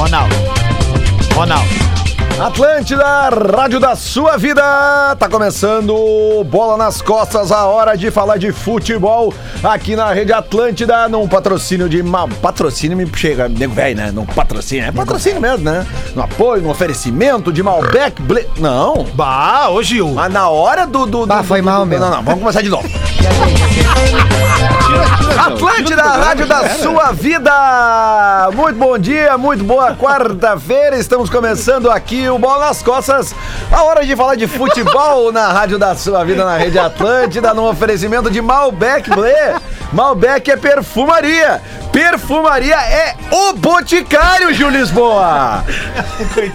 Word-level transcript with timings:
One 0.00 0.14
out. 0.14 0.32
One 1.36 1.52
out. 1.52 1.99
Atlântida, 2.40 3.04
rádio 3.54 3.78
da 3.78 3.94
sua 3.94 4.38
vida. 4.38 4.62
Tá 5.18 5.28
começando 5.28 5.94
o 5.94 6.42
Bola 6.42 6.74
nas 6.78 7.02
Costas, 7.02 7.52
a 7.52 7.66
hora 7.66 7.96
de 7.96 8.10
falar 8.10 8.38
de 8.38 8.50
futebol 8.50 9.34
aqui 9.62 9.94
na 9.94 10.10
Rede 10.10 10.32
Atlântida, 10.32 11.06
num 11.06 11.28
patrocínio 11.28 11.86
de 11.86 12.02
mal. 12.02 12.28
Patrocínio 12.40 12.96
me 12.96 13.06
chega, 13.14 13.46
nego 13.46 13.74
velho, 13.74 13.94
né? 13.96 14.10
Num 14.10 14.24
patrocínio, 14.24 14.86
é 14.86 14.92
patrocínio 14.92 15.38
mesmo, 15.40 15.64
né? 15.64 15.86
No 16.14 16.22
apoio, 16.22 16.62
no 16.62 16.70
oferecimento 16.70 17.52
de 17.52 17.62
Malbec, 17.62 18.22
Ble... 18.22 18.48
Não. 18.58 19.04
Bah, 19.12 19.68
ô 19.68 19.82
Gil. 19.82 20.08
Mas 20.08 20.32
na 20.32 20.48
hora 20.48 20.86
do. 20.86 21.04
do, 21.04 21.20
do 21.20 21.26
Bah, 21.26 21.42
foi 21.42 21.60
do- 21.60 21.64
mal, 21.66 21.80
do- 21.80 21.86
meu. 21.86 22.00
Não, 22.00 22.08
não, 22.10 22.22
vamos 22.22 22.40
começar 22.40 22.62
de 22.62 22.70
novo. 22.70 22.88
Atlântida, 25.38 26.02
rádio 26.02 26.46
da 26.46 26.68
sua 26.70 27.12
vida! 27.12 28.50
Muito 28.54 28.78
bom 28.78 28.98
dia, 28.98 29.38
muito 29.38 29.64
boa 29.64 29.94
quarta-feira. 29.94 30.96
Estamos 30.96 31.30
começando 31.30 31.90
aqui 31.90 32.28
o 32.30 32.38
Bola 32.38 32.66
nas 32.66 32.82
Costas. 32.82 33.34
A 33.70 33.82
hora 33.82 34.04
de 34.04 34.14
falar 34.16 34.34
de 34.34 34.46
futebol 34.46 35.32
na 35.32 35.48
rádio 35.48 35.78
da 35.78 35.94
sua 35.94 36.24
vida, 36.24 36.44
na 36.44 36.56
rede 36.56 36.78
Atlântida, 36.78 37.52
no 37.54 37.68
oferecimento 37.68 38.30
de 38.30 38.40
Malbec 38.40 39.10
Blé. 39.10 39.56
Malbec 39.92 40.50
é 40.50 40.56
perfumaria. 40.56 41.60
Perfumaria 41.92 42.76
é 42.76 43.16
o 43.30 43.52
Boticário, 43.54 44.52
Gil 44.54 44.70
Lisboa. 44.70 45.64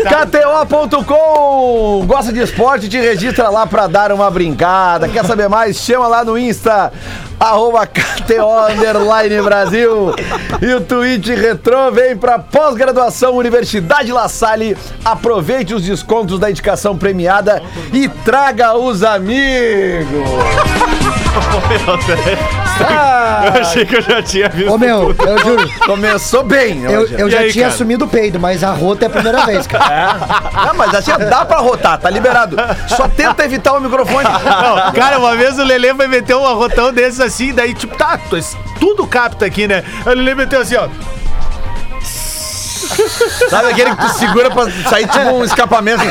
KTO.com 0.65 2.05
Gosta 2.05 2.31
de 2.31 2.41
esporte? 2.41 2.87
Te 2.87 2.97
registra 2.97 3.49
lá 3.49 3.67
pra 3.67 3.87
dar 3.87 4.11
uma 4.11 4.31
brincada. 4.31 5.09
Quer 5.09 5.25
saber 5.25 5.49
mais? 5.49 5.77
Chama 5.77 6.07
lá 6.07 6.23
no 6.23 6.37
Insta 6.37 6.91
arroba 7.39 7.85
KTO 7.85 8.71
Underline 8.71 9.41
Brasil 9.41 10.15
e 10.61 10.73
o 10.73 10.81
tweet 10.81 11.33
retrô 11.35 11.91
vem 11.91 12.15
pra 12.15 12.39
pós-graduação 12.39 13.35
Universidade 13.35 14.11
La 14.11 14.29
Salle 14.29 14.77
aproveite 15.03 15.73
os 15.73 15.83
descontos 15.83 16.39
da 16.39 16.49
indicação 16.49 16.97
premiada 16.97 17.61
e 17.91 18.07
traga 18.07 18.73
os 18.75 19.03
amigos 19.03 20.05
Ah, 22.87 23.51
Eu 23.55 23.61
achei 23.61 23.85
que 23.85 23.95
eu 23.95 24.01
já 24.01 24.21
tinha 24.21 24.49
visto. 24.49 24.71
Ô 24.71 24.77
meu, 24.77 25.15
eu 25.27 25.37
juro, 25.39 25.69
começou 25.85 26.43
bem 26.43 26.83
eu, 26.83 27.07
eu 27.07 27.29
já 27.29 27.39
aí, 27.39 27.51
tinha 27.51 27.65
cara? 27.65 27.73
assumido 27.73 28.05
o 28.05 28.07
peido, 28.07 28.39
mas 28.39 28.63
a 28.63 28.71
rota 28.71 29.05
é 29.05 29.07
a 29.07 29.09
primeira 29.11 29.45
vez, 29.45 29.65
cara. 29.67 30.17
Ah, 30.53 30.73
mas 30.75 30.93
assim 30.93 31.11
dá 31.29 31.45
pra 31.45 31.57
rotar, 31.57 31.97
tá 31.97 32.09
liberado. 32.09 32.55
Só 32.87 33.07
tenta 33.07 33.43
evitar 33.45 33.73
o 33.73 33.79
microfone. 33.81 34.23
Não, 34.27 34.91
cara, 34.93 35.19
uma 35.19 35.35
vez 35.35 35.57
o 35.57 35.63
Lelê 35.63 35.93
foi 35.93 36.07
meter 36.07 36.35
um 36.35 36.45
arrotão 36.45 36.91
desses 36.93 37.19
assim, 37.19 37.53
daí 37.53 37.73
tipo, 37.73 37.95
tá, 37.97 38.17
tu- 38.29 38.35
tudo 38.79 39.07
capta 39.07 39.45
aqui, 39.45 39.67
né? 39.67 39.83
O 40.05 40.09
Lelê 40.09 40.35
meteu 40.35 40.61
assim, 40.61 40.75
ó. 40.75 40.87
Sabe 43.49 43.69
aquele 43.71 43.95
que 43.95 44.01
tu 44.05 44.09
segura 44.13 44.51
pra 44.51 44.69
sair 44.89 45.07
tipo 45.07 45.29
um 45.29 45.43
escapamento? 45.43 46.03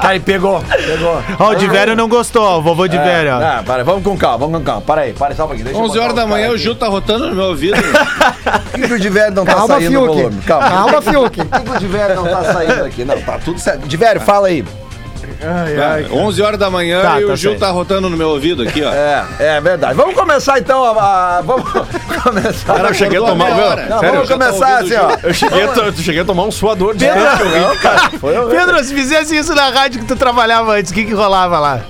Cara, 0.00 0.16
e 0.16 0.20
pegou. 0.20 0.62
Pegou. 0.62 1.22
Ó, 1.38 1.52
o 1.52 1.58
velho 1.70 1.96
não 1.96 2.08
gostou, 2.08 2.58
o 2.58 2.62
vovô 2.62 2.86
de 2.86 2.96
velho, 2.98 3.34
ó. 3.34 3.40
Ah, 3.42 3.62
para, 3.64 3.84
vamos 3.84 4.02
com 4.02 4.16
calma, 4.16 4.38
vamos 4.38 4.58
com 4.58 4.64
calma. 4.64 4.80
Para 4.82 5.02
aí, 5.02 5.12
para 5.12 5.34
só 5.34 5.44
um 5.44 5.48
pouquinho. 5.48 5.66
Deixa 5.66 5.78
eu 5.78 5.84
11 5.84 5.92
botar 5.92 6.04
horas 6.04 6.16
da 6.16 6.26
manhã 6.26 6.50
o 6.50 6.58
Gil 6.58 6.74
tá 6.74 6.88
rotando 6.88 7.28
no 7.28 7.34
meu 7.34 7.44
ouvido. 7.46 7.74
aqui. 7.74 7.84
Por 8.70 8.80
que 8.80 8.88
que 8.88 8.94
o 8.94 8.98
de 9.00 9.08
velho 9.08 9.34
não 9.34 9.44
tá 9.44 9.54
Calma, 9.54 9.74
saindo 9.74 10.00
volume? 10.00 10.22
Fiuk. 10.32 10.46
Calma. 10.46 10.68
Calma, 10.68 11.02
Fiuk. 11.02 11.44
Por 11.44 11.60
que 11.60 11.64
que 11.64 11.76
o 11.76 11.78
de 11.78 11.86
velho 11.86 12.14
não 12.16 12.24
tá 12.24 12.52
saindo 12.52 12.84
aqui? 12.84 13.04
Não, 13.04 13.20
tá 13.20 13.38
tudo 13.44 13.58
certo. 13.58 13.86
De 13.86 13.96
velho, 13.96 14.20
fala 14.20 14.48
aí. 14.48 14.64
11 16.12 16.42
horas 16.42 16.58
da 16.58 16.70
manhã 16.70 17.02
Tá, 17.02 17.20
e 17.20 17.24
o 17.24 17.28
tá 17.28 17.36
Gil 17.36 17.50
certo. 17.52 17.60
tá 17.60 17.70
rotando 17.70 18.08
no 18.10 18.16
meu 18.16 18.28
ouvido 18.30 18.62
aqui, 18.62 18.82
ó. 18.82 18.90
É, 18.92 19.24
é 19.38 19.60
verdade. 19.60 19.94
Vamos 19.94 20.14
começar 20.14 20.58
então 20.58 20.84
a. 20.84 21.38
a- 21.38 21.42
vamos 21.42 21.70
começar. 22.22 22.74
Cara, 22.74 22.88
eu 22.88 22.94
cheguei 22.94 23.18
a 23.18 23.22
tomar. 23.22 23.54
Meu. 23.54 23.56
Não, 23.88 23.98
sério, 24.00 24.14
vamos 24.14 24.28
começar 24.30 24.78
assim, 24.78 24.94
ó. 24.96 25.10
eu 25.22 25.34
cheguei, 25.34 25.62
a, 25.62 25.92
cheguei 25.92 26.20
a 26.20 26.24
tomar 26.24 26.44
um 26.44 26.50
suador 26.50 26.94
de 26.96 27.04
Pedro. 27.06 27.20
Não, 27.60 27.76
cara. 27.76 28.10
Pedro, 28.50 28.84
se 28.84 28.94
fizesse 28.94 29.36
isso 29.36 29.54
na 29.54 29.68
rádio 29.70 30.00
que 30.00 30.06
tu 30.06 30.16
trabalhava 30.16 30.72
antes, 30.72 30.90
o 30.90 30.94
que 30.94 31.04
que 31.04 31.14
rolava 31.14 31.58
lá? 31.58 31.80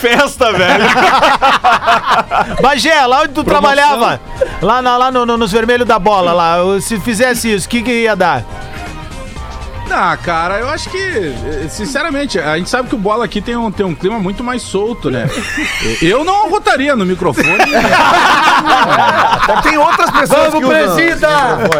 Festa, 0.00 0.52
velho. 0.52 0.84
Bagé, 2.62 3.04
lá 3.06 3.20
onde 3.22 3.28
tu 3.34 3.44
trabalhava, 3.44 4.20
lá, 4.62 4.80
na- 4.82 4.96
lá 4.96 5.10
no- 5.10 5.26
no- 5.26 5.36
nos 5.36 5.52
vermelhos 5.52 5.86
da 5.86 5.98
bola, 5.98 6.32
lá, 6.32 6.56
se 6.80 6.98
fizesse 7.00 7.52
isso, 7.52 7.66
o 7.66 7.70
que 7.70 7.82
que 7.82 7.90
ia 8.02 8.16
dar? 8.16 8.42
Ah, 9.90 10.16
cara, 10.16 10.58
eu 10.58 10.68
acho 10.68 10.90
que, 10.90 10.98
eh, 10.98 11.66
sinceramente, 11.68 12.38
a 12.38 12.56
gente 12.58 12.68
sabe 12.68 12.88
que 12.88 12.94
o 12.94 12.98
bola 12.98 13.24
aqui 13.24 13.40
tem 13.40 13.56
um, 13.56 13.70
tem 13.70 13.86
um 13.86 13.94
clima 13.94 14.18
muito 14.18 14.42
mais 14.42 14.62
solto, 14.62 15.10
né? 15.10 15.28
Eu 16.02 16.24
não 16.24 16.50
rotaria 16.50 16.96
no 16.96 17.06
microfone. 17.06 17.48
Até 19.48 19.62
tem 19.70 19.78
outras 19.78 20.10
pessoas 20.10 20.52
Vamos, 20.52 20.68
que 20.68 20.74
presida! 20.74 21.28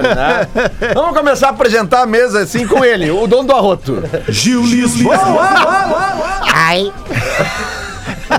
né? 0.02 0.48
Vamos 0.94 1.16
começar 1.16 1.48
a 1.48 1.50
apresentar 1.50 2.02
a 2.02 2.06
mesa 2.06 2.40
assim 2.40 2.66
com 2.66 2.84
ele, 2.84 3.10
o 3.10 3.26
dono 3.26 3.48
do 3.48 3.52
arroto. 3.52 4.02
Gil 4.28 4.62
Lisboa. 4.62 5.18
Ai. 6.52 6.92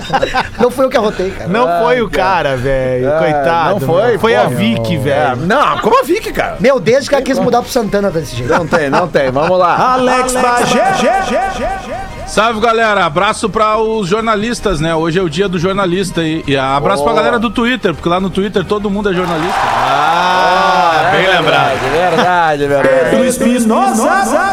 Não 0.60 0.70
foi 0.70 0.84
eu 0.86 0.90
que 0.90 0.96
arrotei, 0.96 1.30
cara. 1.30 1.48
Não 1.48 1.84
foi 1.84 2.00
o 2.02 2.08
cara, 2.10 2.56
velho, 2.56 3.12
Ah, 3.12 3.18
coitado. 3.18 3.70
não 3.70 3.80
foi? 3.80 4.10
meu. 4.12 4.20
Foi 4.20 4.34
a 4.36 4.42
Pô, 4.44 4.50
Vicky, 4.50 4.94
É, 4.96 4.98
velho. 4.98 5.36
não, 5.46 5.78
como 5.78 6.00
a 6.00 6.02
Vicky, 6.02 6.32
cara? 6.32 6.56
Meu, 6.60 6.78
desde 6.80 7.08
que 7.08 7.14
ela 7.14 7.24
quis 7.24 7.38
mudar 7.38 7.62
pro 7.62 7.70
Santana 7.70 8.10
desse 8.10 8.36
jeito. 8.36 8.52
Não 8.52 8.66
tem, 8.66 8.88
não 8.90 9.08
tem. 9.08 9.30
Vamos 9.30 9.58
lá. 9.58 9.94
Alex 9.94 10.32
Bagé. 10.34 11.95
Salve, 12.26 12.60
galera. 12.60 13.04
Abraço 13.06 13.48
para 13.48 13.78
os 13.78 14.08
jornalistas, 14.08 14.80
né? 14.80 14.94
Hoje 14.94 15.18
é 15.18 15.22
o 15.22 15.28
dia 15.28 15.48
do 15.48 15.58
jornalista. 15.58 16.22
E, 16.22 16.42
e 16.46 16.56
abraço 16.56 17.02
pra 17.02 17.12
Boa. 17.12 17.22
galera 17.22 17.38
do 17.38 17.50
Twitter, 17.50 17.94
porque 17.94 18.08
lá 18.08 18.20
no 18.20 18.28
Twitter 18.28 18.64
todo 18.64 18.90
mundo 18.90 19.10
é 19.10 19.14
jornalista. 19.14 19.54
Ah, 19.58 21.10
bem 21.12 21.28
lembrado. 21.28 21.78
Verdade, 21.92 22.66
verdade. 22.66 23.10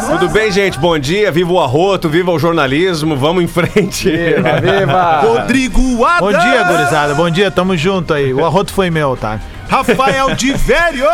Tudo 0.08 0.28
bem, 0.30 0.50
gente? 0.52 0.78
Bom 0.78 0.98
dia. 0.98 1.32
Viva 1.32 1.52
o 1.52 1.60
arroto, 1.60 2.08
viva 2.08 2.30
o 2.30 2.38
jornalismo. 2.38 3.16
Vamos 3.16 3.42
em 3.42 3.48
frente. 3.48 4.08
Viva, 4.08 4.60
viva. 4.60 5.20
Rodrigo 5.26 6.04
Adams. 6.04 6.20
Bom 6.20 6.40
dia, 6.40 6.62
gurizada. 6.64 7.14
Bom 7.14 7.28
dia, 7.28 7.50
tamo 7.50 7.76
junto 7.76 8.14
aí. 8.14 8.32
O 8.32 8.44
arroto 8.46 8.72
foi 8.72 8.88
meu, 8.88 9.16
tá? 9.16 9.40
Rafael 9.68 10.34
de 10.34 10.52
Velho. 10.52 11.04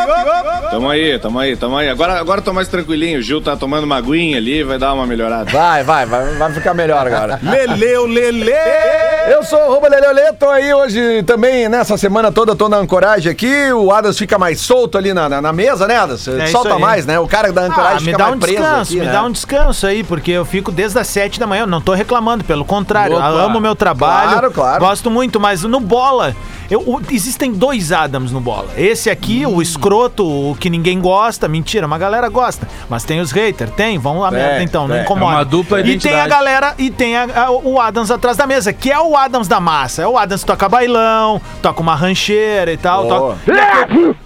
Tamo 0.70 0.88
aí, 0.90 1.18
tamo 1.18 1.38
aí, 1.38 1.56
tamo 1.56 1.76
aí. 1.76 1.88
Agora, 1.88 2.18
agora 2.18 2.42
tô 2.42 2.52
mais 2.52 2.68
tranquilinho. 2.68 3.18
O 3.18 3.22
Gil 3.22 3.40
tá 3.40 3.56
tomando 3.56 3.84
uma 3.84 3.96
aguinha 3.96 4.36
ali, 4.36 4.62
vai 4.62 4.78
dar 4.78 4.92
uma 4.92 5.06
melhorada. 5.06 5.50
Vai, 5.50 5.82
vai, 5.82 6.06
vai, 6.06 6.34
vai 6.34 6.52
ficar 6.52 6.74
melhor 6.74 7.06
agora. 7.06 7.38
Leleu, 7.42 8.06
Lele. 8.06 8.50
Eu 9.30 9.42
sou 9.44 9.58
o 9.60 9.68
Rouba 9.70 9.88
Lelele, 9.88 10.32
tô 10.38 10.48
aí 10.48 10.72
hoje 10.74 11.22
também, 11.24 11.68
nessa 11.68 11.96
semana 11.96 12.32
toda, 12.32 12.54
tô 12.56 12.68
na 12.68 12.78
ancoragem 12.78 13.30
aqui. 13.30 13.72
O 13.72 13.92
Adas 13.92 14.18
fica 14.18 14.38
mais 14.38 14.60
solto 14.60 14.98
ali 14.98 15.14
na, 15.14 15.28
na, 15.28 15.40
na 15.40 15.52
mesa, 15.52 15.86
né, 15.86 15.96
Adas? 15.96 16.26
É 16.28 16.46
Solta 16.46 16.78
mais, 16.78 17.06
né? 17.06 17.18
O 17.18 17.28
cara 17.28 17.52
da 17.52 17.62
ancoragem 17.62 17.98
Ah, 17.98 18.00
me 18.00 18.06
fica 18.06 18.18
dá 18.18 18.24
mais 18.24 18.36
um 18.36 18.38
preso 18.40 18.56
descanso, 18.58 18.92
aqui, 18.92 19.00
me 19.00 19.06
né? 19.06 19.12
dá 19.12 19.22
um 19.24 19.30
descanso 19.32 19.86
aí, 19.86 20.02
porque 20.04 20.30
eu 20.32 20.44
fico 20.44 20.72
desde 20.72 20.98
as 20.98 21.06
sete 21.06 21.38
da 21.38 21.46
manhã, 21.46 21.62
eu 21.62 21.66
não 21.66 21.80
tô 21.80 21.92
reclamando, 21.94 22.44
pelo 22.44 22.64
contrário, 22.64 23.16
Opa. 23.16 23.28
eu 23.28 23.38
amo 23.38 23.58
o 23.58 23.60
meu 23.60 23.74
trabalho, 23.74 24.30
Claro, 24.30 24.50
claro. 24.50 24.80
gosto 24.80 25.10
muito, 25.10 25.38
mas 25.38 25.62
no 25.62 25.80
bola, 25.80 26.34
eu- 26.70 27.00
existem 27.10 27.52
dois 27.52 27.92
Adams 27.92 28.32
no 28.32 28.39
bola. 28.40 28.68
Esse 28.76 29.08
aqui, 29.10 29.46
Hum. 29.46 29.56
o 29.56 29.62
escroto, 29.62 30.24
o 30.26 30.54
que 30.56 30.68
ninguém 30.70 31.00
gosta, 31.00 31.46
mentira, 31.48 31.86
uma 31.86 31.98
galera 31.98 32.28
gosta, 32.28 32.66
mas 32.88 33.04
tem 33.04 33.20
os 33.20 33.30
haters, 33.30 33.70
tem, 33.72 33.98
vamos 33.98 34.22
lá 34.22 34.30
Tem, 34.30 34.38
merda 34.38 34.62
então, 34.62 34.88
não 34.88 34.94
tem. 34.96 35.04
incomoda. 35.04 35.32
É 35.32 35.36
uma 35.36 35.44
dupla 35.44 35.80
E 35.80 35.98
tem 35.98 36.14
a 36.18 36.26
galera, 36.26 36.74
e 36.78 36.90
tem 36.90 37.16
a- 37.16 37.28
a- 37.46 37.50
o 37.50 37.80
Adams 37.80 38.10
atrás 38.10 38.36
da 38.36 38.46
mesa, 38.46 38.72
que 38.72 38.90
é 38.90 38.98
o 38.98 39.16
Adams 39.16 39.46
da 39.48 39.60
massa, 39.60 40.02
é 40.02 40.06
o 40.08 40.16
Adams 40.18 40.40
que 40.42 40.46
toca 40.46 40.68
bailão, 40.68 41.40
toca 41.62 41.80
uma 41.80 41.94
rancheira 41.94 42.72
e 42.72 42.76
tal, 42.76 43.06
toca... 43.06 43.36
E 43.46 43.50
aqui, 43.60 43.96
eu- 44.02 44.16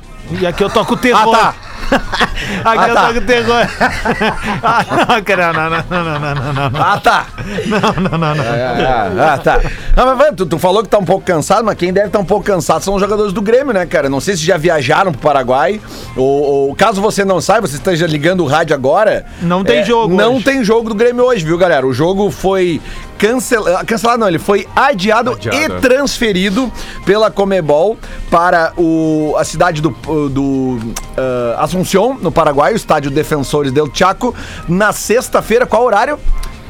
E 0.41 0.47
aqui 0.47 0.65
eu 0.65 0.71
toco 0.71 0.97
terror. 0.97 1.35
Ah, 1.35 1.39
tá. 1.39 1.55
Aqui 2.65 2.91
Ah, 2.91 2.95
tá. 2.95 3.07
toco 3.09 3.21
terror. 3.23 3.67
ah, 4.63 4.85
não, 5.09 5.23
cara, 5.23 5.53
não, 5.53 5.71
não, 5.71 5.85
não, 5.91 6.05
não, 6.05 6.35
não, 6.35 6.53
não, 6.53 6.71
não. 6.71 6.83
Ah, 6.83 7.01
tá. 7.01 7.27
Não, 7.67 7.81
não, 8.03 8.19
não, 8.19 8.35
não. 8.35 8.45
Ah, 8.45 9.35
ah, 9.35 9.39
tá. 9.39 9.61
Não, 9.97 10.07
mas 10.07 10.19
vai, 10.19 10.33
tu, 10.33 10.45
tu 10.47 10.59
falou 10.59 10.83
que 10.83 10.89
tá 10.89 10.99
um 10.99 11.05
pouco 11.05 11.25
cansado, 11.25 11.65
mas 11.65 11.77
quem 11.77 11.93
deve 11.93 12.07
estar 12.09 12.19
um 12.19 12.25
pouco 12.25 12.45
cansado 12.45 12.83
são 12.83 12.95
os 12.95 13.01
jogadores 13.01 13.33
do 13.33 13.41
Grêmio, 13.43 13.73
né, 13.73 13.87
cara? 13.87 14.09
Não 14.09 14.21
sei 14.21 14.37
se 14.37 14.45
já 14.45 14.57
viajaram 14.57 15.13
pro 15.13 15.21
Paraguai. 15.21 15.81
Ou, 16.17 16.43
ou 16.69 16.75
caso 16.75 17.01
você 17.01 17.25
não 17.25 17.41
saiba, 17.41 17.67
você 17.67 17.77
esteja 17.77 18.07
ligando 18.07 18.43
o 18.45 18.47
rádio 18.47 18.75
agora. 18.75 19.25
Não 19.41 19.63
tem 19.65 19.85
jogo 19.85 20.15
Não 20.15 20.35
hoje. 20.37 20.45
tem 20.45 20.65
jogo 20.65 20.89
do 20.89 20.95
Grêmio 20.95 21.25
hoje, 21.25 21.45
viu, 21.45 21.57
galera? 21.59 21.87
O 21.87 21.93
jogo 21.93 22.31
foi 22.31 22.81
cancelado. 23.19 23.87
Cancelado 23.87 24.19
não, 24.19 24.29
ele 24.29 24.39
foi 24.39 24.67
adiado, 24.75 25.33
Adiado, 25.33 25.57
e 25.57 25.65
é. 25.65 25.69
transferido 25.81 26.73
pela 27.05 27.31
Comebol 27.31 27.99
para 28.31 28.73
o, 28.77 29.35
a 29.39 29.45
cidade 29.45 29.81
do, 29.81 29.91
do 30.29 30.79
ah, 31.17 31.65
Assunción, 31.65 32.19
no 32.21 32.31
Paraguai, 32.31 32.73
o 32.73 32.77
estádio 32.77 33.11
Defensores 33.11 33.73
del 33.73 33.91
Chaco, 33.93 34.35
na 34.69 34.93
sexta-feira. 34.93 35.67
Qual 35.67 35.85
horário? 35.85 36.19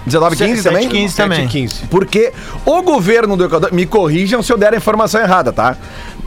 19h15 0.08 0.62
também? 0.62 0.88
7h15 0.88 1.14
também. 1.16 1.48
15. 1.48 1.86
Porque 1.90 2.32
o 2.66 2.82
governo 2.82 3.36
do 3.36 3.44
Equador. 3.44 3.72
Me 3.72 3.86
corrijam 3.86 4.42
se 4.42 4.52
eu 4.52 4.58
der 4.58 4.74
a 4.74 4.76
informação 4.76 5.20
errada, 5.20 5.52
tá? 5.52 5.76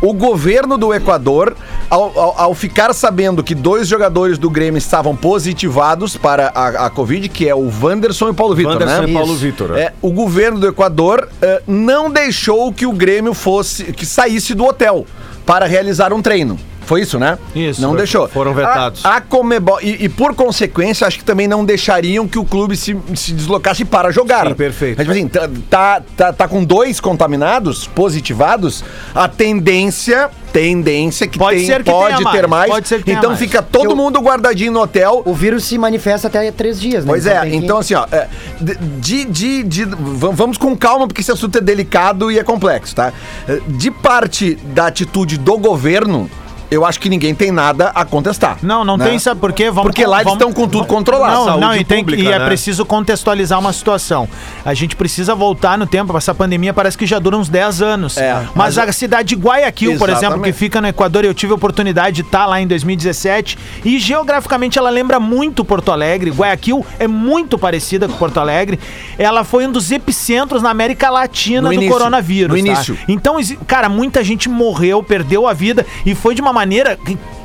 O 0.01 0.13
governo 0.13 0.77
do 0.77 0.93
Equador, 0.93 1.55
ao, 1.89 2.17
ao- 2.19 2.39
ao 2.41 2.53
ficar 2.55 2.93
sabendo 2.93 3.43
que 3.43 3.55
dois 3.55 3.87
jogadores 3.87 4.37
do 4.37 4.49
Grêmio 4.49 4.77
estavam 4.77 5.15
positivados 5.15 6.15
para 6.15 6.51
a, 6.53 6.85
a 6.85 6.89
Covid, 6.89 7.27
que 7.29 7.47
é 7.49 7.55
o 7.55 7.71
Wanderson 7.81 8.27
e 8.27 8.31
o 8.31 8.33
Paulo 8.33 8.53
Vitor, 8.55 8.73
Wanderson 8.73 9.01
né? 9.03 9.09
e 9.09 9.13
Paulo. 9.13 9.35
Vitor. 9.35 9.77
É, 9.77 9.93
o 10.01 10.11
governo 10.11 10.59
do 10.59 10.67
Equador 10.67 11.27
eh, 11.41 11.61
não 11.65 12.11
deixou 12.11 12.71
que 12.71 12.85
o 12.85 12.91
Grêmio 12.91 13.33
fosse 13.33 13.85
que 13.85 14.05
saísse 14.05 14.53
do 14.53 14.65
hotel 14.65 15.05
para 15.45 15.65
realizar 15.65 16.13
um 16.13 16.21
treino. 16.21 16.59
Foi 16.87 17.01
isso, 17.01 17.19
né? 17.19 17.37
Isso. 17.53 17.81
Não 17.81 17.89
Foi- 17.89 17.97
deixou. 17.99 18.27
foram 18.27 18.53
vetados. 18.53 19.05
A, 19.05 19.17
a 19.17 19.21
Comebol, 19.21 19.79
e, 19.81 20.05
e 20.05 20.09
por 20.09 20.33
consequência, 20.33 21.05
acho 21.05 21.19
que 21.19 21.23
também 21.23 21.47
não 21.47 21.63
deixariam 21.63 22.27
que 22.27 22.39
o 22.39 22.45
clube 22.45 22.75
se, 22.75 22.97
se 23.13 23.31
deslocasse 23.33 23.85
para 23.85 24.09
jogar. 24.09 24.47
Sim, 24.47 24.53
perfeito. 24.55 24.97
Mas, 24.97 25.05
tipo 25.05 25.11
assim, 25.11 25.27
tá, 25.27 25.49
tá, 25.69 26.01
tá, 26.15 26.33
tá 26.33 26.47
com 26.47 26.63
dois 26.63 26.99
contaminados, 26.99 27.85
positivados, 27.87 28.83
a 29.13 29.27
tendência, 29.27 30.29
tendência 30.53 31.27
que 31.27 31.37
Pode 31.37 31.57
tem, 31.57 31.65
ser 31.67 31.83
que 31.83 31.91
pode 31.91 32.17
tenha 32.17 32.31
ter 32.31 32.47
mais, 32.47 32.49
mais. 32.61 32.71
pode 32.71 32.87
ser 32.87 32.99
que 32.99 33.03
tenha 33.05 33.17
então 33.17 33.31
mais. 33.31 33.39
fica 33.39 33.61
todo 33.61 33.91
Eu- 33.91 33.95
mundo 33.95 34.19
guardadinho 34.21 34.71
no 34.71 34.79
hotel. 34.81 35.21
O 35.25 35.33
vírus 35.33 35.65
se 35.65 35.77
manifesta 35.77 36.27
até 36.27 36.51
três 36.51 36.79
dias, 36.79 37.03
né? 37.05 37.11
Pois 37.11 37.25
Então 37.25 37.37
é, 37.43 37.49
que- 37.49 37.55
então 37.57 37.77
assim, 37.77 37.93
ó, 37.95 38.05
é, 38.11 38.27
de, 38.61 39.25
de, 39.25 39.63
de- 39.63 39.85
vamos 39.85 40.57
com 40.57 40.75
calma, 40.75 41.05
porque 41.07 41.21
esse 41.21 41.31
assunto 41.31 41.57
é 41.57 41.61
delicado 41.61 42.31
e 42.31 42.39
é 42.39 42.43
complexo, 42.43 42.95
tá? 42.95 43.11
É, 43.47 43.59
De 43.67 43.91
parte 43.91 44.55
da 44.73 44.87
atitude 44.87 45.37
do 45.37 45.57
governo, 45.57 46.29
eu 46.69 46.85
acho 46.85 46.99
que 46.99 47.09
ninguém 47.09 47.33
tem 47.33 47.51
nada 47.51 47.91
a 47.95 48.03
contestar. 48.05 48.57
Não, 48.61 48.83
não 48.83 48.97
né? 48.97 49.07
tem, 49.09 49.19
sabe 49.19 49.39
por 49.39 49.53
quê? 49.53 49.69
Vamos, 49.69 49.83
Porque 49.83 50.05
lá 50.05 50.17
eles 50.17 50.25
vamos- 50.25 50.39
estão 50.39 50.53
com 50.53 50.67
tudo 50.67 50.85
controlado. 50.85 51.33
Não, 51.33 51.45
saúde 51.45 51.61
não, 51.61 51.75
e, 51.75 51.83
tem, 51.83 51.99
pública, 51.99 52.23
e 52.23 52.27
é 52.27 52.39
né? 52.39 52.45
preciso 52.45 52.85
contextualizar 52.85 53.59
uma 53.59 53.71
situação. 53.71 54.27
A 54.65 54.73
gente 54.73 54.95
precisa 54.95 55.33
voltar 55.33 55.77
no 55.77 55.85
tempo. 55.85 56.15
Essa 56.17 56.33
pandemia 56.33 56.73
parece 56.73 56.97
que 56.97 57.05
já 57.05 57.19
dura 57.19 57.37
uns 57.37 57.49
10 57.49 57.81
anos. 57.81 58.17
É, 58.17 58.33
mas, 58.55 58.75
mas 58.75 58.77
a 58.77 58.91
cidade 58.91 59.29
de 59.29 59.35
Guayaquil, 59.35 59.97
por 59.97 60.09
exemplo, 60.09 60.19
que 60.19 60.49
Exatamente. 60.49 60.55
fica 60.57 60.81
no 60.81 60.87
Equador, 60.87 61.23
eu 61.25 61.33
tive 61.33 61.51
a 61.53 61.55
oportunidade 61.55 62.17
de 62.17 62.21
estar 62.21 62.45
lá 62.45 62.59
em 62.59 62.67
2017. 62.67 63.57
E 63.85 63.99
geograficamente 63.99 64.77
ela 64.77 64.89
lembra 64.89 65.19
muito 65.19 65.63
Porto 65.63 65.91
Alegre. 65.91 66.31
Guayaquil 66.31 66.85
é 66.99 67.07
muito 67.07 67.57
parecida 67.57 68.07
com 68.07 68.13
Porto 68.15 68.39
Alegre. 68.39 68.79
Ela 69.17 69.43
foi 69.43 69.65
um 69.67 69.71
dos 69.71 69.91
epicentros 69.91 70.61
na 70.61 70.69
América 70.69 71.09
Latina 71.09 71.61
No 71.61 71.67
do 71.69 71.73
início, 71.73 71.91
coronavírus. 71.91 72.49
no 72.57 72.63
tá? 72.63 72.71
início. 72.71 72.97
Então, 73.07 73.37
cara, 73.65 73.87
muita 73.89 74.23
gente 74.23 74.49
morreu, 74.49 75.01
perdeu 75.03 75.47
a 75.47 75.53
vida 75.53 75.85
e 76.05 76.13
foi 76.15 76.35
de 76.35 76.41
uma 76.41 76.56
maneira 76.57 76.97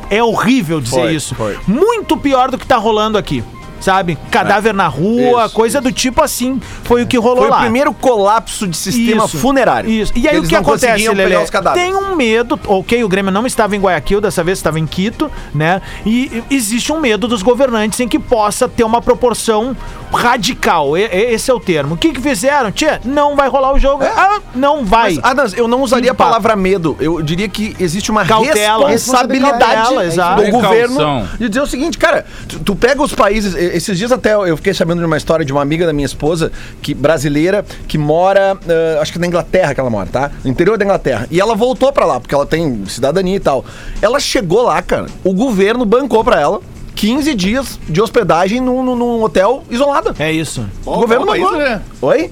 é 0.09 0.23
horrível 0.23 0.81
dizer 0.81 1.01
Foi, 1.01 1.15
isso. 1.15 1.35
foi. 1.35 1.59
Muito 1.67 2.17
pior 2.17 2.51
do 2.51 2.57
que 2.57 2.67
tá 2.67 2.77
rolando 2.77 3.19
aqui. 3.19 3.45
Sabe? 3.81 4.17
Cadáver 4.31 4.73
na 4.73 4.87
rua, 4.87 5.47
Isso, 5.47 5.55
coisa 5.55 5.81
do 5.81 5.91
tipo 5.91 6.23
assim. 6.23 6.61
Foi 6.85 7.03
o 7.03 7.07
que 7.07 7.19
rolou 7.19 7.39
Foi 7.39 7.51
lá. 7.51 7.57
o 7.57 7.61
primeiro 7.63 7.93
colapso 7.93 8.69
de 8.69 8.77
sistema 8.77 9.25
Isso, 9.25 9.39
funerário. 9.39 9.91
Isso. 9.91 10.13
E 10.15 10.29
aí 10.29 10.37
Eles 10.37 10.47
o 10.47 10.49
que 10.49 10.55
acontece, 10.55 11.09
Lelê? 11.09 11.35
Tem 11.75 11.93
um 11.93 12.15
medo, 12.15 12.59
ok, 12.69 13.03
o 13.03 13.09
Grêmio 13.09 13.33
não 13.33 13.45
estava 13.45 13.75
em 13.75 13.81
Guayaquil, 13.81 14.21
dessa 14.21 14.45
vez 14.45 14.59
estava 14.59 14.79
em 14.79 14.87
Quito, 14.87 15.29
né? 15.53 15.83
E 16.07 16.45
existe 16.49 16.93
um 16.93 17.01
medo 17.01 17.27
dos 17.27 17.43
governantes 17.43 17.99
em 17.99 18.07
que 18.07 18.21
possa 18.21 18.69
ter 18.69 18.85
uma 18.85 19.03
proporção 19.03 19.77
radical. 20.13 20.97
E- 20.97 21.03
e- 21.03 21.33
esse 21.35 21.51
é 21.51 21.55
o 21.55 21.61
termo. 21.61 21.95
O 21.95 21.97
que 21.99 22.13
que 22.13 22.21
fizeram? 22.21 22.71
Tia, 22.71 23.01
não 23.05 23.35
vai 23.37 23.49
rolar 23.49 23.73
o 23.75 23.79
jogo. 23.79 24.05
Ah, 24.05 24.41
não 24.55 24.85
vai. 24.85 25.13
É. 25.13 25.15
Mas, 25.17 25.25
Adams, 25.25 25.55
eu 25.55 25.67
não 25.67 25.83
usaria 25.83 26.13
a 26.13 26.15
palavra 26.15 26.55
medo. 26.55 26.97
Eu 27.01 27.21
diria 27.23 27.49
que 27.49 27.75
existe 27.81 28.11
uma 28.11 28.25
Cautela. 28.25 28.89
responsabilidade 28.89 29.59
Cautela, 29.83 30.05
exato. 30.05 30.43
do 30.43 30.51
governo 30.51 31.29
de 31.39 31.49
dizer 31.49 31.61
o 31.61 31.67
seguinte, 31.67 31.99
cara, 31.99 32.25
tu, 32.49 32.61
tu 32.61 32.77
pega 32.77 33.03
os 33.03 33.15
países. 33.15 33.55
Esses 33.55 33.97
dias 33.99 34.13
até 34.13 34.35
eu 34.35 34.57
fiquei 34.57 34.75
sabendo 34.75 35.01
de 35.01 35.07
uma 35.07 35.17
história 35.17 35.45
de 35.45 35.53
uma 35.53 35.63
amiga 35.63 35.87
da 35.87 35.93
minha 35.93 36.07
esposa, 36.07 36.53
que 36.81 36.95
brasileira, 36.95 37.65
que 37.89 37.99
mora, 37.99 38.57
eh, 38.69 38.99
acho 39.01 39.13
que 39.13 39.19
na 39.19 39.27
Inglaterra 39.27 39.75
que 39.75 39.81
ela 39.81 39.91
mora, 39.91 40.09
tá? 40.11 40.31
No 40.45 40.51
interior 40.51 40.77
da 40.79 40.85
Inglaterra. 40.85 41.27
E 41.31 41.41
ela 41.41 41.55
voltou 41.55 41.93
pra 41.93 42.05
lá, 42.05 42.21
porque 42.21 42.35
ela 42.35 42.47
tem 42.47 42.85
cidadania 42.87 43.37
e 43.37 43.41
tal. 43.41 43.65
Ela 44.01 44.21
chegou 44.21 44.63
lá, 44.63 44.81
cara, 44.83 45.07
o 45.25 45.33
governo 45.33 45.85
bancou 45.85 46.23
pra 46.25 46.41
ela 46.41 46.61
15 47.03 47.35
dias 47.35 47.81
de 47.89 48.01
hospedagem 48.01 48.61
num, 48.61 48.81
num- 48.81 48.95
num 48.95 49.23
hotel 49.25 49.65
isolado. 49.69 50.15
É 50.21 50.31
isso. 50.31 50.65
o 50.87 50.97
governo 50.99 51.27
qual 51.27 51.37
bancou. 51.37 51.51
país, 51.59 51.69
né? 51.69 51.83
Oi? 52.01 52.31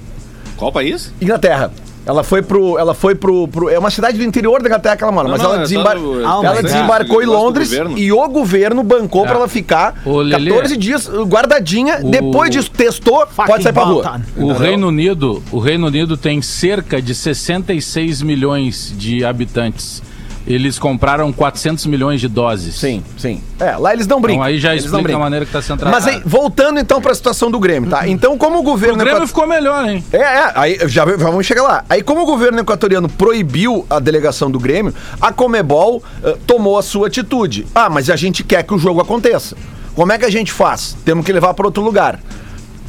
Qual 0.55 0.71
país? 0.71 1.11
Inglaterra. 1.21 1.73
Ela 2.05 2.23
foi 2.23 2.41
pro. 2.41 2.79
Ela 2.79 2.93
foi 2.93 3.13
pro, 3.13 3.47
pro- 3.49 3.69
É 3.69 3.77
uma 3.77 3.91
cidade 3.91 4.17
do 4.17 4.23
interior 4.23 4.61
da 4.61 4.69
Inglaterra 4.69 4.95
que 4.95 5.03
ela 5.03 5.11
mora, 5.11 5.25
Não, 5.27 5.31
mas 5.33 5.41
não, 5.43 5.51
ela, 5.51 5.59
é 5.59 5.63
desembar- 5.63 5.99
do- 5.99 6.25
Ah, 6.25 6.29
ela 6.29 6.43
mas 6.43 6.59
é. 6.59 6.63
desembarcou 6.63 7.17
em 7.21 7.25
Negócio 7.25 7.39
do 7.39 7.45
Londres 7.45 7.71
e 7.97 8.11
o 8.13 8.27
governo 8.29 8.81
bancou 8.81 9.23
pra 9.23 9.35
ela 9.35 9.47
ficar 9.49 10.01
Ô, 10.05 10.21
Lelê. 10.21 10.49
14 10.51 10.77
dias 10.77 11.07
guardadinha. 11.27 11.99
O- 12.01 12.09
Depois 12.09 12.49
disso, 12.49 12.71
testou, 12.71 13.27
pode 13.27 13.61
sair 13.63 13.73
pra 13.73 13.83
rua. 13.83 14.21
O 14.37 14.53
Reino 14.53 14.87
Unido, 14.87 15.43
o 15.51 15.59
Reino 15.59 15.87
Unido 15.87 16.15
tem 16.15 16.41
cerca 16.41 17.01
de 17.01 17.13
66 17.13 18.21
milhões 18.21 18.93
de 18.97 19.25
habitantes. 19.25 20.01
Eles 20.45 20.79
compraram 20.79 21.31
400 21.31 21.85
milhões 21.85 22.19
de 22.19 22.27
doses. 22.27 22.75
Sim, 22.75 23.03
sim. 23.17 23.41
É, 23.59 23.77
lá 23.77 23.93
eles 23.93 24.07
não 24.07 24.19
brincam. 24.19 24.41
Então 24.41 24.47
aí 24.47 24.59
já 24.59 24.71
eles 24.71 24.85
não 24.91 24.99
explica 24.99 25.17
a 25.17 25.21
maneira 25.21 25.45
que 25.45 25.51
tá 25.51 25.61
sendo 25.61 25.85
Mas 25.85 26.03
tratada. 26.03 26.11
aí, 26.11 26.21
voltando 26.25 26.79
então 26.79 26.99
pra 26.99 27.13
situação 27.13 27.51
do 27.51 27.59
Grêmio, 27.59 27.89
tá? 27.89 28.07
Então, 28.07 28.37
como 28.37 28.59
o 28.59 28.63
governo. 28.63 28.95
O 28.95 28.97
Grêmio 28.97 29.27
ficou 29.27 29.45
melhor, 29.45 29.87
hein? 29.87 30.03
É, 30.11 30.17
é, 30.17 30.51
aí 30.55 30.79
já, 30.87 31.05
vamos 31.05 31.45
chegar 31.45 31.63
lá. 31.63 31.85
Aí, 31.89 32.01
como 32.01 32.21
o 32.21 32.25
governo 32.25 32.59
equatoriano 32.59 33.07
proibiu 33.07 33.85
a 33.89 33.99
delegação 33.99 34.49
do 34.49 34.59
Grêmio, 34.59 34.93
a 35.19 35.31
Comebol 35.31 36.03
eh, 36.23 36.37
tomou 36.47 36.77
a 36.77 36.81
sua 36.81 37.07
atitude. 37.07 37.67
Ah, 37.73 37.89
mas 37.89 38.09
a 38.09 38.15
gente 38.15 38.43
quer 38.43 38.63
que 38.63 38.73
o 38.73 38.79
jogo 38.79 38.99
aconteça. 38.99 39.55
Como 39.93 40.11
é 40.11 40.17
que 40.17 40.25
a 40.25 40.31
gente 40.31 40.51
faz? 40.51 40.95
Temos 41.05 41.25
que 41.25 41.31
levar 41.31 41.53
para 41.53 41.65
outro 41.65 41.83
lugar. 41.83 42.19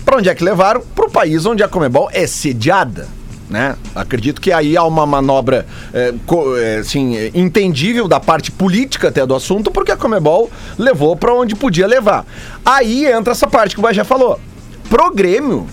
Para 0.05 0.17
onde 0.17 0.29
é 0.29 0.35
que 0.35 0.43
levaram? 0.43 0.83
Para 0.95 1.07
o 1.07 1.11
país 1.11 1.45
onde 1.47 1.63
a 1.63 1.69
Comebol 1.69 2.09
é 2.13 2.27
sediada. 2.27 3.09
Né? 3.53 3.77
Acredito 3.95 4.41
que 4.41 4.51
aí 4.51 4.79
há 4.79 4.83
uma 4.83 5.05
manobra 5.05 5.67
eh, 5.93 6.15
co- 6.25 6.57
eh, 6.57 6.77
assim, 6.79 7.17
eh, 7.19 7.31
entendível 7.35 8.09
da 8.09 8.19
parte 8.19 8.51
política 8.51 9.09
até 9.09 9.27
do 9.27 9.35
assunto, 9.35 9.71
porque 9.71 9.93
a 9.93 9.97
Comebol 9.97 10.51
levou 10.79 11.15
para 11.15 11.35
onde 11.35 11.55
podia 11.55 11.87
levar. 11.87 12.25
Aí 12.65 13.05
entra 13.05 13.33
essa 13.33 13.47
parte 13.47 13.75
que 13.75 13.79
o 13.79 13.83
Bajé 13.83 14.05
falou. 14.05 14.41
Pro 14.89 15.13
Grêmio, 15.15 15.67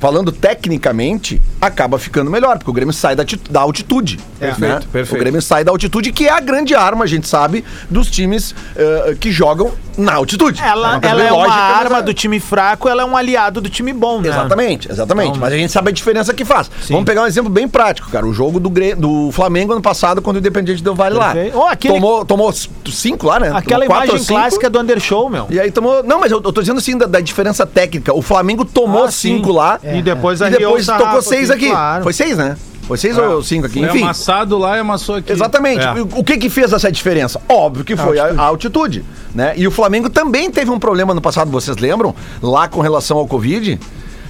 falando 0.00 0.30
tecnicamente, 0.32 1.40
acaba 1.60 1.98
ficando 1.98 2.30
melhor, 2.30 2.58
porque 2.58 2.70
o 2.70 2.74
Grêmio 2.74 2.92
sai 2.92 3.14
da, 3.16 3.24
da 3.50 3.60
altitude. 3.60 4.18
É. 4.40 4.46
né? 4.48 4.52
Perfeito, 4.52 4.88
perfeito. 4.88 5.14
O 5.16 5.18
Grêmio 5.18 5.42
sai 5.42 5.64
da 5.64 5.70
altitude, 5.70 6.12
que 6.12 6.26
é 6.26 6.30
a 6.32 6.40
grande 6.40 6.74
arma, 6.74 7.04
a 7.04 7.06
gente 7.06 7.26
sabe, 7.28 7.64
dos 7.90 8.10
times 8.10 8.54
eh, 8.76 9.16
que 9.18 9.30
jogam 9.30 9.72
na 9.96 10.14
altitude. 10.14 10.60
Ela, 10.60 10.98
coisa 11.00 11.06
ela 11.08 11.22
é 11.22 11.32
uma 11.32 11.36
lógica, 11.44 11.56
mas 11.60 11.78
arma 11.86 11.98
é- 11.98 12.02
do 12.02 12.12
time 12.14 12.40
fraco, 12.40 12.88
ela 12.88 13.02
é 13.02 13.04
um 13.04 13.16
aliado 13.16 13.60
do 13.60 13.68
time 13.70 13.92
bom, 13.92 14.20
né? 14.20 14.28
Exatamente, 14.28 14.90
exatamente. 14.90 15.28
Então- 15.30 15.40
Mas 15.40 15.52
a 15.52 15.56
gente 15.56 15.72
sabe 15.72 15.88
a 15.90 15.92
diferença 15.92 16.34
que 16.34 16.44
faz. 16.44 16.70
Sim. 16.82 16.94
Vamos 16.94 17.06
pegar 17.06 17.22
um 17.22 17.26
exemplo 17.26 17.50
bem 17.50 17.68
prático, 17.68 18.10
cara. 18.10 18.26
O 18.26 18.32
jogo 18.34 18.58
do, 18.58 18.68
Grê- 18.68 18.94
do 18.94 19.30
Flamengo 19.32 19.72
ano 19.72 19.82
passado, 19.82 20.20
quando 20.20 20.36
o 20.36 20.38
Independiente 20.40 20.82
deu 20.82 20.94
vale 20.94 21.18
Perfeito. 21.18 21.56
lá. 21.56 21.64
Oh, 21.64 21.68
aquele- 21.68 21.94
Tomou, 21.94 22.24
tomou 22.24 22.52
cinco 22.90 23.26
lá, 23.26 23.38
né? 23.38 23.50
Aquela 23.54 23.84
Tomou 23.86 24.02
imagem 24.02 24.18
cinco. 24.18 24.40
clássica 24.40 24.68
do 24.68 24.80
Undershow, 24.80 25.28
meu. 25.30 25.46
E 25.48 25.60
aí 25.60 25.70
tomou. 25.70 26.02
Não, 26.02 26.18
mas 26.20 26.30
eu, 26.32 26.42
eu 26.44 26.52
tô 26.52 26.60
dizendo 26.60 26.78
assim 26.78 26.98
da, 26.98 27.06
da 27.06 27.20
diferença 27.20 27.64
técnica. 27.64 28.12
O 28.12 28.20
Flamengo 28.22 28.64
tomou 28.64 29.04
Ah, 29.04 29.10
sim. 29.10 29.36
cinco 29.36 29.52
E 29.92 30.02
depois 30.02 30.40
E 30.40 30.44
arriou 30.44 30.76
depois 30.76 30.86
tocou 30.86 31.22
seis 31.22 31.50
aqui, 31.50 31.68
claro. 31.70 32.02
Foi 32.04 32.12
seis, 32.12 32.36
né? 32.38 32.56
Foi 32.86 32.98
seis 32.98 33.16
ou 33.16 33.42
cinco 33.42 33.66
aqui? 33.66 33.78
Foi 33.80 33.88
Enfim. 33.88 34.02
amassado 34.02 34.58
lá 34.58 34.76
e 34.76 34.80
amassou 34.80 35.16
aqui. 35.16 35.32
Exatamente. 35.32 35.80
É. 35.84 35.92
O 36.14 36.22
que 36.22 36.36
que 36.36 36.50
fez 36.50 36.72
essa 36.72 36.92
diferença? 36.92 37.40
Óbvio 37.48 37.84
que 37.84 37.96
foi 37.96 38.18
a, 38.18 38.26
a 38.36 38.42
altitude, 38.42 39.04
né? 39.34 39.54
E 39.56 39.66
o 39.66 39.70
Flamengo 39.70 40.10
também 40.10 40.50
teve 40.50 40.70
um 40.70 40.78
problema 40.78 41.14
no 41.14 41.20
passado, 41.20 41.50
vocês 41.50 41.76
lembram? 41.78 42.14
Lá 42.42 42.68
com 42.68 42.80
relação 42.82 43.16
ao 43.16 43.26
Covid, 43.26 43.80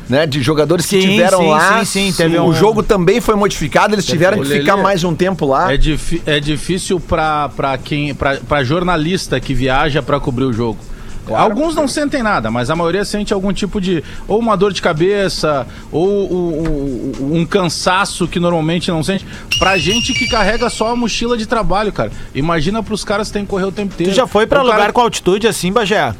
né? 0.08 0.24
De 0.24 0.40
jogadores 0.40 0.86
que 0.86 1.00
Sim, 1.00 1.08
tiveram 1.08 1.38
sim, 1.40 1.48
lá. 1.50 1.84
sim, 1.84 2.10
sim, 2.12 2.16
teve 2.16 2.38
o 2.38 2.44
um- 2.44 2.54
jogo 2.54 2.82
também 2.82 3.20
foi 3.20 3.34
modificado, 3.34 3.94
eles 3.94 4.06
tiveram 4.06 4.38
que 4.40 4.48
ficar 4.48 4.76
mais 4.76 5.02
um 5.02 5.14
tempo 5.16 5.46
lá. 5.46 5.72
É, 5.72 5.78
é 6.26 6.40
difícil 6.40 7.00
pra 7.00 7.50
quem. 7.82 8.14
Pra 8.14 8.62
jornalista 8.62 9.40
que 9.40 9.52
viaja 9.52 10.00
pra 10.00 10.20
cobrir 10.20 10.44
o 10.44 10.52
jogo. 10.52 10.78
Alguns 11.28 11.74
não 11.74 11.88
sentem 11.88 12.22
nada, 12.22 12.50
mas 12.50 12.68
a 12.70 12.76
maioria 12.76 13.04
sente 13.04 13.32
algum 13.32 13.52
tipo 13.52 13.80
de. 13.80 14.02
ou 14.28 14.38
uma 14.38 14.56
dor 14.56 14.72
de 14.72 14.82
cabeça, 14.82 15.66
ou 15.90 16.06
um, 16.08 17.12
um- 17.22 17.36
um 17.40 17.46
cansaço 17.46 18.26
que 18.28 18.38
normalmente 18.40 18.90
não 18.90 19.02
sente. 19.02 19.24
Pra 19.58 19.78
gente 19.78 20.12
que 20.12 20.28
carrega 20.28 20.68
só 20.68 20.88
a 20.92 20.96
mochila 20.96 21.36
de 21.36 21.46
trabalho, 21.46 21.92
cara. 21.92 22.10
Imagina 22.34 22.82
pros 22.82 23.04
caras 23.04 23.28
que 23.28 23.34
tem 23.34 23.44
que 23.44 23.50
correr 23.50 23.64
o 23.64 23.72
tempo 23.72 23.94
inteiro. 23.94 24.12
Tu 24.12 24.16
já 24.16 24.26
foi 24.26 24.46
pra 24.46 24.60
O 24.60 24.64
lugar 24.64 24.78
cara- 24.78 24.92
com 24.92 25.00
altitude 25.00 25.46
assim, 25.46 25.72
Bagé? 25.72 26.14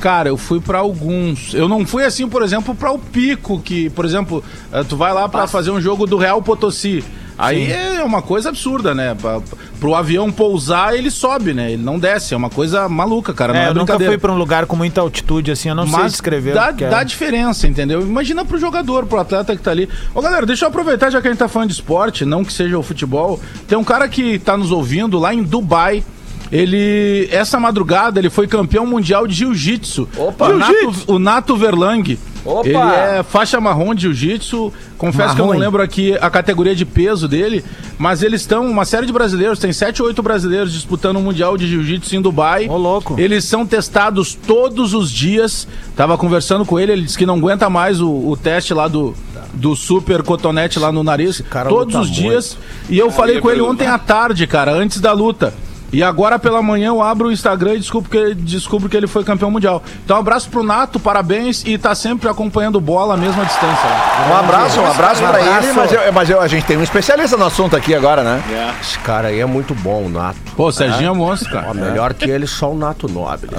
Cara, 0.00 0.28
eu 0.28 0.36
fui 0.36 0.60
pra 0.60 0.78
alguns. 0.78 1.54
Eu 1.54 1.68
não 1.68 1.84
fui 1.86 2.04
assim, 2.04 2.28
por 2.28 2.42
exemplo, 2.42 2.74
pra 2.74 2.92
o 2.92 2.98
Pico, 2.98 3.60
que, 3.60 3.90
por 3.90 4.04
exemplo, 4.04 4.42
eh, 4.72 4.84
tu 4.84 4.96
vai 4.96 5.12
lá 5.12 5.28
pra 5.28 5.46
fazer 5.46 5.70
um 5.70 5.80
jogo 5.80 6.06
do 6.06 6.16
Real 6.16 6.40
Potosí. 6.40 7.04
Aí 7.38 7.70
é 7.70 8.02
uma 8.02 8.20
coisa 8.20 8.48
absurda, 8.48 8.92
né? 8.92 9.14
Pra, 9.14 9.40
pro 9.78 9.94
avião 9.94 10.30
pousar, 10.32 10.96
ele 10.96 11.08
sobe, 11.08 11.54
né? 11.54 11.72
Ele 11.72 11.82
não 11.82 11.96
desce. 11.96 12.34
É 12.34 12.36
uma 12.36 12.50
coisa 12.50 12.88
maluca, 12.88 13.32
cara. 13.32 13.52
Não 13.52 13.60
É, 13.60 13.64
é, 13.66 13.68
eu 13.68 13.74
nunca 13.74 13.96
fui 13.96 14.18
pra 14.18 14.32
um 14.32 14.36
lugar 14.36 14.66
com 14.66 14.74
muita 14.74 15.00
altitude 15.00 15.52
assim, 15.52 15.68
eu 15.68 15.74
não 15.76 15.86
sei 15.86 15.92
Mas 15.92 16.12
descrever. 16.12 16.54
dá, 16.54 16.70
é. 16.70 16.90
dá 16.90 17.04
diferença, 17.04 17.68
entendeu? 17.68 18.00
Imagina 18.02 18.44
pro 18.44 18.58
jogador, 18.58 19.06
pro 19.06 19.20
atleta 19.20 19.56
que 19.56 19.62
tá 19.62 19.70
ali. 19.70 19.88
Ô, 20.12 20.20
galera, 20.20 20.44
deixa 20.44 20.64
eu 20.64 20.68
aproveitar, 20.68 21.10
já 21.10 21.20
que 21.20 21.28
a 21.28 21.30
gente 21.30 21.38
tá 21.38 21.46
falando 21.46 21.68
de 21.68 21.74
esporte, 21.74 22.24
não 22.24 22.44
que 22.44 22.52
seja 22.52 22.76
o 22.76 22.82
futebol. 22.82 23.40
Tem 23.68 23.78
um 23.78 23.84
cara 23.84 24.08
que 24.08 24.40
tá 24.40 24.56
nos 24.56 24.72
ouvindo 24.72 25.16
lá 25.16 25.32
em 25.32 25.44
Dubai. 25.44 26.02
Ele, 26.50 27.28
essa 27.30 27.60
madrugada, 27.60 28.18
ele 28.18 28.30
foi 28.30 28.46
campeão 28.46 28.86
mundial 28.86 29.26
de 29.26 29.34
jiu-jitsu. 29.34 30.08
Opa! 30.16 30.48
o 30.48 30.58
Nato, 30.58 30.72
Jiu-jitsu! 30.72 31.12
o 31.12 31.18
Nato 31.18 31.56
Verlang. 31.56 32.18
Opa! 32.44 32.66
Ele 32.66 32.76
é 32.78 33.22
faixa 33.22 33.60
marrom 33.60 33.94
de 33.94 34.02
jiu-jitsu. 34.02 34.72
Confesso 34.96 35.34
que 35.34 35.40
eu 35.40 35.44
não 35.44 35.52
Marrom. 35.52 35.60
lembro 35.60 35.82
aqui 35.82 36.16
a 36.18 36.30
categoria 36.30 36.74
de 36.74 36.86
peso 36.86 37.28
dele, 37.28 37.62
mas 37.98 38.22
eles 38.22 38.40
estão, 38.40 38.66
uma 38.66 38.84
série 38.84 39.06
de 39.06 39.12
brasileiros, 39.12 39.58
tem 39.58 39.72
sete 39.72 40.00
ou 40.00 40.08
oito 40.08 40.22
brasileiros 40.22 40.72
disputando 40.72 41.16
o 41.18 41.20
Mundial 41.20 41.56
de 41.58 41.66
Jiu-Jitsu 41.68 42.16
em 42.16 42.22
Dubai. 42.22 42.66
Ô, 42.68 42.76
louco. 42.76 43.16
Eles 43.18 43.44
são 43.44 43.66
testados 43.66 44.34
todos 44.34 44.94
os 44.94 45.10
dias. 45.10 45.68
Tava 45.94 46.16
conversando 46.16 46.64
com 46.64 46.80
ele, 46.80 46.92
ele 46.92 47.02
disse 47.02 47.18
que 47.18 47.26
não 47.26 47.36
aguenta 47.36 47.68
mais 47.68 48.00
o, 48.00 48.08
o 48.10 48.36
teste 48.36 48.72
lá 48.72 48.88
do, 48.88 49.14
do 49.52 49.76
super 49.76 50.22
cotonete 50.22 50.78
lá 50.78 50.90
no 50.90 51.04
nariz. 51.04 51.42
cara 51.50 51.68
Todos 51.68 51.94
os 51.94 52.10
dias. 52.10 52.56
E 52.88 52.98
eu 52.98 53.10
falei 53.10 53.40
com 53.40 53.50
ele 53.50 53.60
ontem 53.60 53.86
à 53.86 53.98
tarde, 53.98 54.46
cara, 54.46 54.72
antes 54.72 55.00
da 55.00 55.12
luta. 55.12 55.52
E 55.90 56.02
agora 56.02 56.38
pela 56.38 56.60
manhã 56.60 56.88
eu 56.88 57.02
abro 57.02 57.28
o 57.28 57.32
Instagram 57.32 57.74
e 57.74 57.78
descubro 57.78 58.10
que, 58.10 58.34
descubro 58.34 58.88
que 58.90 58.96
ele 58.96 59.06
foi 59.06 59.24
campeão 59.24 59.50
mundial. 59.50 59.82
Então 60.04 60.16
um 60.16 60.20
abraço 60.20 60.50
pro 60.50 60.62
Nato, 60.62 61.00
parabéns 61.00 61.64
e 61.64 61.78
tá 61.78 61.94
sempre 61.94 62.28
acompanhando 62.28 62.78
bola 62.78 63.14
à 63.14 63.16
mesma 63.16 63.42
distância. 63.44 63.88
né? 63.88 64.28
Um 64.30 64.36
abraço, 64.36 64.80
um 64.80 64.86
abraço 64.86 65.22
pra 65.22 65.40
ele, 65.40 65.72
mas, 65.72 65.92
eu- 65.92 66.12
mas 66.12 66.28
eu- 66.30 66.40
a 66.42 66.46
gente 66.48 66.66
tem 66.66 66.76
um 66.76 66.82
especialista 66.82 67.36
no 67.38 67.46
assunto 67.46 67.74
aqui 67.74 67.94
agora, 67.94 68.22
né? 68.22 68.42
Esse 68.82 68.98
cara 68.98 69.28
aí 69.28 69.40
é 69.40 69.46
muito 69.46 69.74
bom, 69.74 70.04
o 70.04 70.08
Nato. 70.10 70.36
Pô, 70.54 70.66
o 70.68 70.72
Serginho 70.72 71.10
é 71.10 71.14
monstro, 71.14 71.56
Ó, 71.56 71.60
cara. 71.60 71.74
melhor 71.74 72.12
que 72.12 72.28
ele, 72.28 72.46
só 72.46 72.70
o 72.70 72.76
Nato 72.76 73.08
Nobre. 73.08 73.48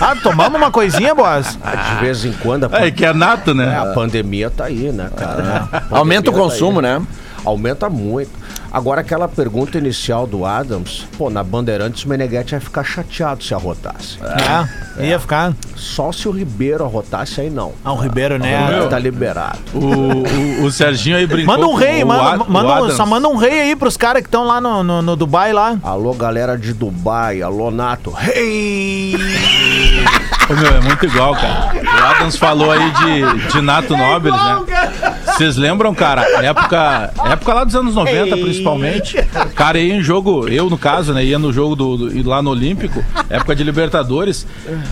Ah, 0.00 0.16
tomamos 0.20 0.58
uma 0.58 0.70
coisinha, 0.72 1.14
boss? 1.14 1.56
De 1.56 2.00
vez 2.00 2.24
em 2.24 2.32
quando 2.32 2.64
a, 2.72 2.86
É, 2.86 2.90
que 2.90 3.04
é 3.04 3.12
Nato, 3.12 3.54
né? 3.54 3.78
a 3.78 3.86
pandemia 3.94 4.50
tá 4.50 4.64
aí, 4.64 4.90
né, 4.90 5.08
cara? 5.16 5.68
Aumenta 5.90 6.30
o 6.30 6.32
tá 6.32 6.38
consumo, 6.40 6.80
aí. 6.80 6.82
né? 6.86 7.02
Aumenta 7.44 7.88
muito. 7.88 8.30
Agora, 8.70 9.00
aquela 9.00 9.26
pergunta 9.26 9.78
inicial 9.78 10.26
do 10.26 10.44
Adams, 10.44 11.06
pô, 11.16 11.30
na 11.30 11.42
Bandeirantes 11.42 12.04
o 12.04 12.08
Meneghetti 12.08 12.54
ia 12.54 12.60
ficar 12.60 12.84
chateado 12.84 13.42
se 13.42 13.54
arrotasse. 13.54 14.18
É, 14.98 15.06
ia 15.06 15.18
ficar. 15.18 15.54
Só 15.74 16.12
se 16.12 16.28
o 16.28 16.30
Ribeiro 16.30 16.84
arrotasse, 16.84 17.40
aí 17.40 17.48
não. 17.50 17.72
Ah, 17.84 17.92
o 17.92 17.96
Ribeiro, 17.96 18.38
né? 18.38 18.56
Aí 18.82 18.88
tá 18.88 18.98
liberado. 18.98 19.58
O, 19.72 20.62
o, 20.62 20.64
o 20.66 20.70
Serginho 20.70 21.16
aí 21.16 21.26
brincou. 21.26 21.54
Manda 21.54 21.66
um 21.66 21.70
com 21.70 21.76
rei, 21.76 22.02
o 22.02 22.06
manda, 22.06 22.42
o 22.44 22.50
manda 22.50 22.82
um- 22.84 22.90
só 22.90 23.06
manda 23.06 23.28
um 23.28 23.36
rei 23.36 23.60
aí 23.60 23.76
pros 23.76 23.96
caras 23.96 24.20
que 24.22 24.28
estão 24.28 24.44
lá 24.44 24.60
no, 24.60 24.82
no, 24.82 25.00
no 25.00 25.16
Dubai 25.16 25.52
lá. 25.52 25.78
Alô, 25.82 26.12
galera 26.12 26.58
de 26.58 26.72
Dubai, 26.74 27.40
alô, 27.40 27.70
Nato. 27.70 28.12
Hey! 28.20 29.14
Ô, 30.50 30.54
meu, 30.54 30.76
é 30.76 30.80
muito 30.80 31.04
igual, 31.06 31.34
cara. 31.34 31.72
O 31.84 32.06
Adams 32.06 32.36
falou 32.36 32.70
aí 32.70 32.90
de, 32.92 33.48
de 33.52 33.60
Nato 33.60 33.96
Nobles, 33.96 34.32
né? 34.34 35.14
Vocês 35.38 35.56
lembram, 35.56 35.94
cara? 35.94 36.22
Época, 36.44 37.12
época 37.30 37.54
lá 37.54 37.62
dos 37.64 37.76
anos 37.76 37.94
90, 37.94 38.36
principalmente. 38.38 39.16
Cara, 39.54 39.78
ia 39.78 39.94
em 39.94 40.02
jogo, 40.02 40.48
eu 40.48 40.68
no 40.68 40.76
caso, 40.76 41.14
né? 41.14 41.24
Ia 41.24 41.38
no 41.38 41.52
jogo 41.52 41.76
do, 41.76 41.96
do- 41.96 42.28
lá 42.28 42.42
no 42.42 42.50
Olímpico, 42.50 43.04
época 43.30 43.54
de 43.54 43.62
Libertadores. 43.62 44.44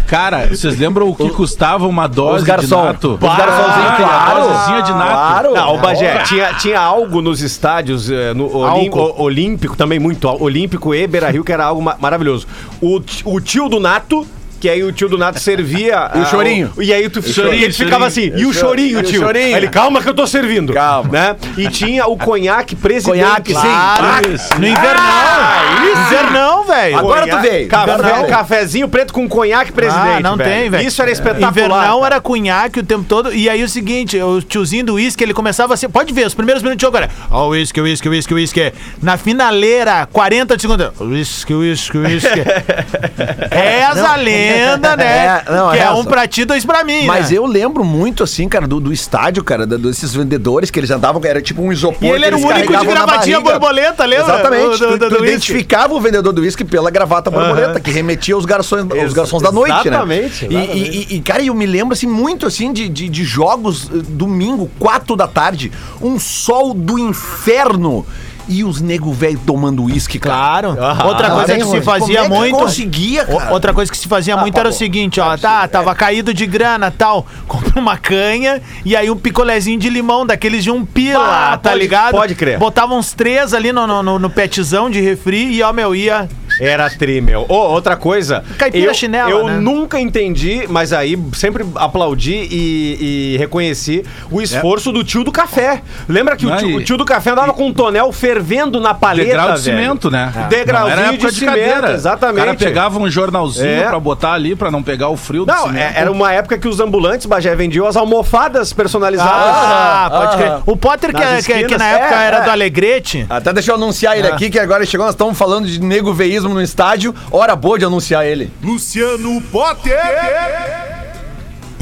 Cara, 0.07 0.47
vocês 0.47 0.79
lembram 0.79 1.09
o 1.09 1.17
que 1.17 1.29
custava 1.31 1.85
uma 1.89 2.07
dose 2.07 2.43
Os 2.43 2.45
garçom. 2.45 2.81
de 2.81 2.87
Nato? 2.87 3.15
Os 3.15 3.19
garçonzinhos, 3.21 3.91
Ah, 3.91 3.97
claro. 3.97 4.49
Dosezinha 4.49 4.83
de 4.83 4.93
Nato. 4.93 5.11
Claro. 5.11 5.55
Não, 5.55 5.75
o 5.75 5.79
Bagé, 5.79 6.23
tinha, 6.23 6.55
tinha 6.55 6.81
algo 6.81 7.21
nos 7.21 7.41
estádios, 7.43 8.09
eh, 8.09 8.33
no 8.33 8.47
Olim- 8.57 8.87
Álcool. 8.87 9.15
o- 9.19 9.23
Olímpico, 9.23 9.77
também 9.77 9.99
muito, 9.99 10.29
Olímpico 10.29 10.95
e 10.95 11.07
Beira 11.09 11.29
Rio, 11.29 11.43
que 11.43 11.51
era 11.53 11.65
algo 11.65 11.83
ma- 11.83 11.97
maravilhoso. 11.99 12.47
O, 12.81 13.01
o 13.25 13.41
tio 13.41 13.69
do 13.69 13.81
Nato. 13.81 14.25
Que 14.61 14.69
aí 14.69 14.83
o 14.83 14.91
tio 14.93 15.09
do 15.09 15.19
Nato 15.19 15.39
servia. 15.41 16.11
E 16.17 16.19
o 16.19 16.23
ah, 16.23 16.27
chorinho. 16.27 16.73
E 16.79 16.93
aí 16.93 17.09
tu 17.09 17.23
chorinho, 17.23 17.55
e 17.55 17.65
ele 17.65 17.73
ficava 17.73 18.07
assim. 18.07 18.29
chorinho. 18.29 18.39
E 18.39 18.47
o 18.47 18.53
chorinho, 18.53 18.99
E 18.99 19.01
o 19.01 19.03
tio? 19.03 19.21
chorinho. 19.21 19.47
Aí 19.47 19.55
ele, 19.55 19.69
calma 19.69 20.01
que 20.01 20.09
eu 20.09 20.15
tô 20.15 20.27
servindo. 20.27 20.73
Calma. 20.73 21.11
Né? 21.11 21.37
E 21.59 21.69
tinha 21.69 22.07
o 22.07 22.17
conhaque 22.17 22.75
presidente. 22.75 23.21
Conhaque, 23.21 23.55
sim. 23.55 23.61
Claro, 23.61 24.33
isso. 24.33 24.59
no 24.59 24.67
invernão. 24.67 26.07
invernão, 26.07 26.65
velho. 26.65 26.99
Agora 26.99 27.23
tu 27.23 27.31
Conhaque- 27.31 27.49
veio. 27.49 27.69
Café, 27.69 28.25
cafezinho 28.29 28.89
preto 28.89 29.13
com 29.13 29.29
conhaque 29.29 29.73
presidente. 29.73 30.07
Ah, 30.07 30.21
não 30.21 30.39
tem, 30.39 30.71
velho. 30.71 30.87
Isso 30.87 31.01
era 31.03 31.11
espetacular. 31.11 31.51
Invernão 31.51 32.01
cara. 32.01 32.15
era 32.15 32.21
cunhaque 32.21 32.81
o 32.81 32.83
tempo 32.85 33.05
todo. 33.05 33.33
E 33.35 33.49
aí 33.49 33.63
o 33.63 33.69
seguinte, 33.69 34.21
o 34.21 34.41
tiozinho 34.41 34.85
do 34.85 34.95
uísque, 34.95 35.23
ele 35.23 35.35
começava 35.35 35.75
assim. 35.75 35.89
Pode 35.89 36.13
ver, 36.13 36.27
os 36.27 36.35
primeiros 36.35 36.63
minutos 36.63 36.79
de 36.79 36.83
jogo 36.83 36.97
era. 36.97 37.11
Ó, 37.31 37.49
uísque, 37.49 37.81
uísque, 37.81 38.09
uísque, 38.09 38.35
uísque. 38.35 38.73
Na 39.03 39.17
finaleira, 39.17 40.09
40 40.13 40.57
de 40.57 40.63
segundo. 40.63 40.93
Uísque, 41.01 41.53
uísque, 41.55 41.99
uísque. 41.99 42.41
Essa 43.51 44.17
lenda, 44.17 44.46
né? 44.47 44.77
É, 45.47 45.51
não, 45.51 45.71
que 45.71 45.77
é 45.77 45.81
essa. 45.83 45.95
um 45.95 46.05
pra 46.05 46.27
ti, 46.27 46.45
dois 46.45 46.65
pra 46.65 46.83
mim. 46.85 47.07
Mas 47.07 47.31
né? 47.31 47.39
eu 47.39 47.47
lembro 47.47 47.85
muito, 47.85 48.23
assim, 48.23 48.49
cara, 48.49 48.67
do, 48.67 48.79
do 48.81 48.93
estádio, 48.93 49.43
cara, 49.45 49.67
da- 49.67 49.77
desses 49.77 50.15
vendedores 50.15 50.71
que 50.71 50.79
eles 50.79 50.91
andavam, 50.91 51.21
era 51.25 51.41
tipo 51.41 51.63
um 51.63 51.73
isopor. 51.73 52.09
E 52.09 52.11
ele 52.11 52.25
era 52.25 52.37
o 52.37 52.41
único 52.41 52.77
de 52.77 52.87
gravatinha 52.87 53.41
borboleta, 53.41 54.05
lembra? 54.05 54.25
Exatamente. 54.25 54.79
Do- 54.79 54.87
do- 54.87 54.99
tu, 54.99 54.99
do 54.99 54.99
tu 54.99 55.15
uísque. 55.23 55.27
identificava 55.29 55.95
o 55.95 56.01
vendedor 56.01 56.33
do 56.33 56.43
uísque 56.43 56.65
pela 56.65 56.91
gravata 56.91 57.31
borboleta, 57.31 57.81
que 57.81 57.91
remetia 57.91 58.37
os 58.37 58.45
garçons, 58.45 58.85
os 59.07 59.13
garçons 59.13 59.43
da 59.43 59.51
noite, 59.53 59.89
Exatamente, 59.89 60.49
né? 60.49 60.67
E- 60.73 60.77
E, 60.77 60.81
e- 61.13 61.17
e, 61.17 61.21
cara, 61.21 61.43
eu 61.43 61.55
me 61.55 61.67
lembro, 61.67 61.93
assim, 61.95 62.07
muito, 62.07 62.47
assim, 62.47 62.73
de, 62.73 62.89
de, 62.89 63.09
de 63.09 63.25
jogos 63.25 63.87
eh, 63.93 63.99
domingo, 64.09 64.71
quatro 64.79 65.17
da 65.17 65.27
tarde, 65.27 65.71
um 66.01 66.19
sol 66.19 66.73
do 66.75 66.99
inferno 66.99 68.05
e 68.49 68.63
os 68.65 68.81
nego 68.81 69.13
velho 69.13 69.41
tomando 69.47 69.85
uísque. 69.85 70.19
Claro. 70.19 70.71
Aham. 70.79 71.07
Outra 71.07 71.31
coisa 71.31 71.57
que 71.57 71.65
se 71.65 71.81
fazia 71.81 72.23
Como 72.23 72.35
é 72.35 72.39
muito. 72.39 72.57
conseguia, 72.59 73.23
O- 73.25 73.39
cara? 73.39 73.53
Outra 73.53 73.73
coisa 73.75 73.91
que 73.91 73.99
se 73.99 74.07
fazia 74.09 74.37
muito 74.37 74.59
era 74.59 74.69
o 74.69 74.73
seguinte, 74.73 75.21
ó, 75.21 75.37
tá, 75.37 75.67
tava 75.69 75.95
caído 75.95 76.33
de 76.33 76.47
grana 76.47 76.91
tal, 76.91 77.27
compra 77.47 77.81
uma 77.81 77.97
canha 77.97 78.61
e 78.85 78.95
aí 78.97 79.11
um 79.11 79.17
picolézinho 79.17 79.79
de 79.79 79.89
limão, 79.91 80.25
daqueles 80.27 80.63
de 80.65 80.71
um 80.71 80.85
pila, 80.85 81.25
Ah, 81.53 81.57
tá 81.59 81.71
pode- 81.71 81.81
ligado? 81.81 82.13
pode 82.13 82.35
crer. 82.35 82.59
Botava 82.59 82.95
uns 82.95 83.13
três 83.13 83.53
ali 83.55 83.73
no, 83.73 83.87
no, 83.87 84.03
no, 84.03 84.19
no 84.19 84.31
petzão 84.31 84.89
de 84.91 85.01
refri 85.01 85.53
e, 85.53 85.63
ó, 85.63 85.73
meu, 85.73 85.95
ia... 85.95 86.29
Era 86.61 86.89
tri, 86.91 87.21
meu. 87.21 87.45
Ô, 87.49 87.55
outra 87.55 87.97
coisa. 87.97 88.45
Caipira 88.59 88.87
eu, 88.91 88.95
chinela, 88.95 89.31
Eu 89.31 89.47
né? 89.47 89.59
nunca 89.59 90.01
entendi, 90.01 90.65
mas 90.69 90.93
aí 90.93 91.19
sempre 91.35 91.65
aplaudi 91.75 92.35
e, 92.51 93.35
e 93.35 93.37
reconheci 93.39 94.05
o 94.31 94.41
esforço 94.41 94.93
do 94.93 95.05
tio 95.05 95.23
do 95.25 95.33
café. 95.33 95.83
Lembra 96.09 96.37
que 96.37 96.47
o 96.47 96.57
tio, 96.57 96.71
e- 96.71 96.77
o 96.77 96.85
tio 96.85 96.97
do 96.97 97.05
café 97.05 97.31
andava 97.31 97.53
com 97.53 97.67
um 97.67 97.73
tonel 97.73 98.11
fervendo 98.13 98.81
na 98.81 98.95
paleta, 98.95 99.27
Degrau 99.29 99.53
de 99.55 99.61
velho. 99.63 99.79
cimento, 99.79 100.11
né? 100.11 100.33
Degrauzinho 100.49 100.97
Não 100.97 101.03
era 101.03 101.13
época 101.15 101.31
de 101.33 101.39
cimento, 101.39 101.87
exatamente. 101.93 102.43
O 102.43 102.45
cara 102.47 102.55
pegava 102.57 102.99
um 102.99 103.11
jornalzinho 103.11 103.67
É. 103.83 103.89
pra 103.89 104.01
botar 104.01 104.33
ali, 104.33 104.55
pra 104.57 104.71
não 104.71 104.83
pegar 104.83 105.09
o 105.09 105.17
frio 105.17 105.45
do 105.45 105.53
Não, 105.53 105.67
cimento. 105.67 105.83
é- 105.97 106.01
era 106.01 106.11
uma 106.13 106.33
época 106.33 106.57
que 106.59 106.69
os 106.69 106.81
ambulantes, 106.81 107.27
Bagé, 107.27 107.55
vendiam 107.55 107.87
as 107.87 107.97
almofadas 107.97 108.73
personalizadas. 108.73 109.33
Ah, 109.33 110.09
pode 110.11 110.35
ah. 110.35 110.37
crer. 110.39 110.53
O 110.67 110.77
Potter, 110.77 111.13
que, 111.15 111.21
Nas 111.25 111.47
que- 111.47 111.65
que 111.65 111.77
na 111.79 111.87
época 111.89 112.15
é, 112.23 112.27
era 112.27 112.37
é. 112.39 112.43
do 112.45 112.51
Alegrete... 112.51 113.27
Até 113.29 113.53
deixa 113.53 113.71
eu 113.73 113.75
anunciar 113.77 114.17
ele 114.19 114.29
aqui, 114.29 114.51
que 114.51 114.59
agora 114.59 114.83
ele 114.83 114.91
chegou, 114.91 115.05
nós 115.07 115.15
estamos 115.15 115.37
falando 115.37 115.67
de 115.67 115.81
nego 115.81 116.13
veísmo 116.13 116.46
no 116.55 116.63
estádio. 116.63 117.15
Hora 117.31 117.55
boa 117.57 117.79
de 117.79 117.85
anunciar 117.85 118.27
ele. 118.27 118.51
Luciano 118.63 119.41
Potter. 119.43 119.97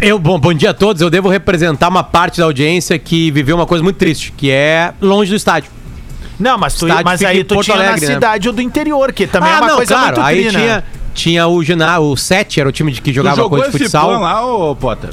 Eu, 0.00 0.18
bom, 0.18 0.38
bom 0.38 0.52
dia 0.52 0.70
a 0.70 0.74
todos. 0.74 1.00
Eu 1.00 1.10
devo 1.10 1.28
representar 1.28 1.88
uma 1.88 2.02
parte 2.02 2.38
da 2.38 2.44
audiência 2.44 2.98
que 2.98 3.30
viveu 3.30 3.56
uma 3.56 3.66
coisa 3.66 3.82
muito 3.82 3.96
triste, 3.96 4.32
que 4.36 4.50
é 4.50 4.92
longe 5.00 5.30
do 5.30 5.36
estádio. 5.36 5.70
Não, 6.38 6.58
mas, 6.58 6.74
tu, 6.74 6.86
Estádio 6.86 7.04
mas 7.04 7.20
fica 7.20 7.30
aí 7.30 7.40
em 7.40 7.44
tu 7.44 7.54
Porto 7.54 7.64
tinha 7.66 7.76
na 7.76 7.84
Alegre, 7.84 8.06
né? 8.06 8.14
cidade 8.14 8.48
ou 8.48 8.54
do 8.54 8.60
interior, 8.60 9.12
que 9.12 9.26
também 9.26 9.50
é 9.50 9.54
ah, 9.54 9.58
uma 9.58 9.68
não, 9.68 9.76
coisa 9.76 9.94
claro. 9.94 10.16
muito 10.16 10.26
Aí 10.26 10.44
tri, 10.46 10.52
né? 10.52 10.60
tinha, 10.60 10.84
tinha 11.14 11.46
o 11.46 11.62
Gina, 11.62 12.00
o 12.00 12.16
7 12.16 12.60
era 12.60 12.68
o 12.68 12.72
time 12.72 12.90
de 12.90 13.00
que 13.00 13.12
jogava 13.12 13.36
jogou 13.36 13.58
coisa 13.58 13.70
de 13.70 13.76
esse 13.76 13.84
futsal. 13.84 14.20
lá, 14.20 14.44
ô 14.44 14.74
Potter? 14.74 15.10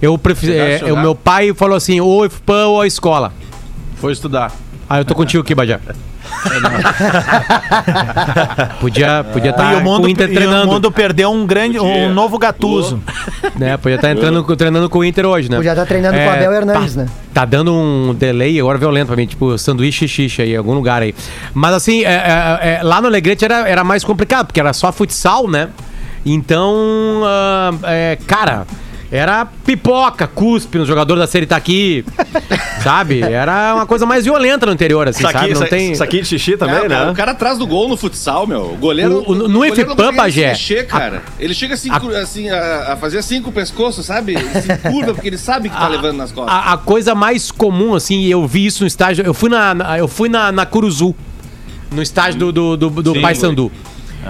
Eu 0.00 0.16
prefiro, 0.16 0.52
a 0.52 0.56
é, 0.56 0.78
jogar? 0.78 0.94
o 0.94 0.96
meu 0.98 1.14
pai 1.14 1.52
falou 1.52 1.76
assim, 1.76 2.00
ou 2.00 2.24
IFPAM 2.24 2.66
ou 2.68 2.80
a 2.80 2.86
escola. 2.86 3.32
Foi 3.96 4.12
estudar. 4.12 4.52
Aí 4.88 5.00
eu 5.00 5.04
tô 5.04 5.14
contigo 5.14 5.42
aqui, 5.42 5.54
Bajé. 5.54 5.78
podia 8.80 9.24
podia 9.32 9.50
estar 9.50 9.72
e 9.72 9.76
o 9.76 9.80
mundo, 9.80 10.00
com 10.00 10.06
o 10.06 10.08
Inter 10.08 10.28
e 10.28 10.30
o 10.30 10.34
treinando, 10.34 10.66
mundo 10.66 10.90
perdeu 10.90 11.30
um 11.30 11.46
grande, 11.46 11.78
um 11.78 12.12
novo 12.12 12.38
Gatuso. 12.38 13.00
né? 13.56 13.76
Podia 13.76 13.96
estar 13.96 14.10
entrando 14.10 14.42
com- 14.44 14.56
treinando 14.56 14.88
com 14.88 14.98
o 15.00 15.04
Inter 15.04 15.26
hoje, 15.26 15.50
né? 15.50 15.56
Podia 15.56 15.72
estar 15.72 15.86
treinando 15.86 16.16
com 16.16 16.24
o 16.24 16.30
Abel 16.30 16.52
Hernandes, 16.52 16.94
tá, 16.94 17.00
né? 17.02 17.08
Tá 17.32 17.44
dando 17.44 17.72
um 17.74 18.14
delay 18.14 18.58
agora 18.58 18.78
violento 18.78 19.08
pra 19.08 19.16
mim, 19.16 19.26
tipo 19.26 19.56
sanduíche 19.58 20.04
e 20.04 20.08
xixa 20.08 20.42
aí, 20.42 20.54
em 20.54 20.56
algum 20.56 20.74
lugar 20.74 21.02
aí. 21.02 21.14
Mas 21.54 21.74
assim, 21.74 22.04
é, 22.04 22.12
é, 22.12 22.78
é, 22.78 22.80
lá 22.82 23.00
no 23.00 23.06
Alegrete 23.06 23.44
era, 23.44 23.68
era 23.68 23.84
mais 23.84 24.04
complicado, 24.04 24.46
porque 24.46 24.60
era 24.60 24.72
só 24.72 24.92
futsal, 24.92 25.48
né? 25.48 25.68
Então, 26.24 27.22
ah, 27.24 27.70
é, 27.84 28.18
cara, 28.26 28.66
era 29.12 29.44
pipoca, 29.44 30.26
cuspe 30.26 30.78
no 30.78 30.86
jogador 30.86 31.16
da 31.16 31.26
série 31.26 31.44
tá 31.46 31.56
aqui, 31.56 32.04
sabe? 32.82 33.20
Era 33.22 33.74
uma 33.74 33.86
coisa 33.86 34.06
mais 34.06 34.24
violenta 34.24 34.66
no 34.66 34.72
interior, 34.72 35.08
assim, 35.08 35.22
sabe? 35.22 35.52
Não 35.52 35.66
tem... 35.66 35.94
Saquinho 35.94 36.22
de 36.22 36.28
xixi 36.28 36.56
também, 36.56 36.76
É, 36.76 36.78
o 36.78 36.88
cara- 36.88 37.04
né? 37.06 37.10
O 37.10 37.14
cara 37.14 37.30
atrás 37.32 37.58
do 37.58 37.66
gol 37.66 37.88
no 37.88 37.96
futsal, 37.96 38.46
meu. 38.46 38.72
O 38.72 38.76
goleiro. 38.76 39.24
O- 39.26 39.32
o- 39.32 39.34
no 39.48 39.48
goleiro 39.54 39.74
FPAM, 39.76 39.88
não 39.88 39.96
consegue 39.96 40.16
Bagé, 40.16 40.82
cara. 40.84 41.22
Ele 41.38 41.54
chega 41.54 41.74
assim, 41.74 41.90
a- 41.90 42.20
assim 42.22 42.48
a, 42.50 42.92
a 42.92 42.96
fazer 42.96 43.18
assim 43.18 43.42
com 43.42 43.50
o 43.50 43.52
pescoço, 43.52 44.02
sabe? 44.02 44.34
Ele 44.34 44.48
se 44.60 44.76
curva 44.90 45.12
porque 45.14 45.28
ele 45.28 45.38
sabe 45.38 45.68
que 45.68 45.76
tá 45.76 45.88
levando 45.88 46.16
nas 46.16 46.30
costas. 46.30 46.54
A, 46.54 46.72
a 46.74 46.78
coisa 46.78 47.14
mais 47.14 47.50
comum, 47.50 47.94
assim, 47.94 48.20
e 48.20 48.30
eu 48.30 48.46
vi 48.46 48.66
isso 48.66 48.82
no 48.82 48.86
estágio. 48.86 49.24
Eu 49.26 49.34
fui 49.34 49.50
na, 49.50 49.74
na- 49.74 49.98
eu 49.98 50.06
fui 50.08 50.28
na, 50.28 50.52
na 50.52 50.64
Curuzu, 50.64 51.14
no 51.90 52.00
estágio 52.00 52.38
do, 52.38 52.52
do, 52.52 52.76
do, 52.76 52.90
do 53.02 53.12
Sim, 53.14 53.20
Paysandu. 53.20 53.72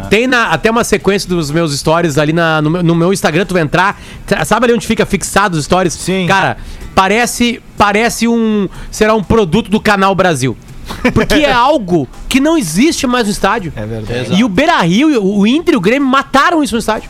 Tem 0.09 0.27
na- 0.27 0.49
até 0.49 0.71
uma 0.71 0.85
sequência 0.85 1.29
dos 1.29 1.51
meus 1.51 1.77
stories 1.79 2.17
ali 2.19 2.33
na- 2.33 2.61
no, 2.63 2.71
meu, 2.71 2.83
no 2.83 2.95
meu 2.95 3.13
Instagram, 3.13 3.45
tu 3.45 3.55
vai 3.55 3.63
entrar. 3.63 4.01
Sabe 4.47 4.67
ali 4.67 4.75
onde 4.75 4.87
fica 4.87 5.05
fixado 5.05 5.57
os 5.57 5.65
stories? 5.65 5.93
Sim. 5.95 6.27
Cara, 6.27 6.57
parece, 6.95 7.61
parece 7.77 8.27
um. 8.29 8.69
Será 8.91 9.15
um 9.15 9.23
produto 9.23 9.71
do 9.71 9.81
canal 9.81 10.15
Brasil. 10.15 10.57
Porque 11.15 11.35
é 11.35 11.51
algo 11.53 12.09
que 12.29 12.41
não 12.41 12.57
existe 12.59 13.07
mais 13.07 13.27
no 13.27 13.33
estádio. 13.33 13.73
É 13.77 13.87
verdade. 13.87 14.35
E 14.35 14.45
o 14.45 14.49
Beira 14.49 14.81
Rio, 14.83 15.23
o 15.25 15.47
Inter 15.47 15.75
e 15.75 15.77
o 15.77 15.81
Grêmio 15.81 16.09
mataram 16.09 16.63
isso 16.63 16.75
no 16.75 16.81
estádio. 16.81 17.09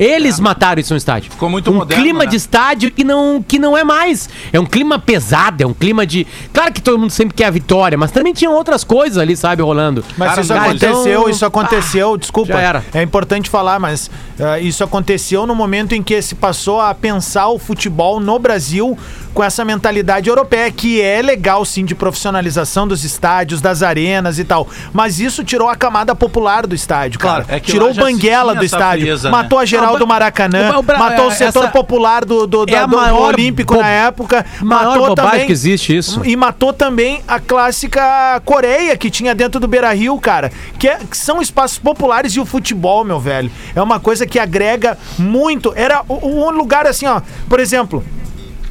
Eles 0.00 0.40
mataram 0.40 0.80
isso 0.80 0.94
no 0.94 0.96
estádio. 0.96 1.30
Ficou 1.30 1.50
muito 1.50 1.70
um 1.70 1.74
moderno, 1.74 2.02
clima 2.02 2.20
né? 2.20 2.30
de 2.30 2.36
estádio 2.36 2.90
que 2.90 3.04
não, 3.04 3.44
que 3.46 3.58
não 3.58 3.76
é 3.76 3.84
mais. 3.84 4.30
É 4.50 4.58
um 4.58 4.64
clima 4.64 4.98
pesado, 4.98 5.62
é 5.62 5.66
um 5.66 5.74
clima 5.74 6.06
de. 6.06 6.26
Claro 6.54 6.72
que 6.72 6.80
todo 6.80 6.98
mundo 6.98 7.10
sempre 7.10 7.34
quer 7.34 7.44
a 7.44 7.50
vitória, 7.50 7.98
mas 7.98 8.10
também 8.10 8.32
tinham 8.32 8.54
outras 8.54 8.82
coisas 8.82 9.18
ali, 9.18 9.36
sabe, 9.36 9.62
rolando. 9.62 10.02
Mas 10.16 10.30
Cara, 10.30 10.40
isso 10.40 10.54
cara, 10.54 10.70
aconteceu, 10.70 11.00
então- 11.02 11.28
isso 11.28 11.44
aconteceu, 11.44 12.16
desculpa. 12.16 12.54
já 12.54 12.60
era. 12.60 12.84
É 12.94 13.02
importante 13.02 13.50
falar, 13.50 13.78
mas 13.78 14.10
ah, 14.40 14.58
isso 14.58 14.82
aconteceu 14.82 15.46
no 15.46 15.54
momento 15.54 15.94
em 15.94 16.02
que 16.02 16.22
se 16.22 16.34
passou 16.34 16.80
a 16.80 16.94
pensar 16.94 17.48
o 17.48 17.58
futebol 17.58 18.18
no 18.18 18.38
Brasil 18.38 18.96
com 19.34 19.44
essa 19.44 19.64
mentalidade 19.66 20.28
europeia, 20.28 20.70
que 20.72 21.00
é 21.00 21.20
legal 21.20 21.62
sim 21.64 21.84
de 21.84 21.94
profissionalização 21.94 22.88
dos 22.88 23.04
estádios, 23.04 23.60
das 23.60 23.82
arenas 23.82 24.38
e 24.38 24.44
tal. 24.44 24.66
Mas 24.94 25.20
isso 25.20 25.44
tirou 25.44 25.68
a 25.68 25.76
camada 25.76 26.14
popular 26.14 26.66
do 26.66 26.74
estádio, 26.74 27.20
cara. 27.20 27.44
Claro, 27.44 27.56
é 27.56 27.60
que 27.60 27.70
tirou 27.70 27.90
o 27.90 27.94
banguela 27.94 28.52
tinha 28.52 28.60
do 28.60 28.64
estádio, 28.64 29.02
frieza, 29.02 29.30
né? 29.30 29.36
matou 29.36 29.58
a 29.58 29.64
geral 29.64 29.89
Do 29.98 30.06
Maracanã, 30.06 30.82
Bra- 30.82 30.98
matou 30.98 31.26
o 31.28 31.30
é, 31.30 31.34
setor 31.34 31.64
essa- 31.64 31.72
popular 31.72 32.24
do, 32.24 32.46
do, 32.46 32.62
é 32.62 32.66
da- 32.72 32.82
a 32.82 32.86
do- 32.86 32.90
do 32.90 32.96
maior 32.96 33.34
Olímpico 33.34 33.74
bo- 33.74 33.80
na 33.80 33.88
época. 33.88 34.44
maior 34.62 34.98
matou 34.98 35.14
também, 35.14 35.46
que 35.46 35.52
existe 35.52 35.96
isso. 35.96 36.24
E 36.24 36.36
matou 36.36 36.72
também 36.72 37.22
a 37.28 37.38
clássica 37.40 38.40
Coreia 38.44 38.96
que 38.96 39.10
tinha 39.10 39.34
dentro 39.34 39.60
do 39.60 39.66
Beira 39.68 39.92
Rio, 39.92 40.18
cara. 40.18 40.50
Que, 40.78 40.88
é- 40.88 40.98
que 40.98 41.16
são 41.16 41.40
espaços 41.42 41.78
populares 41.78 42.32
e 42.34 42.40
o 42.40 42.46
futebol, 42.46 43.04
meu 43.04 43.18
velho. 43.20 43.50
É 43.74 43.82
uma 43.82 43.98
coisa 44.00 44.26
que 44.26 44.38
agrega 44.38 44.96
muito. 45.18 45.72
Era 45.76 46.02
um 46.08 46.50
lugar 46.50 46.86
assim, 46.86 47.06
ó. 47.06 47.20
Por 47.48 47.60
exemplo. 47.60 48.04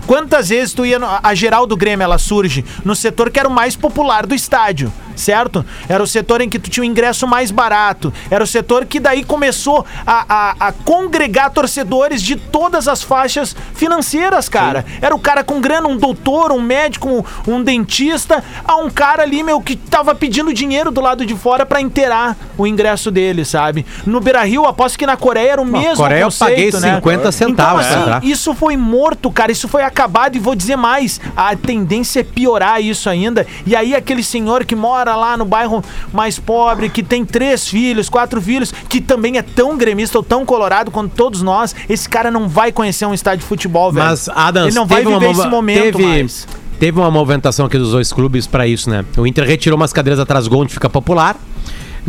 Quantas 0.08 0.50
vezes 0.50 0.74
tu 0.74 0.86
ia. 0.86 0.98
No, 0.98 1.08
a 1.22 1.36
geral 1.36 1.68
do 1.68 1.78
Grêmio 1.78 2.04
ela 2.04 2.18
surge 2.18 2.66
no 2.84 2.96
setor 2.96 3.30
que 3.30 3.40
era 3.40 3.48
o 3.48 3.52
mais 3.52 3.76
popular 3.76 4.26
do 4.26 4.34
estádio, 4.34 4.92
certo? 5.20 5.66
Era 5.88 6.02
o 6.02 6.08
setor 6.08 6.42
em 6.42 6.50
que 6.50 6.58
tu 6.60 6.70
tinha 6.70 6.84
o 6.84 6.86
ingresso 6.86 7.28
mais 7.28 7.52
barato. 7.52 8.12
Era 8.32 8.44
o 8.44 8.48
setor 8.48 8.86
que 8.86 9.00
daí 9.00 9.24
começou 9.24 9.86
a, 10.06 10.26
a- 10.28 10.56
a 10.68 10.72
congregar 10.72 11.52
torcedores 11.52 12.22
de 12.22 12.36
todas 12.36 12.88
as 12.88 13.04
faixas 13.04 13.56
financeiras, 13.74 14.48
cara. 14.50 14.86
Era 15.02 15.16
o 15.16 15.20
cara 15.20 15.44
com 15.44 15.60
grana, 15.62 15.88
um 15.88 15.98
doutor, 15.98 16.52
um 16.52 16.62
médico, 16.62 17.10
um, 17.48 17.54
um 17.56 17.64
dentista, 17.64 18.44
a 18.66 18.76
um 18.76 18.90
cara 18.90 19.24
ali, 19.24 19.42
meu, 19.44 19.62
que 19.62 19.76
tava 19.76 20.14
pedindo 20.14 20.54
dinheiro 20.54 20.92
do 20.92 21.02
lado 21.02 21.26
de 21.26 21.36
fora 21.36 21.66
pra 21.66 21.82
inteirar 21.82 22.36
o 22.58 22.68
ingresso 22.68 23.10
dele, 23.12 23.46
sabe? 23.46 23.86
No 24.06 24.20
Beira 24.20 24.44
Rio, 24.44 24.66
aposto 24.66 24.98
que 24.98 25.06
na 25.06 25.18
Coreia 25.18 25.54
era 25.54 25.62
o 25.62 25.66
mesmo 25.66 25.96
Coreia 25.96 26.22
eu 26.24 26.30
paguei 26.32 26.66
conceito, 26.72 26.80
né? 26.80 26.96
50 26.96 27.32
centavos 27.32 27.86
Então, 27.86 28.14
assim, 28.18 28.28
isso 28.28 28.54
foi 28.54 28.76
morto, 28.78 29.32
cara. 29.32 29.52
Isso 29.52 29.68
foi 29.68 29.84
acabado. 29.84 30.36
E 30.36 30.40
vou 30.40 30.56
dizer 30.56 30.76
mais: 30.76 31.20
a 31.36 31.56
tendência 31.56 32.20
é 32.20 32.24
piorar 32.24 32.82
isso 32.82 33.10
ainda. 33.10 33.46
E 33.66 33.76
aí, 33.76 33.96
aquele 33.96 34.24
senhor 34.24 34.66
que 34.66 34.76
mora 34.76 35.09
lá 35.16 35.38
no 35.38 35.46
bairro 35.46 35.84
mais 36.14 36.40
pobre, 36.40 36.90
que 36.90 37.04
tem 37.04 37.26
três 37.26 37.68
filhos, 37.68 38.10
quatro 38.10 38.42
filhos, 38.42 38.72
que 38.72 39.02
também 39.02 39.38
é 39.38 39.42
tão 39.42 39.78
gremista 39.78 40.18
ou 40.18 40.24
tão 40.24 40.46
colorado 40.46 40.92
quanto 40.92 41.16
todos 41.16 41.42
nós, 41.42 41.76
esse 41.88 42.08
cara 42.08 42.32
não 42.32 42.48
vai 42.48 42.72
conhecer 42.72 43.06
um 43.06 43.14
estádio 43.14 43.40
de 43.40 43.46
futebol, 43.46 43.92
velho. 43.92 44.06
Mas, 44.06 44.30
Adams, 44.30 44.68
Ele 44.68 44.76
não 44.76 44.86
vai 44.86 45.04
viver 45.04 45.16
uma 45.16 45.32
esse 45.32 45.48
momento 45.48 45.98
teve, 45.98 46.04
mais. 46.04 46.48
Teve 46.80 46.98
uma 47.00 47.12
movimentação 47.12 47.66
aqui 47.66 47.78
dos 47.78 47.92
dois 47.92 48.14
clubes 48.14 48.48
pra 48.48 48.66
isso, 48.66 48.90
né? 48.90 49.04
O 49.18 49.28
Inter 49.28 49.46
retirou 49.46 49.76
umas 49.76 49.92
cadeiras 49.92 50.20
atrás 50.20 50.46
do 50.46 50.50
gol 50.50 50.62
onde 50.62 50.74
fica 50.74 50.90
popular. 50.90 51.36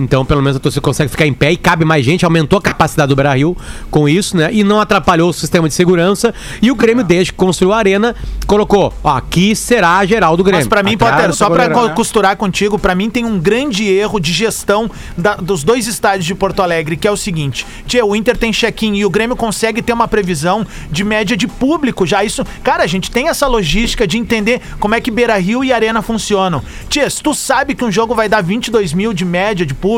Então, 0.01 0.25
pelo 0.25 0.43
menos 0.43 0.57
a 0.57 0.61
torcida 0.61 0.81
consegue 0.81 1.11
ficar 1.11 1.27
em 1.27 1.33
pé 1.33 1.53
e 1.53 1.57
cabe 1.57 1.85
mais 1.85 2.05
gente, 2.05 2.25
aumentou 2.25 2.59
a 2.59 2.63
capacidade 2.63 3.09
do 3.09 3.17
Beira 3.17 3.35
Rio 3.35 3.57
com 3.91 4.09
isso, 4.09 4.37
né? 4.37 4.49
E 4.53 4.65
não 4.65 4.81
atrapalhou 4.81 5.31
o 5.31 5.33
sistema 5.33 5.69
de 5.69 5.75
segurança. 5.75 6.35
E 6.63 6.71
o 6.71 6.75
Grêmio, 6.75 7.05
desde 7.05 7.33
que 7.33 7.39
construiu 7.39 7.73
a 7.73 7.79
arena, 7.79 8.15
colocou: 8.47 8.93
ó, 9.05 9.17
aqui 9.17 9.55
será 9.55 9.99
a 9.99 10.07
geral 10.07 10.37
do 10.37 10.43
Grêmio. 10.45 10.61
Mas 10.61 10.69
pra 10.69 10.83
mim, 10.83 10.95
Atrás 10.95 11.15
Potter, 11.15 11.35
só 11.35 11.51
pra 11.51 11.69
né? 11.69 11.93
costurar 11.95 12.37
contigo, 12.37 12.79
pra 12.79 12.95
mim 12.95 13.11
tem 13.11 13.25
um 13.25 13.39
grande 13.39 13.85
erro 13.89 14.19
de 14.21 14.33
gestão 14.33 14.91
da- 15.17 15.37
dos 15.37 15.63
dois 15.65 15.87
estádios 15.87 16.25
de 16.25 16.35
Porto 16.35 16.63
Alegre, 16.63 16.97
que 16.97 17.07
é 17.07 17.11
o 17.11 17.17
seguinte: 17.17 17.67
Tia, 17.87 18.05
o 18.05 18.15
Inter 18.17 18.37
tem 18.37 18.53
check-in 18.53 18.95
e 18.97 19.05
o 19.05 19.11
Grêmio 19.11 19.37
consegue 19.37 19.83
ter 19.83 19.93
uma 19.93 20.09
previsão 20.09 20.67
de 20.91 21.05
média 21.05 21.37
de 21.37 21.47
público 21.47 22.07
já. 22.07 22.25
Isso, 22.25 22.45
cara, 22.63 22.83
a 22.83 22.87
gente 22.87 23.11
tem 23.11 23.29
essa 23.29 23.47
logística 23.47 24.07
de 24.07 24.17
entender 24.19 24.61
como 24.79 24.95
é 24.95 25.01
que 25.01 25.11
Beira 25.11 25.37
Rio 25.39 25.63
e 25.65 25.73
Arena 25.73 26.03
funcionam. 26.03 26.63
Tia, 26.89 27.09
se 27.11 27.23
tu 27.23 27.35
sabe 27.35 27.75
que 27.75 27.85
um 27.85 27.91
jogo 27.91 28.15
vai 28.15 28.29
dar 28.29 28.43
22 28.43 28.93
mil 28.93 29.13
de 29.13 29.25
média 29.25 29.65
de 29.67 29.75
público, 29.75 29.90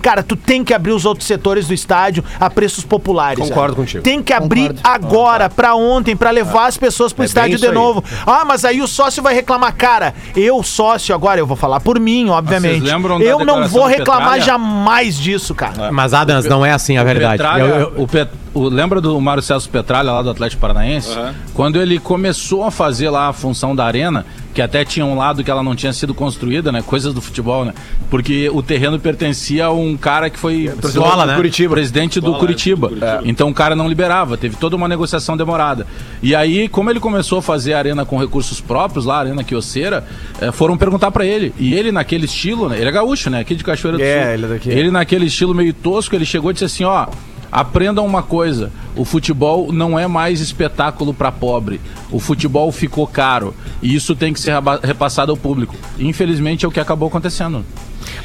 cara, 0.00 0.22
tu 0.22 0.36
tem 0.36 0.62
que 0.64 0.72
abrir 0.74 0.92
os 0.92 1.04
outros 1.04 1.26
setores 1.26 1.66
do 1.66 1.74
estádio 1.74 2.24
a 2.38 2.48
preços 2.50 2.84
populares. 2.84 3.38
Concordo 3.48 3.74
velho. 3.74 3.76
contigo. 3.76 4.02
Tem 4.02 4.22
que 4.22 4.32
abrir 4.32 4.74
agora, 4.84 5.48
pra 5.50 5.74
ontem, 5.74 6.16
pra 6.16 6.30
levar 6.30 6.66
as 6.66 6.76
pessoas 6.76 7.12
pro 7.12 7.22
É 7.24 7.26
estádio 7.26 7.58
de 7.58 7.66
aí. 7.66 7.72
novo. 7.74 8.02
Ah, 8.26 8.44
mas 8.44 8.64
aí 8.64 8.80
o 8.80 8.86
sócio 8.86 9.22
vai 9.22 9.34
reclamar. 9.34 9.74
Cara, 9.74 10.14
eu, 10.36 10.62
sócio, 10.62 11.14
agora 11.14 11.40
eu 11.40 11.46
vou 11.46 11.56
falar 11.56 11.80
por 11.80 11.98
mim, 11.98 12.28
obviamente. 12.28 12.80
Vocês 12.80 12.92
lembram 12.92 13.18
da 13.18 13.24
Eu 13.24 13.44
não 13.44 13.66
vou 13.68 13.86
reclamar 13.86 14.40
jamais 14.40 15.18
disso, 15.18 15.54
cara. 15.54 15.90
Mas, 15.92 16.12
Adams, 16.14 16.46
não 16.46 16.64
é 16.64 16.72
assim 16.72 16.96
a 16.96 17.04
verdade. 17.04 17.38
Petralha, 17.38 17.62
Eu- 17.62 17.76
eu- 17.80 18.02
o 18.02 18.06
Pet- 18.06 18.30
o- 18.54 18.68
lembra 18.68 19.00
do 19.00 19.20
Mário 19.20 19.42
Celso 19.42 19.68
Petralha 19.68 20.12
lá 20.12 20.22
do 20.22 20.30
Atlético 20.30 20.60
Paranaense? 20.60 21.16
Quando 21.54 21.80
ele 21.80 21.98
começou 21.98 22.64
a 22.64 22.70
fazer 22.70 23.08
lá 23.10 23.28
a 23.28 23.32
função 23.32 23.74
da 23.74 23.84
arena, 23.84 24.24
que 24.54 24.60
até 24.60 24.84
tinha 24.84 25.04
um 25.06 25.16
lado 25.16 25.42
que 25.42 25.50
ela 25.50 25.62
não 25.62 25.74
tinha 25.74 25.92
sido 25.92 26.12
construída, 26.14 26.70
né? 26.70 26.82
Coisas 26.82 27.14
do 27.14 27.20
futebol, 27.20 27.64
né? 27.64 27.72
Porque 28.10 28.50
o 28.50 28.62
terreno 28.62 28.98
pertencia 28.98 29.66
a 29.66 29.72
um 29.72 29.96
cara 29.96 30.28
que 30.28 30.38
foi 30.38 30.70
Escola, 30.84 31.24
né? 31.26 31.36
Curitiba. 31.36 31.74
presidente 31.74 32.20
do 32.20 32.34
Curitiba. 32.34 32.90
Então 33.24 33.48
o 33.48 33.54
cara 33.54 33.74
não 33.74 33.88
liberava, 33.88 34.36
teve 34.36 34.56
toda 34.56 34.76
uma 34.76 34.86
negociação 34.88 35.36
demorada. 35.36 35.86
E 36.22 36.34
aí, 36.34 36.68
como 36.68 36.90
ele 36.90 37.00
começou 37.00 37.38
a 37.38 37.42
fazer 37.42 37.74
a 37.74 37.78
arena 37.78 38.04
com 38.04 38.18
recursos 38.18 38.60
próprios, 38.60 39.04
lá, 39.06 39.16
a 39.16 39.20
Arena 39.20 39.42
Quioceira, 39.44 40.04
eh, 40.40 40.52
foram 40.52 40.76
perguntar 40.76 41.10
pra 41.10 41.24
ele. 41.24 41.52
E 41.58 41.74
ele, 41.74 41.90
naquele 41.90 42.26
estilo, 42.26 42.68
né? 42.68 42.76
Ele 42.78 42.88
é 42.88 42.92
gaúcho, 42.92 43.30
né? 43.30 43.40
Aqui 43.40 43.54
de 43.54 43.64
Cachoeira 43.64 43.96
do 43.98 44.04
É, 44.04 44.22
Sul. 44.24 44.32
ele 44.34 44.44
é 44.44 44.48
daqui. 44.48 44.70
Ele, 44.70 44.90
naquele 44.90 45.26
estilo 45.26 45.54
meio 45.54 45.72
tosco, 45.72 46.14
ele 46.14 46.24
chegou 46.24 46.50
e 46.50 46.54
disse 46.54 46.64
assim: 46.64 46.84
ó. 46.84 47.06
Aprendam 47.52 48.06
uma 48.06 48.22
coisa: 48.22 48.72
o 48.96 49.04
futebol 49.04 49.70
não 49.70 49.98
é 49.98 50.06
mais 50.08 50.40
espetáculo 50.40 51.12
pra 51.12 51.30
pobre. 51.30 51.78
O 52.10 52.18
futebol 52.18 52.72
ficou 52.72 53.06
caro. 53.06 53.54
E 53.82 53.94
isso 53.94 54.16
tem 54.16 54.32
que 54.32 54.40
ser 54.40 54.54
repassado 54.82 55.30
ao 55.30 55.36
público. 55.36 55.74
Infelizmente 55.98 56.64
é 56.64 56.68
o 56.68 56.72
que 56.72 56.80
acabou 56.80 57.08
acontecendo. 57.08 57.62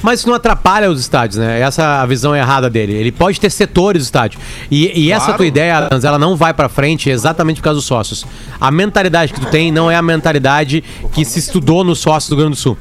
Mas 0.01 0.19
isso 0.19 0.27
não 0.29 0.35
atrapalha 0.35 0.89
os 0.89 0.99
estádios, 0.99 1.37
né? 1.37 1.59
Essa 1.59 1.81
é 1.81 1.85
a 1.85 2.05
visão 2.05 2.35
errada 2.35 2.69
dele. 2.69 2.93
Ele 2.93 3.11
pode 3.11 3.39
ter 3.39 3.49
setores 3.49 4.03
do 4.03 4.05
estádio. 4.05 4.39
E, 4.71 5.05
e 5.07 5.11
essa 5.11 5.25
Claro. 5.25 5.37
tua 5.37 5.45
ideia, 5.45 5.77
Adams, 5.77 6.03
ela 6.03 6.17
não 6.19 6.35
vai 6.35 6.53
pra 6.53 6.69
frente 6.69 7.09
exatamente 7.09 7.57
por 7.57 7.63
causa 7.65 7.77
dos 7.77 7.85
sócios. 7.85 8.25
A 8.59 8.71
mentalidade 8.71 9.33
que 9.33 9.39
tu 9.39 9.47
tem 9.47 9.71
não 9.71 9.89
é 9.89 9.95
a 9.95 10.01
mentalidade 10.01 10.83
que 11.13 11.23
se 11.25 11.39
estudou 11.39 11.83
nos 11.83 11.99
sócios 11.99 12.29
do 12.29 12.35
Rio 12.35 12.45
Grande 12.45 12.57
do 12.57 12.61
Sul. 12.61 12.77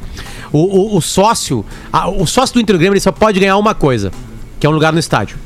O, 0.53 0.59
o- 0.59 0.97
o 0.97 1.03
sócio, 1.03 1.65
a- 1.93 2.09
o 2.09 2.27
sócio 2.27 2.55
do 2.55 2.61
Inter 2.61 2.77
Grêmio, 2.77 2.95
ele 2.95 3.01
só 3.01 3.13
pode 3.13 3.39
ganhar 3.41 3.57
uma 3.57 3.75
coisa, 3.75 4.11
que 4.61 4.67
é 4.67 4.71
um 4.71 4.73
lugar 4.73 4.93
no 4.93 4.99
estádio. 4.99 5.39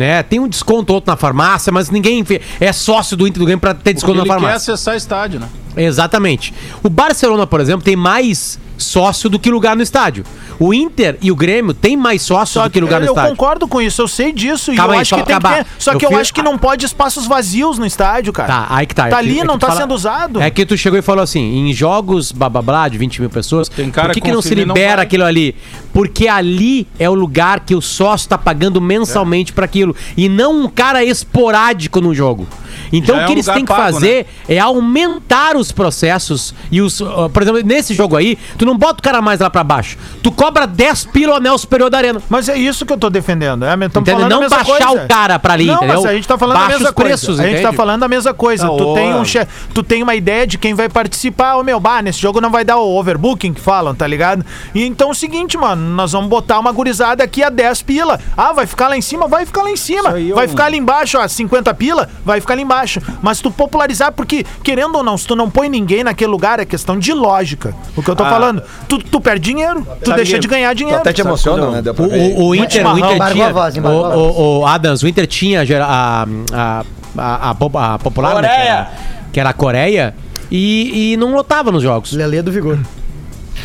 Né? 0.00 0.22
Tem 0.22 0.40
um 0.40 0.48
desconto 0.48 0.94
outro 0.94 1.10
na 1.10 1.16
farmácia, 1.16 1.70
mas 1.70 1.90
ninguém 1.90 2.24
é 2.58 2.72
sócio 2.72 3.18
do 3.18 3.28
Inter 3.28 3.38
do 3.38 3.44
Grêmio 3.44 3.60
pra 3.60 3.74
ter 3.74 3.92
desconto 3.92 4.16
na 4.16 4.22
quer 4.22 4.28
farmácia. 4.30 4.72
acessar 4.72 4.96
estádio, 4.96 5.38
né? 5.38 5.46
Exatamente. 5.76 6.54
O 6.82 6.88
Barcelona, 6.88 7.46
por 7.46 7.60
exemplo, 7.60 7.84
tem 7.84 7.96
mais 7.96 8.58
sócio 8.78 9.28
do 9.28 9.38
que 9.38 9.50
lugar 9.50 9.76
no 9.76 9.82
estádio. 9.82 10.24
O 10.60 10.74
Inter 10.74 11.16
e 11.22 11.32
o 11.32 11.34
Grêmio 11.34 11.72
têm 11.72 11.96
mais 11.96 12.20
sócio 12.20 12.62
do 12.62 12.68
que 12.70 12.78
lugar 12.80 13.00
no 13.00 13.06
eu 13.06 13.10
estádio. 13.12 13.30
concordo 13.30 13.66
com 13.66 13.80
isso, 13.80 14.02
eu 14.02 14.06
sei 14.06 14.30
disso. 14.30 14.72
Calma 14.74 14.92
e 14.92 14.96
eu 14.96 14.98
aí, 14.98 15.00
acho 15.00 15.14
que 15.14 15.22
tem 15.22 15.38
que 15.40 15.48
ter. 15.48 15.66
Só 15.78 15.92
Eu 15.94 15.98
que 15.98 16.04
eu 16.04 16.10
fiz- 16.10 16.18
acho 16.18 16.34
que 16.34 16.42
não 16.42 16.58
pode 16.58 16.84
espaços 16.84 17.26
vazios 17.26 17.78
no 17.78 17.86
estádio, 17.86 18.30
cara. 18.30 18.48
Tá, 18.52 18.66
aí 18.68 18.86
que 18.86 18.94
tá. 18.94 19.04
Tá 19.04 19.08
É 19.08 19.10
que- 19.10 19.16
ali, 19.16 19.38
é 19.38 19.40
que 19.40 19.46
não 19.46 19.58
tá 19.58 19.68
fala- 19.68 19.80
sendo 19.80 19.94
usado. 19.94 20.40
É 20.42 20.50
que 20.50 20.66
tu 20.66 20.76
chegou 20.76 20.98
e 20.98 21.02
falou 21.02 21.22
assim, 21.24 21.40
em 21.40 21.72
jogos 21.72 22.30
blá 22.30 22.50
blá 22.50 22.60
blá 22.60 22.88
de 22.88 22.98
20 22.98 23.20
mil 23.22 23.30
pessoas, 23.30 23.70
Tem 23.70 23.90
cara 23.90 24.08
por 24.08 24.14
que, 24.14 24.20
que 24.20 24.30
não 24.30 24.42
se 24.42 24.54
não 24.54 24.64
libera 24.66 24.96
vai. 24.96 25.06
aquilo 25.06 25.24
ali? 25.24 25.54
Porque 25.94 26.28
ali 26.28 26.86
é 26.98 27.08
o 27.08 27.14
lugar 27.14 27.60
que 27.60 27.74
o 27.74 27.80
sócio 27.80 28.28
tá 28.28 28.36
pagando 28.36 28.82
mensalmente 28.82 29.54
pra 29.54 29.64
aquilo. 29.64 29.96
E 30.14 30.28
não 30.28 30.64
um 30.64 30.68
cara 30.68 31.02
esporádico 31.02 32.02
no 32.02 32.14
jogo. 32.14 32.46
Então 32.92 33.14
Já 33.16 33.20
o 33.20 33.24
é 33.24 33.26
que 33.26 33.30
um 33.32 33.34
eles 33.36 33.46
têm 33.46 33.64
que 33.64 33.72
pago, 33.72 33.92
fazer 33.94 34.26
é 34.48 34.58
aumentar 34.58 35.56
os 35.56 35.70
processos 35.72 36.54
e 36.70 36.80
os. 36.80 37.00
ó, 37.00 37.28
por 37.28 37.42
exemplo, 37.42 37.60
nesse 37.64 37.94
jogo 37.94 38.16
aí, 38.16 38.36
tu 38.58 38.64
não 38.66 38.76
bota 38.76 39.00
o 39.00 39.02
cara 39.02 39.20
mais 39.22 39.40
lá 39.40 39.48
pra 39.50 39.62
baixo. 39.62 39.96
Tu 40.22 40.30
cobra 40.32 40.66
10 40.66 41.04
pila 41.06 41.34
o 41.34 41.36
anel 41.36 41.56
superior 41.58 41.90
da 41.90 41.98
arena. 41.98 42.20
Mas 42.28 42.48
é 42.48 42.56
isso 42.58 42.84
que 42.84 42.92
eu 42.92 42.96
tô 42.98 43.08
defendendo. 43.10 43.64
É, 43.64 43.70
falando 44.04 44.24
a 44.24 44.28
Não 44.28 44.48
baixar 44.48 44.64
coisa. 44.64 44.90
o 45.04 45.08
cara 45.08 45.38
pra 45.38 45.54
ali, 45.54 45.66
não, 45.66 45.76
entendeu? 45.76 45.96
Mas 46.02 46.06
a 46.06 46.14
gente 46.14 46.26
tá 46.28 46.36
falando 46.38 46.56
Baixa 46.56 46.66
a 46.66 46.78
mesma 46.78 46.88
os 46.88 46.94
preços, 46.94 47.26
coisa. 47.26 47.42
A 47.42 47.46
gente 47.46 47.54
tá 47.56 47.60
entende? 47.62 47.76
falando 47.76 48.02
a 48.02 48.08
mesma 48.08 48.34
coisa. 48.34 48.66
Não, 48.66 48.76
tu, 48.76 48.94
tem 48.94 49.14
um 49.14 49.24
che... 49.24 49.46
tu 49.74 49.82
tem 49.82 50.02
uma 50.02 50.14
ideia 50.14 50.46
de 50.46 50.58
quem 50.58 50.74
vai 50.74 50.88
participar. 50.88 51.56
Ô 51.56 51.62
meu, 51.62 51.78
bah, 51.78 52.02
nesse 52.02 52.20
jogo 52.20 52.40
não 52.40 52.50
vai 52.50 52.64
dar 52.64 52.76
o 52.78 52.98
overbooking 52.98 53.52
que 53.52 53.60
falam, 53.60 53.94
tá 53.94 54.06
ligado? 54.06 54.44
E 54.74 54.84
então 54.84 55.08
é 55.08 55.12
o 55.12 55.14
seguinte, 55.14 55.56
mano, 55.56 55.82
nós 55.94 56.12
vamos 56.12 56.28
botar 56.28 56.58
uma 56.58 56.72
gurizada 56.72 57.22
aqui 57.22 57.42
a 57.42 57.50
10 57.50 57.82
pila. 57.82 58.18
Ah, 58.36 58.52
vai 58.52 58.66
ficar 58.66 58.88
lá 58.88 58.96
em 58.96 59.02
cima? 59.02 59.28
Vai 59.28 59.46
ficar 59.46 59.62
lá 59.62 59.70
em 59.70 59.76
cima. 59.76 60.10
Aí 60.10 60.30
é 60.30 60.34
Vai 60.34 60.46
um- 60.46 60.48
ficar 60.48 60.64
ali 60.66 60.76
embaixo, 60.78 61.18
ó, 61.18 61.26
50 61.28 61.72
pila? 61.74 62.08
Vai 62.24 62.40
ficar 62.40 62.54
ali 62.54 62.62
embaixo. 62.62 62.79
Mas 63.22 63.40
tu 63.40 63.50
popularizar, 63.50 64.12
porque, 64.12 64.44
querendo 64.62 64.96
ou 64.96 65.02
não, 65.02 65.16
se 65.18 65.26
tu 65.26 65.34
não 65.36 65.50
põe 65.50 65.68
ninguém 65.68 66.04
naquele 66.04 66.30
lugar, 66.30 66.58
é 66.60 66.64
questão 66.64 66.98
de 66.98 67.12
lógica. 67.12 67.74
O 67.96 68.02
que 68.02 68.08
eu 68.10 68.16
tô 68.16 68.24
Ah. 68.24 68.30
falando. 68.30 68.62
Tu, 68.88 68.98
tu 68.98 69.20
perde 69.20 69.50
dinheiro. 69.50 69.86
Tu 70.02 70.06
Sabe 70.06 70.16
deixa 70.16 70.32
que 70.34 70.40
de 70.40 70.48
ganhar 70.48 70.70
tu 70.74 70.78
dinheiro. 70.78 71.00
Até 71.00 71.12
te 71.12 71.20
emociona, 71.20 71.70
né? 71.70 71.82
Deu 71.82 71.94
pra 71.94 72.04
O, 72.04 72.08
ver. 72.08 72.18
o, 72.36 72.44
o 72.48 72.54
Inter, 72.54 72.86
o. 72.86 72.98
Inter 72.98 73.32
tinha. 73.32 73.46
a 73.46 73.52
voz, 73.52 73.76
o, 73.76 73.80
o, 73.80 74.58
o 74.60 74.66
Adams, 74.66 75.02
o 75.02 75.08
Inter 75.08 75.26
tinha 75.26 75.62
a, 75.84 76.26
a, 76.52 76.84
a, 77.16 77.50
a 77.50 77.98
popular, 77.98 78.40
né, 78.42 78.48
que, 78.48 78.54
era, 78.54 78.90
que 79.32 79.40
era 79.40 79.50
a 79.50 79.52
Coreia, 79.52 80.14
e, 80.50 81.12
e 81.12 81.16
não 81.16 81.34
lotava 81.34 81.70
nos 81.72 81.82
jogos. 81.82 82.12
Lelê 82.12 82.42
do 82.42 82.50
Vigor. 82.52 82.78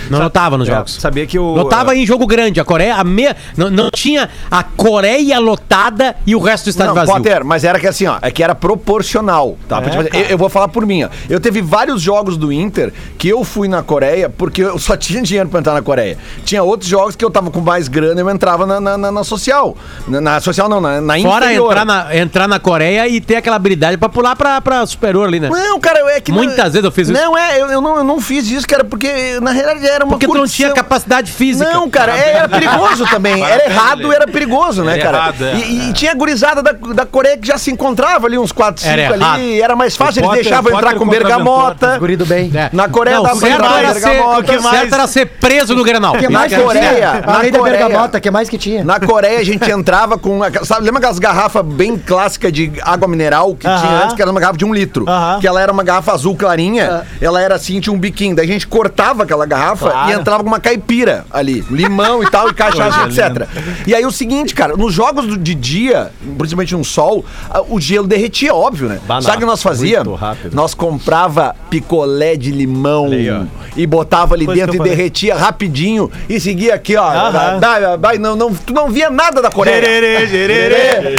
Não 0.09 0.19
lotava 0.19 0.57
nos 0.57 0.67
É, 0.69 0.73
jogos. 0.73 0.93
sabia 0.99 1.25
que 1.25 1.37
o. 1.39 1.53
Lotava 1.55 1.95
em 1.95 2.05
jogo 2.05 2.25
grande. 2.27 2.59
A 2.59 2.65
Coreia, 2.65 2.95
a 2.95 3.03
meia, 3.03 3.35
não, 3.57 3.69
não 3.69 3.89
tinha 3.89 4.29
a 4.49 4.63
Coreia 4.63 5.39
lotada 5.39 6.15
e 6.25 6.35
o 6.35 6.39
resto 6.39 6.65
do 6.65 6.69
estádio 6.69 6.93
Não, 6.93 6.95
vazio. 7.05 7.13
Potter, 7.15 7.43
mas 7.45 7.63
era 7.63 7.79
que 7.79 7.87
assim, 7.87 8.05
ó, 8.07 8.17
é 8.21 8.29
que 8.31 8.43
era 8.43 8.53
proporcional, 8.55 9.57
tá? 9.67 9.81
Tipo 9.81 9.99
assim, 9.99 10.09
eu, 10.13 10.21
eu 10.31 10.37
vou 10.37 10.49
falar 10.49 10.67
por 10.67 10.85
mim, 10.85 11.03
ó. 11.03 11.09
Eu 11.29 11.39
teve 11.39 11.61
vários 11.61 12.01
jogos 12.01 12.37
do 12.37 12.51
Inter 12.51 12.93
que 13.17 13.27
eu 13.27 13.43
fui 13.43 13.67
na 13.67 13.81
Coreia 13.83 14.29
porque 14.29 14.61
eu 14.63 14.77
só 14.79 14.95
tinha 14.97 15.21
dinheiro 15.21 15.49
pra 15.49 15.59
entrar 15.59 15.73
na 15.73 15.81
Coreia. 15.81 16.17
Tinha 16.43 16.63
outros 16.63 16.89
jogos 16.89 17.15
que 17.15 17.23
eu 17.25 17.29
tava 17.29 17.51
com 17.51 17.59
mais 17.61 17.87
grana 17.87 18.19
e 18.19 18.23
eu 18.23 18.29
entrava 18.29 18.65
na, 18.65 18.79
na, 18.79 18.97
na- 18.97 19.11
na 19.11 19.23
social. 19.23 19.75
Na, 20.07 20.21
na 20.21 20.39
social 20.41 20.69
não, 20.69 20.79
na, 20.79 21.01
na 21.01 21.19
Fora 21.19 21.45
inferior. 21.45 21.71
entrar 21.71 21.85
na, 21.85 22.15
entrar 22.15 22.47
na 22.47 22.59
Coreia 22.59 23.07
e 23.07 23.19
ter 23.19 23.37
aquela 23.37 23.55
habilidade 23.55 23.97
pra 23.97 24.09
pular 24.09 24.35
pra, 24.35 24.61
pra 24.61 24.85
superior 24.85 25.27
ali, 25.27 25.39
né? 25.39 25.49
Não, 25.49 25.79
cara, 25.79 25.99
é 26.11 26.19
que. 26.21 26.31
Muitas 26.31 26.73
vezes 26.73 26.83
eu 26.83 26.91
fiz 26.91 27.09
isso. 27.09 27.19
Não, 27.19 27.37
é, 27.37 27.61
eu, 27.61 27.67
eu 27.67 27.81
não, 27.81 27.97
eu 27.97 28.03
não 28.03 28.19
fiz 28.21 28.49
isso, 28.49 28.67
cara, 28.67 28.83
porque 28.83 29.39
na 29.41 29.51
realidade 29.51 29.85
era 29.95 30.05
uma 30.05 30.11
Porque 30.13 30.25
tu 30.27 30.33
não 30.33 30.39
curtição. 30.41 30.65
tinha 30.67 30.73
capacidade 30.73 31.31
física. 31.31 31.69
Não, 31.71 31.89
cara, 31.89 32.15
é- 32.17 32.35
era 32.37 32.49
perigoso 32.49 33.05
também. 33.07 33.43
Era 33.43 33.65
errado, 33.65 34.11
era 34.13 34.27
perigoso, 34.27 34.83
né, 34.83 34.93
Era 34.93 35.03
cara? 35.03 35.17
errado, 35.17 35.45
é. 35.45 35.55
e, 35.55 35.89
e 35.89 35.93
tinha 35.93 36.13
gurizada 36.13 36.61
da, 36.61 36.71
da 36.71 37.05
Coreia 37.05 37.37
que 37.37 37.47
já 37.47 37.57
se 37.57 37.71
encontrava 37.71 38.27
ali, 38.27 38.37
uns 38.37 38.51
4, 38.51 38.81
5 38.83 38.93
Era 38.93 39.13
ali. 39.13 39.23
errado. 39.23 39.63
Era 39.65 39.75
mais 39.75 39.95
fácil, 39.95 40.21
eles 40.23 40.31
deixavam 40.43 40.73
entrar 40.73 40.95
com 40.95 41.07
bergamota. 41.07 41.97
Guri 41.99 42.15
do 42.15 42.25
bem. 42.25 42.51
É. 42.55 42.69
Na 42.73 42.87
Coreia 42.89 43.17
não, 43.17 43.23
pra 43.23 43.35
certo 43.35 43.53
entrar 43.53 43.79
era, 43.79 43.87
com 43.93 43.99
ser, 43.99 44.09
bergamota. 44.09 44.39
o 44.39 44.43
que 44.43 44.61
certo 44.61 44.93
era 44.93 45.07
ser 45.07 45.25
preso 45.25 45.75
no 45.75 45.83
Grenal. 45.83 46.15
O 46.15 46.17
que 46.17 46.27
Na 46.29 46.39
mais 46.39 46.53
Coreia, 46.53 46.89
que 46.89 46.95
tinha? 46.95 47.21
na 47.25 47.35
Além 47.35 47.51
da 47.51 47.59
Coreia. 47.59 47.77
bergamota, 47.77 48.17
o 48.17 48.21
que 48.21 48.31
mais 48.31 48.49
que 48.49 48.57
tinha? 48.57 48.83
Na 48.83 48.99
Coreia 48.99 49.39
a 49.39 49.43
gente 49.43 49.69
entrava 49.69 50.17
com. 50.17 50.39
Sabe, 50.63 50.85
lembra 50.85 50.99
aquelas 50.99 51.19
garrafas 51.19 51.65
bem 51.65 51.97
clássicas 51.97 52.51
de 52.51 52.71
água 52.83 53.07
mineral 53.07 53.55
que 53.55 53.67
Aham. 53.67 53.79
tinha 53.81 54.03
antes, 54.03 54.15
que 54.15 54.21
era 54.21 54.31
uma 54.31 54.39
garrafa 54.39 54.57
de 54.57 54.65
um 54.65 54.73
litro? 54.73 55.05
Aham. 55.07 55.39
Que 55.39 55.47
ela 55.47 55.61
era 55.61 55.71
uma 55.71 55.83
garrafa 55.83 56.11
azul 56.13 56.35
clarinha, 56.35 57.03
ela 57.21 57.41
era 57.41 57.55
assim, 57.55 57.79
tinha 57.79 57.93
um 57.93 57.97
biquinho. 57.99 58.35
Daí 58.35 58.45
a 58.45 58.47
gente 58.51 58.67
cortava 58.67 59.23
aquela 59.23 59.45
garrafa 59.45 59.84
Claro. 59.91 60.11
e 60.11 60.13
entrava 60.13 60.43
com 60.43 60.49
uma 60.49 60.59
caipira 60.59 61.25
ali, 61.31 61.63
limão 61.69 62.23
e 62.23 62.29
tal, 62.29 62.49
e 62.49 62.53
cachaça, 62.53 63.05
etc. 63.07 63.47
E 63.85 63.93
aí 63.93 64.05
o 64.05 64.11
seguinte, 64.11 64.53
cara, 64.53 64.75
nos 64.75 64.93
jogos 64.93 65.41
de 65.41 65.55
dia, 65.55 66.11
principalmente 66.37 66.75
no 66.75 66.83
sol, 66.83 67.25
o 67.69 67.79
gelo 67.79 68.07
derretia, 68.07 68.53
óbvio, 68.53 68.87
né? 68.87 68.99
Sabe 69.21 69.37
o 69.37 69.39
que 69.39 69.45
nós 69.45 69.61
fazia? 69.61 70.03
Nós 70.51 70.73
comprava 70.73 71.55
picolé 71.69 72.35
de 72.35 72.51
limão 72.51 73.09
ó. 73.09 73.45
e 73.75 73.85
botava 73.85 74.35
ali 74.35 74.45
Coisa 74.45 74.65
dentro 74.65 74.85
e 74.85 74.89
derretia 74.89 75.35
rapidinho 75.35 76.11
e 76.29 76.39
seguia 76.39 76.75
aqui, 76.75 76.95
ó. 76.95 77.31
Vai, 77.31 77.59
vai, 77.59 77.97
vai, 77.97 78.17
não, 78.17 78.35
não, 78.35 78.53
tu 78.53 78.73
não 78.73 78.89
via 78.89 79.09
nada 79.09 79.41
da 79.41 79.49
Coreia. 79.49 79.81
Gererê, 79.81 80.27
gererê, 80.27 81.15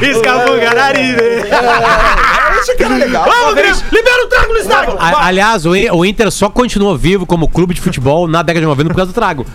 nariz. 0.75 1.17
É, 1.19 2.61
Isso 2.61 2.77
que 2.77 2.83
era 2.83 2.97
legal. 2.97 3.25
Vamos, 3.25 3.85
libera 3.91 4.25
o 4.25 4.29
trago 4.29 4.53
aliás, 5.19 5.67
o 5.67 6.05
Inter 6.05 6.31
só 6.31 6.49
continuou 6.49 6.97
vivo 6.97 7.27
como 7.27 7.49
clube 7.49 7.75
de 7.75 7.81
futebol 7.81 8.27
na 8.27 8.43
década 8.43 8.56
de 8.61 8.67
90 8.67 8.89
por 8.91 8.97
causa 8.97 9.13
do 9.13 9.15
trago. 9.15 9.47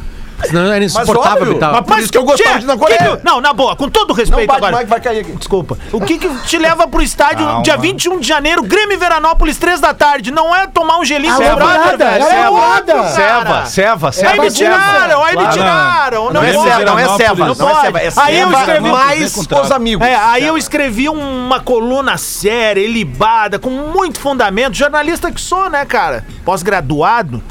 Senão 0.44 0.72
era 0.74 0.84
insuportável 0.84 1.34
óbvio, 1.34 1.52
evitar. 1.52 1.72
mas 1.72 1.82
por 1.86 2.00
isso 2.00 2.12
que 2.12 2.18
eu 2.18 2.24
gostava 2.24 2.58
de 2.58 2.66
ir 2.66 2.68
na 2.68 2.76
Coreia. 2.76 3.18
que- 3.18 3.24
não, 3.24 3.40
na 3.40 3.54
boa, 3.54 3.76
com 3.76 3.88
todo 3.88 4.08
Não 4.10 4.16
respeito 4.16 4.48
bate 4.48 4.58
agora. 4.58 4.72
mais 4.72 4.86
que 4.86 4.90
vai 4.90 5.00
cair 5.00 5.20
aqui. 5.20 5.34
Desculpa. 5.34 5.78
O 5.92 6.02
que 6.02 6.18
que 6.18 6.28
te 6.48 6.58
leva 6.58 6.88
pro 6.88 7.00
estádio 7.00 7.46
Calma. 7.46 7.62
dia 7.62 7.78
21 7.78 8.20
de 8.20 8.28
janeiro, 8.28 8.64
Grêmio 8.64 8.96
e 8.96 8.98
Veranópolis, 8.98 9.58
3 9.60 9.80
da 9.80 9.94
tarde? 9.94 10.32
Não 10.32 10.56
é 10.56 10.66
tomar 10.66 10.98
um 10.98 11.06
gelinho 11.06 11.36
com 11.36 11.44
o 11.44 11.56
brother, 11.56 11.96
velho. 11.96 12.24
É 12.24 12.44
alvorada. 12.46 12.96
óbvio, 12.98 13.16
cara. 13.16 13.66
Ceva, 13.68 14.12
Aí 14.32 14.40
me 14.40 14.50
tiraram, 14.52 15.24
aí 15.24 15.38
me 15.38 15.48
tiraram. 15.50 16.24
Não, 16.26 16.34
Não 16.34 16.44
é 16.44 16.52
ceva, 16.54 16.86
não 16.86 16.98
é 17.00 17.08
ceva. 17.18 17.36
Não 17.46 17.56
Não 17.56 17.70
é 17.70 17.74
pode. 17.74 17.82
ceva, 17.86 18.00
é 18.00 18.12
Aí 18.18 18.40
eu 18.40 18.48
ceva 18.50 18.60
escrevi 18.62 18.90
mais 18.92 19.38
os 19.38 19.72
amigos. 19.72 20.08
É, 20.08 20.16
aí 20.16 20.48
eu 20.48 20.58
escrevi 20.58 21.08
uma 21.08 21.60
coluna 21.60 22.18
séria, 22.18 22.82
ilibada, 22.82 23.60
com 23.60 23.70
muito 23.70 24.20
fundamento. 24.20 24.74
Jornalista 24.74 25.32
que 25.32 25.40
sou, 25.40 25.70
né, 25.70 25.86
cara? 25.86 26.26
Pós-graduado. 26.44 27.44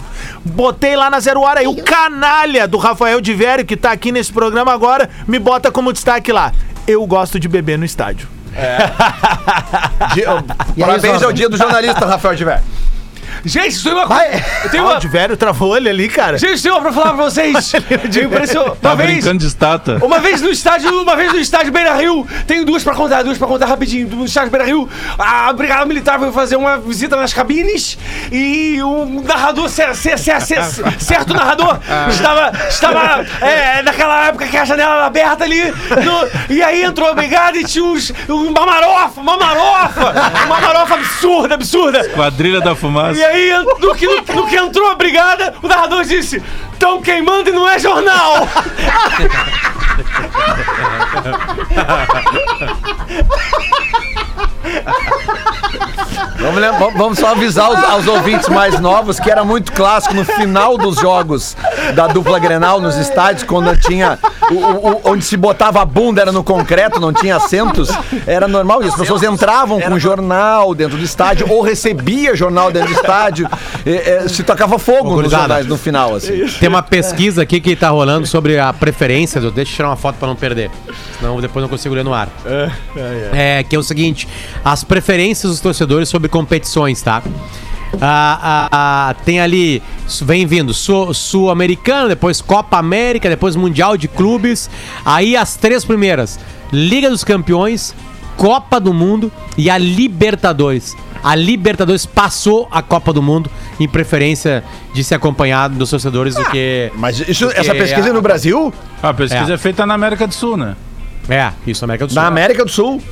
Botei 0.44 0.96
lá 0.96 1.10
na 1.10 1.20
Zero 1.20 1.40
Hora 1.42 1.60
aí. 1.60 1.66
O 1.66 1.82
canalha 1.82 2.66
do 2.68 2.78
Rafael 2.78 3.20
de 3.20 3.32
Vério, 3.34 3.64
que 3.64 3.76
tá 3.76 3.92
aqui 3.92 4.10
nesse 4.12 4.32
programa 4.32 4.72
agora, 4.72 5.08
me 5.26 5.38
bota 5.38 5.70
como 5.70 5.92
destaque 5.92 6.32
lá. 6.32 6.52
Eu 6.86 7.06
gosto 7.06 7.38
de 7.38 7.48
beber 7.48 7.78
no 7.78 7.84
estádio. 7.84 8.28
Dia- 10.14 10.44
E 10.76 10.82
aí, 10.82 10.88
Parabéns 10.88 11.22
ao 11.22 11.32
dia 11.32 11.48
do 11.48 11.56
jornalista, 11.56 12.04
Rafael 12.06 12.36
Tiver. 12.36 12.62
Gente, 13.44 13.68
isso 13.68 13.84
tem 13.84 13.92
uma 13.92 14.06
coisa. 14.06 14.22
Vai. 14.22 14.44
Eu 14.64 14.70
tenho 14.70 14.84
Ó, 14.84 14.88
uma. 14.88 14.96
o 14.96 15.00
de 15.00 15.08
Vério 15.08 15.36
travou 15.36 15.76
ele 15.76 15.88
ali, 15.88 16.08
cara. 16.08 16.38
Gente, 16.38 16.62
tem 16.62 16.70
uma 16.70 16.80
pra 16.80 16.92
falar 16.92 17.14
pra 17.14 17.24
vocês. 17.24 17.72
Me 17.72 18.24
impressionou. 18.24 18.68
Uma 18.70 18.76
Tá 18.76 18.94
vez. 18.94 19.10
brincando 19.10 19.38
de 19.38 19.46
estátua. 19.46 19.98
Uma 20.02 20.18
vez 20.18 20.40
no 20.42 20.48
estádio, 20.50 21.02
uma 21.02 21.16
vez 21.16 21.32
no 21.32 21.38
estádio 21.38 21.72
Beira 21.72 21.94
Rio, 21.94 22.26
tenho 22.46 22.64
duas 22.64 22.82
pra 22.82 22.94
contar, 22.94 23.22
duas 23.22 23.38
pra 23.38 23.46
contar 23.46 23.66
rapidinho. 23.66 24.08
No 24.08 24.24
estádio 24.24 24.50
Beira 24.50 24.66
Rio, 24.66 24.88
a 25.18 25.52
Brigada 25.52 25.84
Militar 25.86 26.18
foi 26.18 26.32
fazer 26.32 26.56
uma 26.56 26.78
visita 26.78 27.16
nas 27.16 27.32
cabines 27.32 27.98
e 28.30 28.80
o 28.82 29.22
narrador, 29.24 29.68
cer- 29.68 29.94
cer- 29.94 30.18
cer- 30.18 30.40
cer- 30.42 30.64
certo 30.98 31.32
narrador, 31.34 31.78
estava, 32.08 32.52
estava 32.68 33.26
é, 33.40 33.82
naquela 33.82 34.26
época 34.26 34.46
que 34.46 34.56
a 34.56 34.64
janela 34.64 34.94
era 34.96 35.06
aberta 35.06 35.44
ali, 35.44 35.62
no- 35.70 36.54
e 36.54 36.62
aí 36.62 36.82
entrou 36.82 37.08
a 37.08 37.14
brigada 37.14 37.56
e 37.58 37.64
tinha 37.64 37.84
uns, 37.84 38.12
uma 38.28 38.66
marofa, 38.66 39.20
uma 39.20 39.36
marofa, 39.36 40.12
uma 40.46 40.60
marofa 40.60 40.94
absurda, 40.94 41.54
absurda. 41.54 42.08
Quadrilha 42.10 42.60
da 42.60 42.72
E 42.72 42.76
fumaça. 42.76 43.20
Aí, 43.30 43.52
no 43.78 43.94
que, 43.94 44.06
no 44.06 44.46
que 44.46 44.56
entrou 44.56 44.90
a 44.90 44.94
brigada, 44.94 45.54
o 45.62 45.68
narrador 45.68 46.04
disse: 46.04 46.42
Tão 46.78 47.00
queimando 47.00 47.50
e 47.50 47.52
não 47.52 47.68
é 47.68 47.78
jornal! 47.78 48.48
Vamos, 56.40 56.58
lem- 56.60 56.72
vamos- 56.96 57.18
só 57.18 57.28
avisar 57.32 57.70
os- 57.70 57.84
aos 57.84 58.06
ouvintes 58.06 58.48
mais 58.48 58.80
novos 58.80 59.20
que 59.20 59.30
era 59.30 59.44
muito 59.44 59.72
clássico 59.72 60.14
no 60.14 60.24
final 60.24 60.78
dos 60.78 60.96
jogos 60.96 61.54
da 61.94 62.06
dupla 62.06 62.38
Grenal 62.38 62.80
nos 62.80 62.96
estádios, 62.96 63.42
quando 63.42 63.76
tinha. 63.78 64.18
o- 64.50 64.54
o- 64.54 64.90
o- 64.92 65.00
onde 65.04 65.24
se 65.24 65.36
botava 65.36 65.82
a 65.82 65.84
bunda 65.84 66.22
era 66.22 66.32
no 66.32 66.42
concreto, 66.42 66.98
não 66.98 67.12
tinha 67.12 67.36
assentos. 67.36 67.90
Era 68.26 68.48
normal. 68.48 68.82
E 68.82 68.88
as 68.88 68.94
pessoas 68.96 69.22
entravam 69.22 69.80
com 69.80 69.98
jornal 69.98 70.74
dentro 70.74 70.96
do 70.96 71.04
estádio 71.04 71.46
ou 71.50 71.60
recebia 71.62 72.34
jornal 72.34 72.72
dentro 72.72 72.88
do 72.88 72.94
estádio. 72.94 73.48
É, 73.86 74.24
é, 74.24 74.28
se 74.28 74.42
tocava 74.42 74.78
fogo 74.78 75.10
nos 75.22 75.30
jornais 75.40 75.66
no 75.66 75.76
final, 75.76 76.14
assim. 76.14 76.46
Tem 76.58 76.68
uma 76.68 76.82
pesquisa 76.82 77.42
aqui 77.42 77.60
que 77.60 77.76
tá 77.76 77.90
rolando 77.90 78.26
sobre 78.26 78.58
a 78.58 78.72
preferência. 78.72 79.40
do- 79.40 79.50
Deixa 79.50 79.72
eu 79.72 79.76
tirar 79.76 79.88
uma 79.90 79.96
foto 79.96 80.16
pra 80.16 80.26
não 80.26 80.36
perder. 80.36 80.70
Senão 81.18 81.38
depois 81.40 81.62
não 81.62 81.68
consigo 81.68 81.94
ler 81.94 82.04
no 82.04 82.14
ar. 82.14 82.28
É, 83.34 83.62
que 83.62 83.76
é 83.76 83.78
o 83.78 83.82
seguinte: 83.82 84.26
as 84.64 84.84
preferências 84.84 85.52
dos 85.52 85.60
torcedores 85.60 86.08
sobre 86.08 86.28
competições, 86.28 87.00
tá? 87.02 87.22
Ah, 88.00 88.38
ah, 88.42 88.68
ah, 89.10 89.14
tem 89.24 89.40
ali, 89.40 89.82
vem 90.22 90.46
vindo 90.46 90.72
Sul- 90.72 91.12
Sul-Americano, 91.12 92.08
depois 92.08 92.40
Copa 92.40 92.76
América, 92.78 93.28
depois 93.28 93.56
Mundial 93.56 93.96
de 93.96 94.06
Clubes. 94.06 94.70
Aí 95.04 95.36
as 95.36 95.56
três 95.56 95.84
primeiras: 95.84 96.38
Liga 96.72 97.10
dos 97.10 97.24
Campeões, 97.24 97.92
Copa 98.36 98.78
do 98.78 98.94
Mundo 98.94 99.30
e 99.58 99.68
a 99.68 99.76
Libertadores. 99.76 100.96
A 101.22 101.34
Libertadores 101.34 102.06
passou 102.06 102.68
a 102.70 102.80
Copa 102.80 103.12
do 103.12 103.20
Mundo 103.20 103.50
em 103.80 103.88
preferência 103.88 104.62
de 104.94 105.02
ser 105.02 105.16
acompanhado 105.16 105.74
dos 105.74 105.90
torcedores 105.90 106.34
do 106.36 106.44
que. 106.44 106.92
Mas 106.94 107.18
isso, 107.20 107.46
Porque 107.46 107.60
essa 107.60 107.74
pesquisa 107.74 108.06
é 108.06 108.10
a- 108.10 108.14
no 108.14 108.22
Brasil? 108.22 108.72
A 109.02 109.12
pesquisa 109.12 109.50
É. 109.50 109.54
é. 109.54 109.58
feita 109.58 109.84
na 109.84 109.94
América 109.94 110.26
do 110.28 110.32
Sul, 110.32 110.56
né? 110.56 110.76
É, 111.28 111.50
isso, 111.66 111.84
América 111.84 112.06
do 112.06 112.12
Sul. 112.12 112.22
Na 112.22 112.28
América 112.28 112.64
do 112.64 112.70
Sul. 112.70 113.02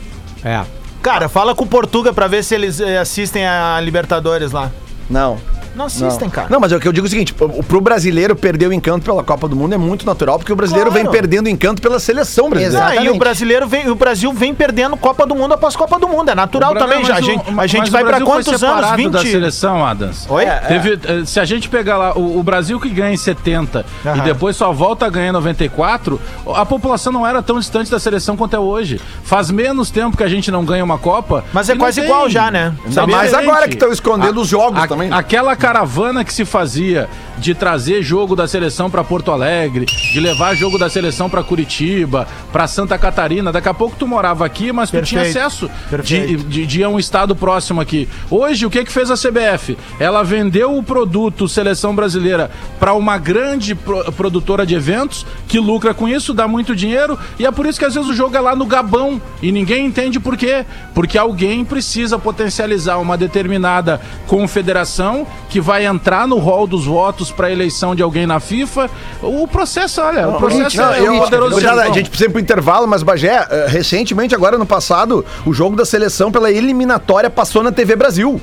É. 0.44 0.62
Cara, 1.02 1.28
fala 1.28 1.54
com 1.54 1.64
o 1.64 1.68
Portuga 1.68 2.12
pra 2.12 2.26
ver 2.26 2.42
se 2.42 2.54
eles 2.54 2.80
eh, 2.80 2.98
assistem 2.98 3.46
a 3.46 3.80
Libertadores 3.80 4.52
lá. 4.52 4.70
Não. 5.08 5.38
Não 5.78 5.84
assistem, 5.86 6.28
cara. 6.28 6.48
Não, 6.50 6.58
mas 6.58 6.72
o 6.72 6.80
que 6.80 6.88
eu 6.88 6.92
digo 6.92 7.06
é 7.06 7.08
o 7.08 7.10
seguinte: 7.10 7.34
o- 7.38 7.62
pro 7.62 7.80
brasileiro 7.80 8.34
perder 8.34 8.66
o 8.68 8.72
encanto 8.72 9.04
pela 9.04 9.22
Copa 9.22 9.46
do 9.48 9.54
Mundo 9.54 9.74
é 9.74 9.78
muito 9.78 10.04
natural, 10.04 10.38
porque 10.38 10.52
o 10.52 10.56
brasileiro 10.56 10.90
Claro. 10.90 11.04
vem 11.04 11.12
perdendo 11.12 11.46
o 11.46 11.48
encanto 11.48 11.80
pela 11.80 11.98
seleção 12.00 12.50
brasileira. 12.50 12.84
Ah, 12.84 12.88
e 12.88 12.90
o 12.90 12.92
Exatamente. 13.00 13.18
brasileiro 13.18 13.68
vem, 13.68 13.88
o 13.88 13.94
Brasil 13.94 14.32
vem 14.32 14.54
perdendo 14.54 14.96
Copa 14.96 15.24
do 15.24 15.34
Mundo 15.36 15.54
após 15.54 15.76
Copa 15.76 15.98
do 15.98 16.08
Mundo. 16.08 16.30
É 16.30 16.34
natural 16.34 16.74
Brasil- 16.74 16.88
também. 16.90 17.04
já. 17.06 17.14
A 17.16 17.20
gente, 17.20 17.42
a 17.58 17.66
gente 17.66 17.90
vai 17.90 18.02
foi 18.04 18.20
quantos 18.22 18.48
anos? 18.48 18.60
separado 18.60 18.96
20? 18.96 19.12
da 19.12 19.20
seleção, 19.20 19.86
Adams. 19.86 20.26
Oi? 20.28 20.44
Teve, 20.66 20.98
eh, 21.04 21.24
se 21.24 21.38
a 21.38 21.44
gente 21.44 21.68
pegar 21.68 21.96
lá 21.96 22.18
o, 22.18 22.38
o 22.38 22.42
Brasil 22.42 22.80
que 22.80 22.88
ganha 22.88 23.12
em 23.14 23.16
70 23.16 23.86
Aham. 24.04 24.16
e 24.18 24.20
depois 24.22 24.56
só 24.56 24.72
volta 24.72 25.06
a 25.06 25.08
ganhar 25.08 25.28
em 25.28 25.32
94, 25.32 26.20
a 26.54 26.66
população 26.66 27.12
não 27.12 27.26
era 27.26 27.40
tão 27.42 27.58
distante 27.58 27.90
da 27.90 27.98
seleção 28.00 28.36
quanto 28.36 28.56
é 28.56 28.58
hoje. 28.58 29.00
Faz 29.22 29.50
menos 29.50 29.90
tempo 29.90 30.16
que 30.16 30.24
a 30.24 30.28
gente 30.28 30.50
não 30.50 30.64
ganha 30.64 30.84
uma 30.84 30.98
Copa. 30.98 31.44
Mas 31.52 31.68
é 31.68 31.74
não 31.74 31.80
quase 31.80 32.00
igual 32.00 32.28
já, 32.28 32.50
né? 32.50 32.74
Ainda 32.84 33.06
mais 33.06 33.32
agora 33.32 33.68
que 33.68 33.74
estão 33.74 33.92
escondendo 33.92 34.40
os 34.40 34.48
jogos 34.48 34.82
A- 34.82 34.88
também. 34.88 35.12
Aquela 35.12 35.54
caravana 35.68 36.24
que 36.24 36.32
se 36.32 36.46
fazia 36.46 37.10
de 37.38 37.54
trazer 37.54 38.02
jogo 38.02 38.34
da 38.34 38.46
seleção 38.48 38.90
pra 38.90 39.04
Porto 39.04 39.30
Alegre, 39.30 39.86
de 39.86 40.20
levar 40.20 40.54
jogo 40.54 40.78
da 40.78 40.90
seleção 40.90 41.30
pra 41.30 41.42
Curitiba, 41.42 42.26
pra 42.52 42.66
Santa 42.66 42.98
Catarina. 42.98 43.52
Daqui 43.52 43.68
a 43.68 43.74
pouco 43.74 43.96
tu 43.98 44.06
morava 44.06 44.44
aqui, 44.44 44.72
mas 44.72 44.90
tu 44.90 45.00
tinha 45.02 45.22
Perfeito. 45.22 45.46
acesso 45.46 45.66
de, 45.68 45.90
Perfeito. 45.90 46.44
de, 46.44 46.66
de 46.66 46.86
um 46.86 46.98
estado 46.98 47.34
próximo 47.36 47.80
aqui. 47.80 48.08
Hoje, 48.30 48.66
o 48.66 48.70
que 48.70 48.84
que 48.84 48.92
fez 48.92 49.10
a 49.10 49.14
CBF? 49.14 49.76
Ela 50.00 50.22
vendeu 50.22 50.76
o 50.76 50.82
produto 50.82 51.48
seleção 51.48 51.94
brasileira 51.94 52.50
pra 52.78 52.92
uma 52.94 53.18
grande 53.18 53.74
pro- 53.74 54.10
produtora 54.12 54.66
de 54.66 54.74
eventos 54.74 55.24
que 55.46 55.58
lucra 55.58 55.94
com 55.94 56.08
isso, 56.08 56.34
dá 56.34 56.48
muito 56.48 56.74
dinheiro 56.74 57.18
e 57.38 57.46
é 57.46 57.50
por 57.50 57.66
isso 57.66 57.78
que 57.78 57.84
às 57.84 57.94
vezes 57.94 58.08
o 58.10 58.14
jogo 58.14 58.36
é 58.36 58.40
lá 58.40 58.54
no 58.56 58.66
Gabão 58.66 59.20
e 59.42 59.52
ninguém 59.52 59.86
entende 59.86 60.18
por 60.20 60.36
quê. 60.36 60.64
Porque 60.94 61.16
alguém 61.16 61.64
precisa 61.64 62.18
potencializar 62.18 62.98
uma 62.98 63.16
determinada 63.16 64.00
confederação 64.26 65.26
que 65.48 65.60
vai 65.60 65.86
entrar 65.86 66.26
no 66.26 66.38
rol 66.38 66.66
dos 66.66 66.84
votos 66.84 67.27
votos 67.28 67.32
para 67.32 67.50
eleição 67.50 67.94
de 67.94 68.02
alguém 68.02 68.26
na 68.26 68.40
FIFA. 68.40 68.90
O 69.22 69.46
processo, 69.46 70.00
olha, 70.00 70.28
o 70.28 70.38
processo 70.38 70.76
Não, 70.76 70.92
é 70.92 71.00
eu- 71.00 71.12
um 71.14 71.18
poderoso. 71.20 71.52
Gurizada, 71.52 71.82
a 71.82 71.90
gente 71.90 72.08
precisa 72.10 72.28
ir 72.28 72.32
pro 72.32 72.40
intervalo, 72.40 72.86
mas 72.86 73.02
Bagé, 73.02 73.46
eh, 73.50 73.66
recentemente, 73.68 74.34
agora 74.34 74.58
no 74.58 74.66
passado, 74.66 75.24
o 75.44 75.52
jogo 75.52 75.76
da 75.76 75.84
seleção 75.84 76.30
pela 76.32 76.50
eliminatória 76.50 77.30
passou 77.30 77.62
na 77.62 77.72
TV 77.72 77.96
Brasil. 77.96 78.40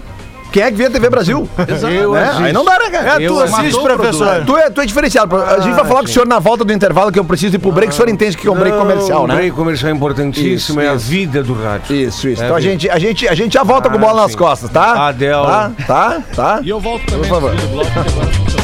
Quem 0.51 0.63
é 0.63 0.71
que 0.71 0.77
vê 0.77 0.85
a 0.85 0.89
TV 0.89 1.09
Brasil? 1.09 1.49
Eu 1.91 2.13
Né? 2.13 2.31
Aí 2.37 2.53
não 2.53 2.63
dá, 2.63 2.79
né, 2.79 2.89
cara? 2.89 3.21
É, 3.21 3.27
tu 3.27 3.37
assiste, 3.41 3.81
professor. 3.81 4.45
Tu 4.45 4.55
é, 4.57 4.69
tu 4.69 4.79
é 4.79 4.85
diferenciado. 4.85 5.35
a 5.35 5.59
gente 5.59 5.73
vai 5.75 5.83
falar 5.83 5.99
com 5.99 6.05
o 6.05 6.07
senhor 6.07 6.25
na 6.25 6.39
volta 6.39 6.63
do 6.63 6.71
intervalo 6.71 7.11
que 7.11 7.19
eu 7.19 7.25
preciso 7.25 7.55
ir 7.55 7.59
pro 7.59 7.73
break. 7.73 7.91
O 7.91 7.95
senhor 7.95 8.07
entende 8.07 8.37
que 8.37 8.47
é 8.47 8.51
um 8.51 8.55
break 8.55 8.77
comercial, 8.77 9.23
O 9.23 9.27
né? 9.27 9.35
break 9.35 9.51
comercial 9.51 9.91
é 9.91 9.93
importantíssimo, 9.95 10.79
Isso, 10.79 10.87
é 10.87 10.87
a 10.87 10.95
vida 10.95 11.43
do 11.43 11.53
rádio. 11.53 11.93
Isso, 11.93 12.29
isso. 12.29 12.41
É 12.41 12.45
então 12.45 12.55
a 12.55 12.59
vida. 12.59 12.71
gente, 12.71 12.89
a, 12.89 12.97
gente, 12.97 13.27
a 13.27 13.35
gente 13.35 13.53
já 13.53 13.63
volta 13.63 13.89
com 13.89 13.95
Ah, 13.97 13.99
bola 13.99 14.21
nas 14.21 14.31
sim. 14.31 14.37
costas, 14.37 14.69
tá? 14.69 15.07
Adel. 15.09 15.43
Tá, 15.45 15.71
tá, 15.85 16.21
tá. 16.33 16.59
E 16.63 16.69
eu 16.69 16.79
volto 16.79 17.05
também. 17.05 17.27
Por 17.27 17.41
favor. 17.41 18.54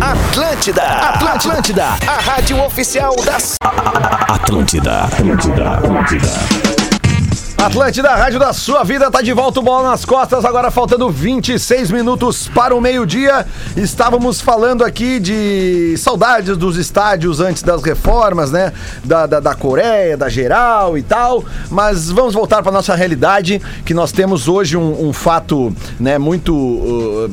Agora- 0.00 0.12
Atlântida, 0.12 0.82
Atlântida, 0.82 1.84
a 2.06 2.20
rádio 2.20 2.62
oficial 2.64 3.14
das. 3.24 3.54
Atlântida, 4.28 5.04
Atlântida, 5.04 5.70
Atlântida. 5.70 6.67
Atlântida, 7.60 8.14
rádio 8.14 8.38
da 8.38 8.52
sua 8.52 8.84
vida, 8.84 9.10
tá 9.10 9.20
de 9.20 9.32
volta 9.32 9.58
o 9.58 9.62
bola 9.64 9.90
nas 9.90 10.04
costas, 10.04 10.44
agora 10.44 10.70
faltando 10.70 11.10
26 11.10 11.90
minutos 11.90 12.46
para 12.54 12.72
o 12.74 12.80
meio-dia. 12.80 13.44
Estávamos 13.76 14.40
falando 14.40 14.84
aqui 14.84 15.18
de 15.18 15.96
saudades 15.98 16.56
dos 16.56 16.76
estádios 16.76 17.40
antes 17.40 17.64
das 17.64 17.82
reformas, 17.82 18.52
né? 18.52 18.72
Da, 19.04 19.26
da, 19.26 19.40
da 19.40 19.54
Coreia, 19.56 20.16
da 20.16 20.28
geral 20.28 20.96
e 20.96 21.02
tal. 21.02 21.44
Mas 21.68 22.08
vamos 22.08 22.32
voltar 22.32 22.62
para 22.62 22.70
nossa 22.70 22.94
realidade, 22.94 23.60
que 23.84 23.92
nós 23.92 24.12
temos 24.12 24.46
hoje 24.46 24.76
um, 24.76 25.08
um 25.08 25.12
fato, 25.12 25.74
né, 25.98 26.16
muito 26.16 26.54
uh, 26.54 27.28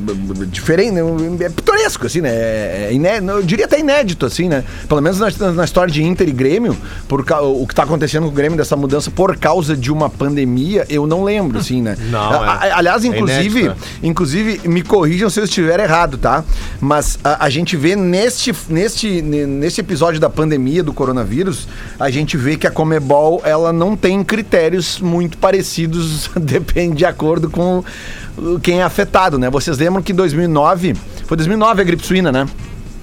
diferente, 0.46 1.00
um- 1.00 1.36
é 1.40 1.48
pitoresco, 1.48 2.04
assim, 2.06 2.20
né? 2.20 2.30
É 2.34 2.88
iné- 2.92 3.20
eu 3.20 3.42
diria 3.44 3.66
até 3.66 3.78
inédito, 3.78 4.26
assim, 4.26 4.48
né? 4.48 4.64
Pelo 4.88 5.00
menos 5.00 5.20
na, 5.20 5.52
na 5.52 5.64
história 5.64 5.92
de 5.92 6.02
Inter 6.02 6.28
e 6.28 6.32
Grêmio, 6.32 6.76
por, 7.06 7.20
o 7.20 7.64
que 7.66 7.74
tá 7.76 7.84
acontecendo 7.84 8.24
com 8.24 8.30
o 8.30 8.32
Grêmio 8.32 8.58
dessa 8.58 8.74
mudança 8.74 9.08
por 9.08 9.36
causa 9.36 9.76
de 9.76 9.92
uma 9.92 10.10
pandemia, 10.18 10.86
eu 10.88 11.06
não 11.06 11.22
lembro, 11.24 11.58
assim, 11.58 11.82
né? 11.82 11.96
Não, 12.10 12.44
é. 12.44 12.72
aliás, 12.72 13.04
É 13.04 13.08
inclusive, 13.08 13.60
inédito, 13.60 13.86
inclusive, 14.02 14.68
me 14.68 14.82
corrijam 14.82 15.28
se 15.28 15.40
eu 15.40 15.44
estiver 15.44 15.80
errado, 15.80 16.18
tá? 16.18 16.44
Mas 16.80 17.18
a, 17.22 17.44
a 17.44 17.50
gente 17.50 17.76
vê 17.76 17.94
neste, 17.96 18.54
neste, 18.68 19.22
ne- 19.22 19.46
neste 19.46 19.80
episódio 19.80 20.20
da 20.20 20.30
pandemia 20.30 20.82
do 20.82 20.92
coronavírus, 20.92 21.68
a 21.98 22.10
gente 22.10 22.36
vê 22.36 22.56
que 22.56 22.66
a 22.66 22.70
Comebol, 22.70 23.42
ela 23.44 23.72
não 23.72 23.96
tem 23.96 24.22
critérios 24.24 25.00
muito 25.00 25.38
parecidos, 25.38 26.30
depende 26.40 26.96
de 26.96 27.04
acordo 27.04 27.50
com 27.50 27.84
uh, 28.38 28.58
quem 28.60 28.80
é 28.80 28.82
afetado, 28.82 29.38
né? 29.38 29.50
Vocês 29.50 29.78
lembram 29.78 30.02
que 30.02 30.12
em 30.12 30.14
2009, 30.16 30.94
foi 31.26 31.36
2009 31.36 31.80
a 31.80 31.84
gripe 31.84 32.06
suína, 32.06 32.32
né? 32.32 32.46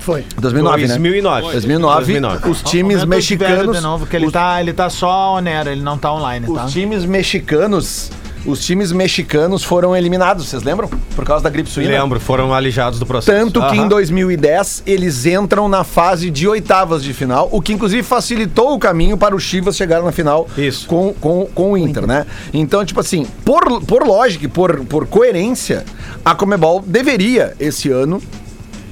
Foi. 0.03 0.25
2009, 0.37 0.81
né? 0.81 0.87
2009. 0.89 1.51
2009, 1.53 1.95
2009. 1.97 2.49
os 2.49 2.61
times 2.61 3.01
Aumenta 3.01 3.17
o 3.17 3.21
de 3.21 3.35
velho 3.37 3.49
mexicanos, 3.49 3.77
De 3.77 3.83
novo, 3.83 4.05
que 4.05 4.15
ele, 4.15 4.25
os- 4.27 4.33
tá, 4.33 4.59
ele 4.61 4.73
tá 4.73 4.89
só 4.89 5.35
onera, 5.35 5.71
ele 5.71 5.81
não 5.81 5.97
tá 5.97 6.13
online, 6.13 6.45
tá? 6.45 6.65
os 6.65 6.73
times 6.73 7.05
mexicanos, 7.05 8.11
os 8.45 8.65
times 8.65 8.91
mexicanos 8.91 9.63
foram 9.63 9.95
eliminados, 9.95 10.49
vocês 10.49 10.61
lembram? 10.61 10.89
Por 11.15 11.23
causa 11.23 11.41
da 11.41 11.49
gripe 11.49 11.69
suína. 11.69 11.89
Lembro, 11.91 12.19
foram 12.19 12.53
alijados 12.53 12.99
do 12.99 13.05
processo. 13.05 13.37
Tanto 13.37 13.61
que 13.69 13.77
em 13.77 13.79
Aham. 13.79 13.87
2010 13.87 14.83
eles 14.85 15.25
entram 15.25 15.69
na 15.69 15.85
fase 15.85 16.29
de 16.29 16.45
oitavas 16.49 17.01
de 17.01 17.13
final, 17.13 17.47
o 17.49 17.61
que 17.61 17.71
inclusive 17.71 18.03
facilitou 18.03 18.73
o 18.73 18.79
caminho 18.79 19.15
para 19.17 19.33
o 19.33 19.39
Chivas 19.39 19.77
chegar 19.77 20.01
na 20.01 20.11
final 20.11 20.49
Isso. 20.57 20.85
Com, 20.87 21.13
com, 21.13 21.45
com 21.55 21.71
o 21.71 21.77
Inter, 21.77 22.05
né? 22.05 22.25
Então, 22.53 22.83
tipo 22.83 22.99
assim, 22.99 23.25
por, 23.45 23.81
por 23.85 24.05
lógica 24.05 24.43
e 24.43 24.49
por, 24.49 24.83
por 24.83 25.07
coerência, 25.07 25.85
a 26.25 26.35
Comebol 26.35 26.83
deveria, 26.85 27.53
esse 27.57 27.89
ano, 27.89 28.21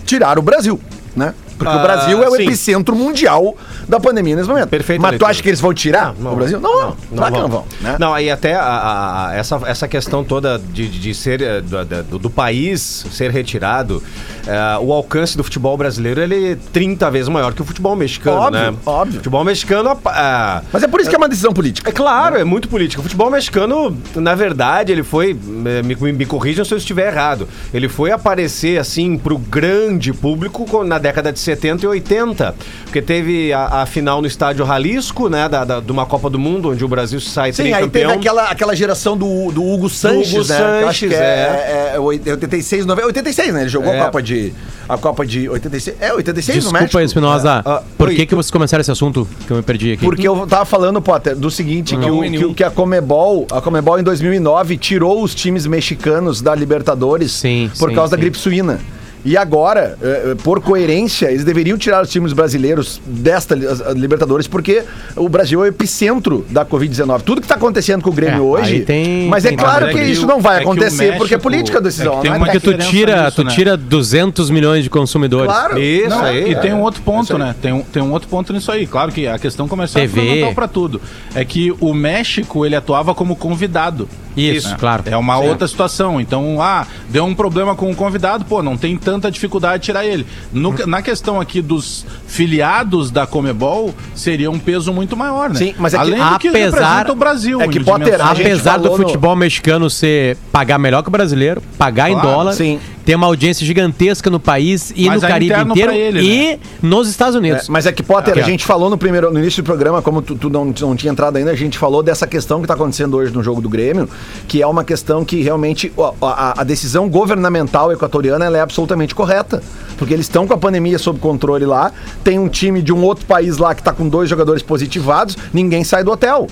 tirar 0.06 0.38
o 0.39 0.41
Brasil, 0.41 0.80
né? 1.15 1.34
Porque 1.63 1.76
o 1.78 1.80
Ah, 1.80 1.84
Brasil 1.84 2.24
é 2.24 2.28
o 2.28 2.36
sim. 2.36 2.43
epicentro 2.43 2.95
mundial 2.95 3.56
da 3.88 4.00
pandemia 4.00 4.36
nesse 4.36 4.50
momento. 4.50 4.67
Perfeita 4.69 5.02
Mas 5.02 5.17
tu 5.19 5.26
acha 5.26 5.43
que 5.43 5.50
eles 5.50 5.60
vão 5.62 5.74
tirar 5.74 6.13
o 6.19 6.36
Brasil? 6.36 6.60
Não, 6.60 6.82
não. 6.82 6.97
Claro 7.15 7.34
que 7.36 7.39
não 7.41 7.47
vão. 7.50 7.65
né? 7.82 7.95
Não, 8.00 8.13
aí 8.13 8.32
até 8.32 8.56
a- 8.56 9.28
a- 9.30 9.36
essa, 9.36 9.62
essa 9.65 9.88
questão 9.88 10.24
toda 10.24 10.58
de, 10.58 10.88
de- 10.88 11.13
ser 11.13 11.41
eh, 11.41 11.62
do, 11.62 12.17
do, 12.17 12.30
país 12.30 13.06
ser 13.12 13.30
retirado, 13.32 14.02
eh, 14.47 14.78
o 14.82 14.91
alcance 14.91 15.38
do 15.38 15.43
futebol 15.43 15.78
brasileiro 15.78 16.19
ele 16.21 16.54
é 16.54 16.58
30 16.74 17.12
vezes 17.12 17.30
maior 17.30 17.54
que 17.54 17.62
o 17.62 17.65
futebol 17.65 17.95
mexicano, 17.95 18.38
Óbvio, 18.38 18.71
né? 18.71 18.78
óbvio. 18.86 19.12
O 19.13 19.17
futebol 19.17 19.43
mexicano, 19.43 19.97
ah, 20.06 20.62
Mas 20.74 20.82
é 20.84 20.88
por 20.88 21.00
isso 21.00 21.10
que 21.10 21.15
é 21.15 21.19
uma 21.19 21.30
decisão 21.30 21.54
política. 21.54 21.89
é 21.89 21.93
claro, 21.93 22.38
é 22.38 22.43
muito 22.43 22.67
político. 22.69 23.02
O 23.02 23.04
futebol 23.04 23.30
mexicano, 23.30 23.95
na 24.15 24.34
verdade, 24.34 24.91
ele 24.91 25.04
foi. 25.04 25.32
eh, 25.65 25.82
Me, 25.84 25.95
me 26.13 26.26
corrijam 26.26 26.63
se 26.65 26.74
eu 26.74 26.78
estiver 26.78 27.12
errado. 27.12 27.47
Ele 27.74 27.88
foi 27.89 28.12
aparecer, 28.12 28.80
assim, 28.80 29.17
pro 29.17 29.38
grande 29.38 30.13
público 30.13 30.65
co- 30.65 30.84
na 30.84 30.97
década 30.97 31.32
de 31.32 31.39
70 31.39 31.51
e 31.84 31.88
80. 31.88 32.56
Porque 32.84 33.02
teve 33.02 33.54
a, 33.54 33.82
a 33.82 33.86
final 33.86 34.22
no 34.22 34.28
estádio 34.28 34.66
Jalisco, 34.66 35.30
né? 35.30 35.48
Da, 35.48 35.64
da- 35.64 35.80
de 35.80 35.92
uma 35.92 36.06
Copa 36.06 36.30
do 36.30 36.38
Mundo, 36.40 36.70
onde 36.72 36.84
o 36.84 36.88
Brasil 36.88 37.20
sai 37.22 37.54
Sim, 37.54 37.72
aí 37.74 37.88
teve 37.90 38.12
aquela, 38.12 38.44
aquela 38.50 38.76
geração 38.76 39.18
do, 39.18 39.52
do 39.52 39.64
Hugo 39.64 39.90
Sanches, 39.90 40.34
Hugo 40.34 40.48
né? 40.50 40.56
que 40.58 40.62
eu 40.84 40.88
acho 40.90 41.00
Sanches, 41.00 41.10
que 41.10 41.16
é, 41.16 41.92
é, 41.94 41.94
é 41.96 42.00
86, 42.00 42.86
90, 42.86 43.08
86, 43.08 43.54
né? 43.54 43.62
Ele 43.62 43.70
jogou 43.70 43.94
É. 43.94 44.00
a 44.00 44.06
Copa 44.06 44.22
de 44.22 44.54
a 44.90 44.98
Copa 44.98 45.26
de 45.26 45.48
86. 45.48 45.96
É, 46.02 46.14
86 46.14 46.56
no 46.58 46.62
Desculpa, 46.64 46.80
México. 46.82 47.00
Espinosa. 47.02 47.62
Ah, 47.66 47.82
Por 47.98 48.10
oi, 48.10 48.16
que, 48.16 48.26
que 48.26 48.36
vocês 48.36 48.52
começaram 48.52 48.82
esse 48.82 48.92
assunto 48.92 49.26
que 49.48 49.52
eu 49.52 49.58
me 49.58 49.64
perdi 49.64 49.94
aqui? 49.94 50.04
Porque 50.04 50.28
eu 50.28 50.46
tava 50.46 50.66
falando, 50.66 51.02
Potter, 51.02 51.36
do 51.36 51.50
seguinte, 51.50 51.96
que, 51.96 52.10
o, 52.10 52.20
N1. 52.20 52.48
que, 52.50 52.54
que 52.56 52.64
a 52.64 52.70
Comebol, 52.70 53.48
a 53.52 53.62
Comebol 53.62 54.00
em 54.00 54.04
2009 54.04 54.78
tirou 54.78 55.24
os 55.24 55.34
times 55.34 55.66
mexicanos 55.66 56.42
da 56.42 56.54
Libertadores 56.54 57.32
Sim, 57.32 57.72
por 57.80 57.90
sim, 57.90 57.96
causa 57.96 58.12
da 58.12 58.18
sim. 58.18 58.22
gripe 58.22 58.38
suína. 58.38 58.80
E 59.24 59.38
agora, 59.38 59.98
eh, 60.02 60.32
eh, 60.32 60.36
por 60.44 60.62
coerência, 60.62 61.30
eles 61.32 61.44
deveriam 61.44 61.78
tirar 61.78 62.02
os 62.02 62.10
times 62.10 62.34
brasileiros 62.34 63.00
desta 63.06 63.54
as 63.56 63.96
Libertadores, 63.96 64.48
porque 64.48 64.84
o 65.16 65.30
Brasil 65.30 65.60
é 65.64 65.66
o 65.66 65.68
epicentro 65.68 66.44
da 66.50 66.66
Covid-19. 66.66 67.22
Tudo 67.22 67.40
que 67.40 67.46
está 67.46 67.54
acontecendo 67.56 68.02
com 68.02 68.10
o 68.10 68.14
Grêmio 68.14 68.38
É, 68.38 68.42
hoje. 68.62 68.80
tem- 68.82 69.28
mas 69.28 69.46
é 69.46 69.50
tem- 69.50 69.58
claro 69.58 69.86
é 69.88 69.94
que 69.94 70.00
que 70.00 70.06
isso 70.06 70.26
não 70.26 70.42
vai 70.42 70.56
é 70.56 70.58
que 70.60 70.64
acontecer, 70.64 71.18
porque 71.18 71.36
é 71.36 71.38
México- 71.38 71.42
política 71.42 71.78
a 71.78 71.82
decisão. 71.82 72.14
é 72.14 72.16
que 72.16 72.22
tem 72.24 72.32
não 72.32 72.38
uma 72.38 72.48
é 72.48 72.52
Porque 72.52 72.60
tu 72.72 72.78
tira, 72.90 73.24
nisso, 73.26 73.36
tu 73.36 73.44
né? 73.44 73.52
tira 73.54 73.78
200 73.78 74.50
milhões 74.50 74.84
de 74.84 74.90
consumidores. 74.90 75.46
Claro. 75.52 75.80
Isso 75.80 76.10
Não, 76.10 76.22
aí. 76.24 76.52
e 76.52 76.56
tem 76.56 76.72
é. 76.72 76.76
um 76.76 76.82
outro 76.82 77.02
ponto, 77.04 77.38
né? 77.38 77.56
Tem 77.62 77.72
um, 77.74 77.82
tem 77.84 78.02
um 78.02 78.12
outro 78.12 78.28
ponto 78.28 78.52
nisso 78.52 78.72
aí. 78.72 78.88
Claro 78.88 79.12
que 79.12 79.28
a 79.28 79.38
questão 79.38 79.68
comercial 79.68 80.02
TV. 80.04 80.20
é 80.20 80.24
fundamental 80.24 80.54
pra 80.56 80.68
tudo. 80.68 81.00
É 81.36 81.46
que 81.46 81.72
o 81.80 81.94
México, 81.94 82.66
ele 82.66 82.76
atuava 82.76 83.14
como 83.14 83.36
convidado. 83.36 84.10
Isso, 84.36 84.70
né? 84.70 84.78
claro. 84.80 85.04
É 85.06 85.17
uma 85.17 85.38
outra 85.38 85.67
situação. 85.67 86.20
Então, 86.22 86.62
ah, 86.62 86.86
deu 87.10 87.26
um 87.26 87.34
problema 87.36 87.76
com 87.76 87.91
o 87.91 87.96
convidado, 87.96 88.46
pô, 88.46 88.62
não 88.63 88.78
tem 88.78 88.96
tanta 88.98 89.30
dificuldade 89.32 89.82
de 89.82 89.86
tirar 89.88 90.06
ele. 90.06 90.26
No- 90.54 90.74
na 90.88 91.02
questão 91.02 91.39
aqui 91.39 91.62
dos 91.62 92.06
filiados 92.28 93.12
da 93.12 93.28
Comebol, 93.28 93.94
seria 94.15 94.50
um 94.50 94.58
peso 94.60 94.91
muito 94.94 95.15
maior, 95.15 95.50
né? 95.50 95.56
Sim, 95.56 95.76
mas 95.78 95.94
é 95.94 95.98
que 95.98 96.02
Além 96.04 96.20
do 96.34 96.39
que 96.39 96.48
apesar- 96.48 96.78
representa 96.80 97.12
o 97.12 97.15
Brasil. 97.15 97.62
é 97.62 97.67
que 97.67 97.80
em 97.80 97.84
Potter, 97.84 98.20
Apesar 98.22 98.78
do 98.78 98.84
falou 98.84 98.98
no- 98.98 99.06
futebol 99.06 99.36
mexicano 99.36 99.89
ser 99.89 100.38
pagar 100.52 100.78
melhor 100.80 101.02
que 101.04 101.10
o 101.10 101.12
brasileiro, 101.12 101.62
pagar 101.78 102.10
em 102.10 102.13
Claro, 102.13 102.28
dólar, 102.30 102.54
sim. 102.54 102.80
ter 103.06 103.15
uma 103.15 103.28
audiência 103.28 103.65
gigantesca 103.65 104.30
no 104.30 104.39
país 104.39 104.91
e 104.96 105.06
Mas 105.08 105.22
no 105.22 105.28
é 105.28 105.32
Caribe 105.32 105.60
inteiro 105.62 105.91
ele, 105.91 106.20
e 106.22 106.60
nos 106.82 107.08
Estados 107.10 107.36
É, 107.36 107.39
Unidos. 107.39 107.67
mas 107.70 107.86
é 107.86 107.91
que, 107.91 108.04
Potter, 108.04 108.32
Aqui, 108.34 108.41
a 108.41 108.44
gente 108.44 108.63
falou 108.65 108.89
no 108.89 108.98
primeiro, 108.98 109.32
no 109.32 109.39
início 109.39 109.62
do 109.62 109.65
programa, 109.65 110.02
como 110.02 110.22
tu, 110.22 110.36
tu 110.36 110.50
não, 110.50 110.65
não 110.80 110.96
tinha 110.96 111.12
entrado 111.12 111.36
ainda, 111.38 111.52
a 111.52 111.56
gente 111.56 111.78
falou 111.78 112.02
dessa 112.04 112.26
questão 112.28 112.60
que 112.60 112.65
está 112.65 112.74
acontecendo 112.76 113.17
hoje 113.17 113.34
no 113.34 113.41
jogo 113.44 113.62
do 113.62 113.70
Grêmio, 113.70 114.08
que 114.48 114.62
é 114.62 114.68
uma 114.68 114.84
questão 114.84 115.24
que 115.24 115.42
realmente 115.42 115.92
ó, 115.96 116.14
a, 116.22 116.62
a 116.62 116.64
decisão 116.64 117.10
governamental 117.10 117.92
equatoriana 117.92 118.46
é 118.46 118.62
absolutamente 118.62 119.16
correta. 119.16 119.62
Porque 119.98 120.14
eles 120.14 120.26
estão 120.26 120.48
com 120.48 120.54
a 120.54 120.58
pandemia 120.58 120.98
sob 120.98 121.20
controle 121.20 121.66
lá, 121.66 121.92
tem 122.24 122.40
um 122.40 122.48
time 122.48 122.82
de 122.82 122.92
um 122.92 123.04
outro 123.04 123.26
país 123.26 123.58
lá 123.58 123.76
que 123.76 123.82
está 123.82 123.94
com 123.94 124.08
dois 124.10 124.30
jogadores 124.30 124.64
positivados, 124.64 125.38
ninguém 125.54 125.84
sai 125.84 126.04
do 126.04 126.12
hotel. 126.12 126.48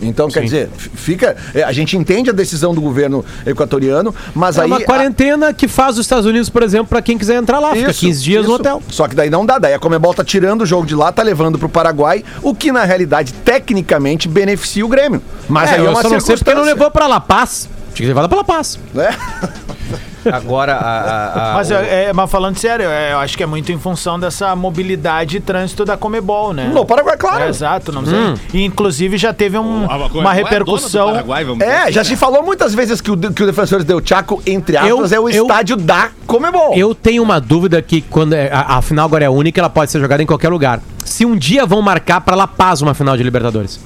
Então, 0.00 0.28
quer 0.28 0.42
dizer, 0.44 0.68
fica. 0.94 1.36
é, 1.54 1.62
A 1.62 1.72
gente 1.72 1.96
entende 1.96 2.28
a 2.30 2.32
decisão 2.32 2.74
do 2.74 2.80
governo 2.80 3.24
equatoriano, 3.46 4.14
mas 4.34 4.56
É 4.58 4.62
aí. 4.62 4.66
uma 4.66 4.76
a- 4.78 4.84
quarentena 4.84 5.52
que 5.54 5.66
faz 5.66 5.94
os 5.96 6.04
Estados 6.04 6.26
Unidos, 6.26 6.48
por 6.50 6.62
exemplo, 6.62 6.86
pra 6.88 7.00
quem 7.02 7.16
quiser 7.16 7.36
entrar 7.36 7.58
lá. 7.58 7.72
Fica 7.74 7.90
Isso, 7.90 8.00
15 8.00 8.22
dias 8.22 8.42
no 8.44 8.52
isso. 8.52 8.60
hotel. 8.60 8.82
Só 8.90 9.08
que 9.08 9.14
daí 9.14 9.30
não 9.30 9.44
dá. 9.46 9.58
Daí 9.58 9.74
a 9.74 9.78
Comebol 9.78 10.12
tá 10.14 10.22
tirando 10.24 10.62
o 10.62 10.66
jogo 10.66 10.86
de 10.86 10.94
lá, 10.94 11.10
tá 11.10 11.22
levando 11.22 11.58
pro 11.58 11.68
Paraguai, 11.68 12.22
o 12.42 12.54
que 12.54 12.70
na 12.70 12.84
realidade, 12.84 13.32
tecnicamente, 13.32 14.28
beneficia 14.28 14.84
o 14.84 14.88
Grêmio. 14.88 15.22
Mas 15.48 15.70
aí 15.70 15.76
é 15.76 15.80
eu 15.86 15.90
uma 15.90 16.02
só 16.02 16.08
não 16.08 16.20
sei 16.20 16.36
porque 16.36 16.54
não 16.54 16.64
levou 16.64 16.90
pra 16.90 17.06
La 17.06 17.20
Paz. 17.20 17.68
Tinha 17.94 18.04
que 18.08 18.14
levar 18.14 18.28
pra 18.28 18.38
La 18.38 18.44
Paz. 18.44 18.78
né? 18.92 19.08
Agora, 20.32 20.74
a, 20.76 20.78
a- 21.00 21.50
a- 21.50 21.54
Mas, 21.54 21.70
o- 21.70 21.74
é, 21.74 22.04
é, 22.06 22.12
mas 22.12 22.30
falando 22.30 22.56
sério, 22.58 22.86
é, 22.86 23.12
eu 23.12 23.18
acho 23.18 23.36
que 23.36 23.42
é 23.42 23.46
muito 23.46 23.70
em 23.72 23.78
função 23.78 24.18
dessa 24.18 24.54
mobilidade 24.56 25.36
e 25.36 25.40
trânsito 25.40 25.84
da 25.84 25.96
Comebol, 25.96 26.52
né? 26.52 26.70
No 26.72 26.84
Paraguai, 26.84 27.16
claro. 27.16 27.44
É, 27.44 27.48
exato, 27.48 27.92
não 27.92 28.04
sei. 28.04 28.34
E 28.52 28.64
inclusive 28.64 29.16
já 29.18 29.32
teve 29.32 29.58
um- 29.58 29.84
A 29.84 29.88
Comebol 29.98 30.20
uma 30.20 30.32
é 30.32 30.36
repercussão. 30.36 31.06
Paraguai, 31.12 31.44
vamos 31.44 31.58
dizer 31.60 31.70
É, 31.70 31.82
assim, 31.84 31.92
já 31.92 32.00
né? 32.00 32.04
se 32.04 32.16
falou 32.16 32.42
muitas 32.42 32.74
vezes 32.74 33.00
que 33.00 33.10
o, 33.10 33.16
que 33.16 33.42
o 33.42 33.46
Defensores 33.46 33.84
Del 33.84 34.00
Chaco, 34.04 34.42
entre 34.46 34.76
aspas, 34.76 35.12
Eu- 35.12 35.18
é 35.18 35.20
o 35.20 35.28
eu- 35.30 35.42
estádio 35.44 35.76
da 35.76 36.10
Comebol. 36.26 36.74
Eu 36.74 36.94
tenho 36.94 37.22
uma 37.22 37.40
dúvida 37.40 37.80
que 37.82 38.00
quando 38.02 38.32
é- 38.34 38.50
a, 38.52 38.76
a 38.78 38.82
final 38.82 39.06
agora 39.06 39.24
é 39.24 39.30
única, 39.30 39.60
ela 39.60 39.70
pode 39.70 39.90
ser 39.90 40.00
jogada 40.00 40.22
em 40.22 40.26
qualquer 40.26 40.48
lugar. 40.48 40.80
Se 41.04 41.24
um 41.24 41.36
dia 41.36 41.64
vão 41.64 41.80
marcar 41.82 42.20
pra 42.20 42.34
La 42.36 42.46
Paz 42.46 42.82
uma 42.82 42.94
final 42.94 43.16
de 43.16 43.22
Libertadores. 43.22 43.78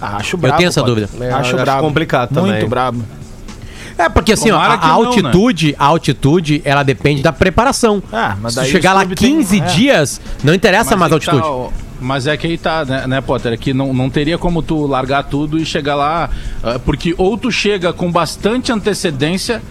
Acho 0.00 0.36
brabo. 0.36 0.58
tenho 0.58 0.68
essa 0.68 0.80
Potter. 0.82 1.06
dúvida. 1.06 1.24
É, 1.24 1.30
acho 1.32 1.54
acho 1.54 1.56
brabo. 1.56 1.80
complicado 1.82 2.28
também. 2.34 2.52
Muito 2.52 2.68
brabo. 2.68 3.02
É, 3.98 4.08
porque 4.08 4.32
assim, 4.32 4.50
ó, 4.50 4.58
a, 4.58 4.74
a 4.74 4.76
não, 4.76 5.02
né? 5.02 5.06
altitude, 5.08 5.74
a 5.78 5.84
altitude, 5.86 6.60
ela 6.64 6.82
depende 6.82 7.22
da 7.22 7.32
preparação. 7.32 8.02
Ah, 8.12 8.36
mas 8.40 8.52
Se 8.54 8.60
daí 8.60 8.70
chegar 8.70 8.90
os 8.90 8.96
lá 8.96 9.04
clubes 9.06 9.20
têm- 9.20 9.36
15 9.38 9.60
é. 9.60 9.64
dias, 9.64 10.20
não 10.44 10.52
interessa 10.54 10.96
mais 10.96 11.12
a 11.12 11.18
que 11.18 11.30
altitude. 11.30 11.42
tá, 11.42 11.48
ó, 11.50 11.70
mas 12.00 12.26
é 12.26 12.36
que 12.36 12.46
aí 12.46 12.58
tá, 12.58 12.84
né, 12.84 13.06
né, 13.06 13.20
Potter? 13.22 13.54
É 13.54 13.56
que 13.56 13.72
não, 13.72 13.94
não 13.94 14.10
teria 14.10 14.36
como 14.36 14.60
tu 14.62 14.86
largar 14.86 15.22
tudo 15.24 15.58
e 15.58 15.64
chegar 15.64 15.94
lá. 15.94 16.28
ah, 16.62 16.78
porque 16.84 17.14
ou 17.16 17.38
tu 17.38 17.50
chega 17.50 17.92
com 17.92 18.12
bastante 18.12 18.70
antecedência 18.70 19.62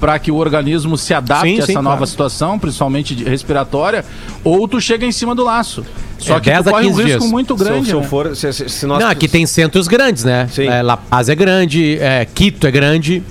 para 0.00 0.18
que 0.18 0.30
o 0.30 0.36
organismo 0.36 0.96
se 0.98 1.14
adapte 1.14 1.48
Sim, 1.48 1.54
a 1.54 1.58
essa 1.58 1.66
sim, 1.66 1.74
nova 1.74 1.88
claro. 1.88 2.06
situação, 2.06 2.58
principalmente 2.58 3.14
de 3.14 3.24
respiratória, 3.24 4.04
ou 4.42 4.66
tu 4.66 4.80
chega 4.80 5.06
em 5.06 5.12
cima 5.12 5.34
do 5.34 5.44
laço. 5.44 5.84
Só 6.18 6.36
É, 6.36 6.40
que 6.40 6.50
10 6.50 6.64
tu 6.64 6.70
corre 6.70 6.86
um 6.86 6.88
15 6.90 7.02
risco 7.02 7.18
dias. 7.20 7.30
muito 7.30 7.56
Se 7.58 7.64
grande. 7.64 7.86
se 7.86 7.92
eu 7.92 8.00
né? 8.00 8.06
for. 8.06 8.34
Se, 8.36 8.52
se- 8.52 8.68
se 8.68 8.86
nós- 8.86 8.98
Não, 8.98 9.08
aqui 9.08 9.28
tem 9.28 9.46
centros 9.46 9.86
grandes, 9.88 10.24
né? 10.24 10.48
Sim. 10.50 10.66
É, 10.66 10.82
La 10.82 10.96
Paz 10.96 11.28
é 11.28 11.34
grande, 11.34 11.98
é, 12.00 12.24
Quito 12.34 12.66
é 12.66 12.70
grande. 12.70 13.22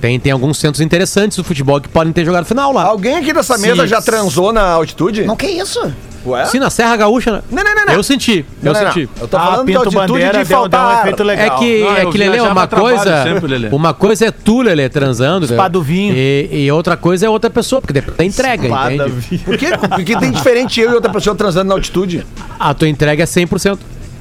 Tem, 0.00 0.18
tem 0.20 0.30
alguns 0.32 0.58
centros 0.58 0.80
interessantes 0.80 1.36
do 1.36 1.44
futebol 1.44 1.80
que 1.80 1.88
podem 1.88 2.12
ter 2.12 2.24
jogado 2.24 2.44
final 2.44 2.72
lá. 2.72 2.84
Alguém 2.84 3.16
aqui 3.16 3.32
dessa 3.32 3.56
Sim. 3.56 3.62
mesa 3.68 3.86
já 3.86 4.00
transou 4.00 4.52
na 4.52 4.62
altitude? 4.62 5.24
Não, 5.24 5.34
que 5.36 5.46
isso? 5.46 5.80
Ué? 6.26 6.44
Sim, 6.46 6.58
na 6.58 6.68
Serra 6.68 6.96
Gaúcha. 6.96 7.30
né? 7.32 7.42
Não, 7.50 7.62
não, 7.64 7.74
não, 7.74 7.86
não. 7.86 7.94
Eu 7.94 8.02
senti, 8.02 8.44
eu 8.62 8.72
Não, 8.72 8.80
não, 8.80 8.88
senti. 8.92 9.08
não. 9.16 9.22
Eu 9.22 9.28
tô 9.28 9.36
Ah, 9.36 9.40
falando 9.40 9.60
de 9.60 9.66
Pinto 9.66 9.78
altitude 9.78 10.06
Bandeira 10.08 10.30
de 10.30 10.32
deu, 10.38 10.44
deu 10.44 10.58
um 10.58 10.60
faltar. 10.70 11.00
efeito 11.00 11.22
legal. 11.22 11.46
É 11.46 11.50
que, 11.58 11.80
Não, 11.80 11.96
é 11.96 12.04
eu 12.04 12.10
que 12.10 12.18
viajava 12.18 12.52
uma 12.52 12.68
coisa. 12.68 13.22
sempre, 13.22 13.46
Lelê. 13.46 13.68
Uma 13.70 13.94
coisa 13.94 14.26
é 14.26 14.30
tu, 14.30 14.60
Lele, 14.62 14.88
transando. 14.88 15.46
Espadovinho. 15.46 16.14
E, 16.16 16.48
e 16.66 16.72
outra 16.72 16.96
coisa 16.96 17.26
é 17.26 17.30
outra 17.30 17.48
pessoa, 17.50 17.80
porque 17.80 17.92
depende 17.92 18.16
da 18.18 18.24
entrega, 18.24 18.68
entende? 18.68 19.38
Por 19.38 19.56
quê? 19.56 19.66
Porque 19.88 20.16
tem 20.16 20.30
diferente 20.30 20.80
eu 20.80 20.90
e 20.90 20.94
outra 20.94 21.10
pessoa 21.10 21.34
transando 21.36 21.68
na 21.68 21.74
altitude. 21.74 22.26
A 22.58 22.74
tua 22.74 22.88
entrega 22.88 23.22
é 23.22 23.26
100%. 23.26 23.78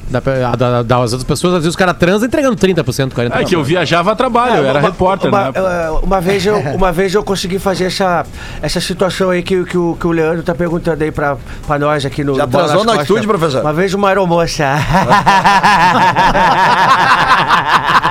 Da, 0.10 0.20
a 0.52 0.56
da- 0.56 0.84
das 0.84 1.12
outras 1.12 1.24
pessoas, 1.26 1.54
às 1.56 1.60
vezes 1.60 1.70
os 1.72 1.76
caras 1.76 1.98
transam 1.98 2.26
entregando 2.28 2.56
30%, 2.56 3.12
40%. 3.12 3.32
É 3.36 3.44
que 3.44 3.54
eu 3.56 3.62
viajava 3.64 4.14
a 4.14 4.16
trabalho, 4.16 4.56
eu 4.58 4.66
era 4.66 4.80
repórter, 4.80 5.30
uma, 5.30 5.52
né? 5.52 5.90
uma 6.02 6.22
vez 6.22 6.46
eu, 6.46 6.56
uma 6.76 6.92
vez 6.94 7.14
eu 7.14 7.22
consegui 7.24 7.60
fazer 7.60 7.86
essa, 7.86 8.26
essa 8.62 8.80
situação 8.80 9.30
aí 9.32 9.44
que, 9.44 9.66
que, 9.66 9.78
o, 9.78 9.98
que 10.00 10.08
o 10.08 10.12
Leandro 10.12 10.44
tá 10.44 10.56
perguntando 10.56 11.04
aí 11.04 11.12
pra, 11.12 11.36
pra 11.66 11.78
nós 11.78 12.06
aqui 12.06 12.24
no 12.24 12.36
Já 12.36 12.48
nas 12.48 12.54
na 12.54 12.62
Costas. 12.78 12.88
altitude, 13.00 13.28
professor? 13.28 13.62
Uma 13.62 13.74
vez 13.74 13.94
uma 13.94 14.08
aeromoça. 14.08 14.64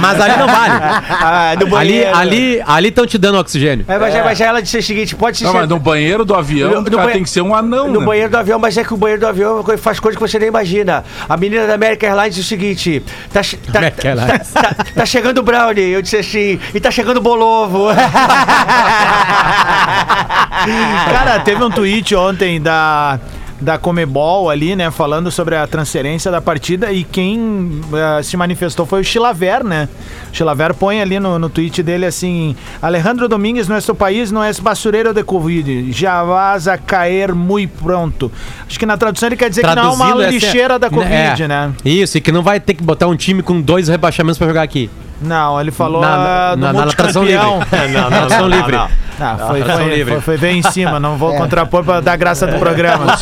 Mas 0.00 0.20
ali 0.20 0.36
não 0.36 0.46
vale. 0.46 0.74
ah, 1.10 1.50
ali 1.50 1.66
banheiro. 1.70 2.16
ali 2.16 2.62
ali 2.66 2.88
estão 2.88 3.06
te 3.06 3.18
dando 3.18 3.38
oxigênio. 3.38 3.84
É, 3.88 3.98
mas, 3.98 4.14
é. 4.14 4.22
mas 4.22 4.40
ela 4.40 4.60
disse 4.62 4.78
o 4.78 4.82
seguinte, 4.82 5.14
pode 5.14 5.38
se 5.38 5.44
Não, 5.44 5.52
mas 5.52 5.68
no 5.68 5.78
banheiro 5.78 6.24
do 6.24 6.34
avião, 6.34 6.70
No- 6.82 6.84
cara, 6.90 6.96
banhe- 7.04 7.12
tem 7.14 7.22
que 7.22 7.30
ser 7.30 7.40
um 7.42 7.54
anão, 7.54 7.88
No 7.88 8.00
né? 8.00 8.06
banheiro 8.06 8.30
do 8.30 8.36
avião, 8.38 8.58
mas 8.58 8.76
é 8.76 8.84
que 8.84 8.92
o 8.94 8.96
banheiro 8.96 9.20
do 9.20 9.26
avião 9.26 9.64
faz 9.78 9.98
coisa 10.00 10.16
que 10.16 10.22
você 10.22 10.38
nem 10.38 10.48
imagina. 10.48 11.04
A 11.28 11.36
menina 11.36 11.66
da 11.66 11.74
American 11.74 12.08
Airlines 12.10 12.34
disse 12.34 12.46
o 12.46 12.48
seguinte: 12.48 13.02
tá, 13.32 13.40
tá, 13.72 13.90
tá, 13.90 14.38
tá- 14.62 14.84
tá 14.94 15.06
chegando 15.06 15.38
o 15.38 15.42
Brownie. 15.42 15.90
Eu 15.90 16.02
disse 16.02 16.16
assim, 16.16 16.58
e 16.74 16.80
tá 16.80 16.90
chegando 16.90 17.18
o 17.18 17.20
Bolovo. 17.22 17.88
Cara, 21.12 21.40
teve 21.40 21.62
um 21.62 21.70
tweet 21.70 22.14
ontem 22.14 22.60
da 22.60 23.18
da 23.62 23.78
Comebol 23.78 24.50
ali, 24.50 24.74
né, 24.76 24.90
falando 24.90 25.30
sobre 25.30 25.56
a 25.56 25.66
transferência 25.66 26.30
da 26.30 26.40
partida 26.40 26.92
e 26.92 27.04
quem 27.04 27.80
eh, 27.94 28.22
se 28.22 28.36
manifestou 28.36 28.84
foi 28.84 29.00
o 29.00 29.04
Chilaver, 29.04 29.64
né? 29.64 29.88
O 30.32 30.36
Chilaver 30.36 30.74
põe 30.74 31.00
ali 31.00 31.18
no, 31.20 31.38
no 31.38 31.48
tweet 31.48 31.82
dele 31.82 32.04
assim: 32.06 32.54
Alejandro 32.80 33.28
Domingues, 33.28 33.68
nosso 33.68 33.94
país 33.94 34.30
não 34.32 34.42
é 34.42 34.52
basureiro 34.52 35.14
de 35.14 35.22
Covid, 35.22 35.92
já 35.92 36.22
vas 36.24 36.66
a 36.68 36.76
cair 36.76 37.34
muito 37.34 37.82
pronto. 37.82 38.30
Acho 38.68 38.78
que 38.78 38.84
na 38.86 38.96
tradução 38.96 39.28
ele 39.28 39.36
quer 39.36 39.48
dizer 39.48 39.62
que 39.62 39.74
não 39.74 39.84
é 39.84 39.94
uma 39.94 40.06
Traduzindo, 40.06 40.30
lixeira 40.30 40.78
da 40.78 40.90
Covid, 40.90 41.42
é, 41.44 41.48
né? 41.48 41.72
Isso, 41.84 42.18
e 42.18 42.20
que 42.20 42.32
não 42.32 42.42
vai 42.42 42.58
ter 42.60 42.74
que 42.74 42.82
botar 42.82 43.06
um 43.06 43.16
time 43.16 43.42
com 43.42 43.60
dois 43.60 43.88
rebaixamentos 43.88 44.38
pra 44.38 44.46
jogar 44.48 44.62
aqui. 44.62 44.90
Não, 45.20 45.60
ele 45.60 45.70
falou 45.70 46.00
Na- 46.00 46.08
ah, 46.08 46.56
na- 46.56 46.72
do 46.72 46.78
na- 46.78 46.86
na 46.86 46.92
tradução 46.92 47.22
livre. 47.24 47.38
não, 47.46 47.58
não, 47.58 48.08
tradução 48.10 48.48
livre. 48.48 48.76
Ah, 49.22 49.46
foi, 49.48 49.62
foi, 49.62 49.84
livre. 49.84 50.14
foi, 50.14 50.20
foi 50.20 50.38
bem 50.38 50.58
em 50.58 50.62
cima, 50.62 50.98
não 50.98 51.16
vou 51.16 51.34
contrapor 51.36 51.84
pra 51.84 52.00
dar 52.00 52.16
graça 52.16 52.46
do 52.46 52.58
programa. 52.58 53.04
Mas, 53.06 53.20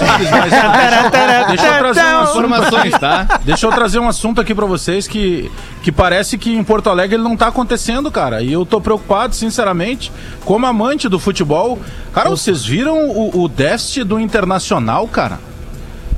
deixa 1.49 1.67
eu 1.67 1.79
trazer 1.79 2.01
um 2.01 2.21
assunto 2.21 2.39
Informações, 2.39 2.99
tá? 2.99 3.41
Deixa 3.45 3.67
eu 3.67 3.71
trazer 3.71 3.99
um 3.99 4.09
assunto 4.09 4.41
aqui 4.41 4.55
pra 4.55 4.67
vocês 4.67 5.07
que, 5.07 5.51
que 5.83 5.93
parece 5.93 6.39
que 6.39 6.57
em 6.57 6.65
Porto 6.65 6.89
Alegre 6.89 7.17
ele 7.17 7.23
não 7.23 7.37
tá 7.37 7.49
acontecendo, 7.49 8.11
cara. 8.11 8.43
E 8.43 8.53
eu 8.53 8.65
tô 8.65 8.81
preocupado, 8.81 9.35
sinceramente, 9.35 10.11
como 10.45 10.67
amante 10.67 11.09
do 11.09 11.19
futebol. 11.19 11.79
Cara, 12.13 12.31
vocês 12.31 12.65
viram 12.65 13.09
o, 13.09 13.43
o 13.43 13.49
déficit 13.49 14.05
do 14.05 14.19
Internacional, 14.19 15.07
cara? 15.07 15.39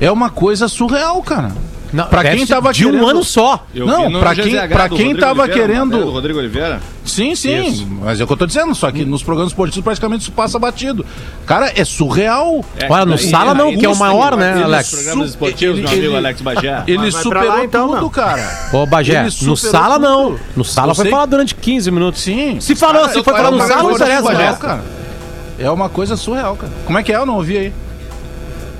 É 0.01 0.11
uma 0.11 0.31
coisa 0.31 0.69
surreal, 0.69 1.23
cara. 1.23 1.53
Não, 1.93 2.07
Pra 2.07 2.23
quem 2.25 2.47
tava 2.47 2.73
de 2.73 2.87
um 2.87 2.91
querendo- 2.93 3.09
ano 3.09 3.23
só. 3.25 3.67
Eu 3.75 3.87
Não, 3.87 4.19
pra 4.19 4.35
quem- 4.35 4.45
GZH 4.45 4.69
pra 4.69 4.89
quem 4.89 4.99
Rodrigo 4.99 5.21
tava 5.21 5.43
Oliveira, 5.43 5.67
querendo- 5.69 6.11
Rodrigo 6.11 6.39
Oliveira. 6.39 6.81
Sim, 7.05 7.35
sim. 7.35 7.67
Isso. 7.67 7.87
Mas 7.87 8.19
é 8.21 8.25
o 8.25 8.27
que 8.27 8.33
eu 8.33 8.37
tô 8.37 8.47
dizendo, 8.47 8.75
só 8.75 8.91
que 8.91 9.05
nos 9.05 9.23
programas 9.23 9.53
esportivos 9.53 9.85
praticamente 9.85 10.23
isso 10.23 10.33
passa 10.33 10.59
batido. 10.59 11.05
Cara, 11.45 11.71
é 11.77 11.85
surreal. 11.85 12.65
Olha, 12.89 13.05
no 13.05 13.17
daí- 13.17 13.29
Sala 13.29 13.53
não, 13.55 13.77
que 13.77 13.85
é 13.85 13.89
o 13.89 13.91
nos- 13.91 13.99
maior, 13.99 14.37
né, 14.37 14.55
nos 14.55 14.63
Alex? 14.65 14.91
programas 14.91 15.31
esportivos, 15.31 15.77
meu 15.81 15.85
Ele- 15.89 15.93
amigo 15.99 16.07
ele- 16.13 16.17
Alex 16.17 16.41
Bagé. 16.41 16.83
Ele 16.87 17.13
superou 17.13 17.49
lá, 17.49 17.65
então, 17.65 17.89
tudo, 17.89 18.01
não. 18.01 18.09
cara. 18.09 18.69
Ô, 18.73 18.87
Bagé, 18.87 19.23
no 19.43 19.57
Sala 19.57 19.95
tudo. 19.97 20.03
não. 20.03 20.37
No 20.57 20.65
Sala 20.65 20.95
foi 20.95 21.11
falar 21.11 21.27
durante 21.27 21.55
15 21.55 21.91
minutos. 21.91 22.23
Sim. 22.23 22.59
Se 22.61 22.75
falou, 22.75 23.07
se 23.09 23.23
foi 23.23 23.33
É 23.35 23.37
falar 23.37 23.51
no 23.51 23.59
Sala, 23.59 23.83
não 23.83 23.93
interessa. 23.93 24.23
surreal, 24.23 24.57
cara. 24.57 24.85
É 25.59 25.71
uma 25.71 25.89
coisa 25.89 26.17
surreal, 26.17 26.57
cara. 26.57 26.73
Como 26.87 26.99
é 26.99 27.03
que 27.03 27.13
é? 27.13 27.17
Eu 27.17 27.27
não 27.27 27.35
ouvi 27.37 27.57
aí. 27.59 27.73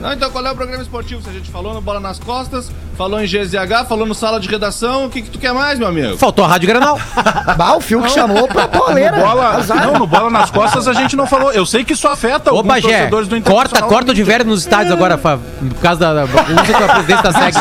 Não, 0.03 0.13
então 0.13 0.31
qual 0.33 0.45
é 0.45 0.51
o 0.51 0.55
programa 0.57 0.83
esportivo? 0.83 1.23
Se 1.23 1.29
a 1.31 1.33
gente 1.33 1.49
falou 1.49 1.73
no 1.73 1.81
Bola 1.81 2.01
nas 2.01 2.19
Costas, 2.19 2.73
falou 2.99 3.21
em 3.23 3.25
GZH, 3.27 3.87
falou 3.89 4.05
no 4.05 4.15
Sala 4.17 4.41
de 4.41 4.49
Redação, 4.49 5.05
o 5.07 5.09
que, 5.11 5.23
que 5.23 5.31
tu 5.31 5.39
quer 5.39 5.53
mais, 5.55 5.79
meu 5.79 5.87
amigo? 5.87 6.17
Faltou 6.19 6.45
a 6.45 6.49
Rádio 6.49 6.67
Granal. 6.69 6.99
Bah, 7.57 7.75
o 7.77 7.81
Fio 7.81 8.03
que 8.03 8.09
chamou 8.11 8.49
pra 8.49 8.67
toleira. 8.67 9.17
Bola, 9.17 9.57
Azar. 9.57 9.87
não, 9.87 9.99
no 10.01 10.07
bola 10.07 10.29
nas 10.31 10.51
costas 10.51 10.89
a 10.89 10.93
gente 10.93 11.15
não 11.15 11.27
falou. 11.27 11.53
Eu 11.53 11.65
sei 11.65 11.85
que 11.85 11.93
isso 11.93 12.09
afeta 12.09 12.51
Bagé, 12.65 12.89
torcedores 12.89 13.29
do 13.29 13.41
corta, 13.43 13.83
corta 13.83 14.11
o 14.11 14.15
Divério 14.15 14.45
nos 14.45 14.61
estádios 14.61 14.93
agora, 14.93 15.17
fa- 15.17 15.39
por 15.39 15.81
causa 15.81 16.01
da, 16.01 16.13
da 16.15 16.25
usa 16.25 16.73
com 16.77 16.85
a 16.85 16.89
presidência 16.95 17.23
da 17.23 17.33
SEG. 17.33 17.59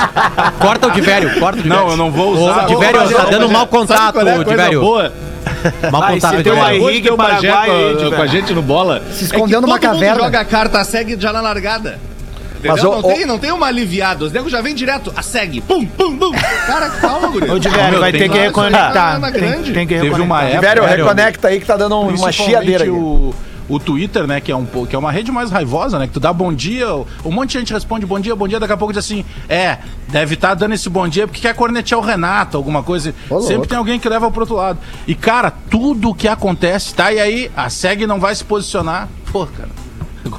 Corta 0.59 0.87
o 0.87 0.91
Divério, 0.91 1.39
corta 1.39 1.59
o 1.59 1.61
Divério. 1.61 1.83
Não, 1.85 1.91
eu 1.91 1.97
não 1.97 2.09
vou 2.11 2.31
usar. 2.33 2.67
Ô, 2.71 2.79
Bagé, 2.79 3.13
tá 3.13 3.25
dando 3.25 3.49
mau 3.49 3.67
contato, 3.67 4.19
é 4.19 4.43
Divério. 4.43 4.81
boa? 4.81 5.13
Mau 5.91 6.01
Vai, 6.01 6.13
contato, 6.15 6.37
se 6.37 6.43
tem 6.43 6.53
uma- 6.53 6.73
Henrique 6.73 7.09
o 7.11 7.17
Paraguai 7.17 7.69
com, 7.99 8.15
com 8.15 8.21
a 8.21 8.27
gente 8.27 8.53
no 8.53 8.61
bola. 8.63 9.03
Se 9.11 9.25
escondeu 9.25 9.59
é 9.59 9.61
que 9.61 9.67
numa 9.67 9.79
todo 9.79 9.89
mundo 9.89 9.99
caverna. 9.99 10.23
joga 10.23 10.39
a 10.39 10.45
carta, 10.45 10.83
segue 10.83 11.15
já 11.19 11.31
na 11.31 11.41
largada. 11.41 11.99
Entendeu? 12.61 12.71
Mas 12.71 12.83
o- 12.83 12.91
não, 12.91 12.99
o- 12.99 13.03
tem, 13.15 13.25
não 13.25 13.39
tem 13.39 13.51
uma 13.51 13.67
aliviada. 13.67 14.23
Os 14.25 14.31
negros 14.31 14.51
já 14.51 14.61
vem 14.61 14.73
direto. 14.75 15.11
A 15.15 15.21
segue. 15.21 15.61
Pum, 15.61 15.85
pum, 15.85 16.17
pum. 16.17 16.31
Cara, 16.65 16.89
calma, 16.89 17.27
guri. 17.27 17.49
Ô, 17.49 17.57
Diverio, 17.59 17.99
vai 17.99 18.11
ter 18.11 18.29
que 18.29 18.37
reconectar. 18.37 19.19
na 19.19 19.31
Tem, 19.31 19.41
tem 19.41 19.87
que 19.87 19.95
Teve 19.95 20.09
reconectar. 20.09 20.21
uma 20.21 20.43
época. 20.43 20.61
Velho, 20.61 20.83
Velho, 20.83 21.03
reconecta 21.03 21.47
aí 21.47 21.59
que 21.59 21.65
tá 21.65 21.75
dando 21.75 21.99
uma 21.99 22.31
chiadeira 22.31 22.83
aqui. 22.83 22.91
o, 22.91 23.33
o 23.69 23.79
Twitter, 23.79 24.27
né, 24.27 24.39
que 24.41 24.51
é, 24.51 24.55
um, 24.55 24.65
que 24.65 24.95
é 24.95 24.99
uma 24.99 25.11
rede 25.11 25.31
mais 25.31 25.49
raivosa, 25.49 25.97
né, 25.97 26.05
que 26.07 26.13
tu 26.13 26.19
dá 26.19 26.33
bom 26.33 26.51
dia, 26.53 26.87
um 27.23 27.31
monte 27.31 27.53
de 27.53 27.59
gente 27.59 27.71
responde 27.73 28.05
bom 28.05 28.19
dia, 28.19 28.35
bom 28.35 28.45
dia, 28.47 28.59
daqui 28.59 28.73
a 28.73 28.77
pouco 28.77 28.93
diz 28.93 29.03
assim, 29.03 29.23
é, 29.47 29.77
deve 30.09 30.33
estar 30.35 30.53
dando 30.55 30.73
esse 30.73 30.89
bom 30.89 31.07
dia 31.07 31.25
porque 31.25 31.39
quer 31.41 31.55
cornetear 31.55 31.99
o 31.99 32.03
Renato, 32.03 32.57
alguma 32.57 32.83
coisa. 32.83 33.13
Sempre 33.47 33.67
tem 33.69 33.77
alguém 33.77 33.97
que 33.99 34.09
leva 34.09 34.29
pro 34.29 34.41
outro 34.41 34.55
lado. 34.55 34.77
E, 35.07 35.15
cara, 35.15 35.51
tudo 35.69 36.13
que 36.13 36.27
acontece, 36.27 36.93
tá? 36.93 37.11
E 37.13 37.19
aí, 37.19 37.51
a 37.55 37.69
SEG 37.69 38.05
não 38.05 38.19
vai 38.19 38.35
se 38.35 38.43
posicionar. 38.43 39.07
Pô, 39.31 39.45
cara, 39.47 39.69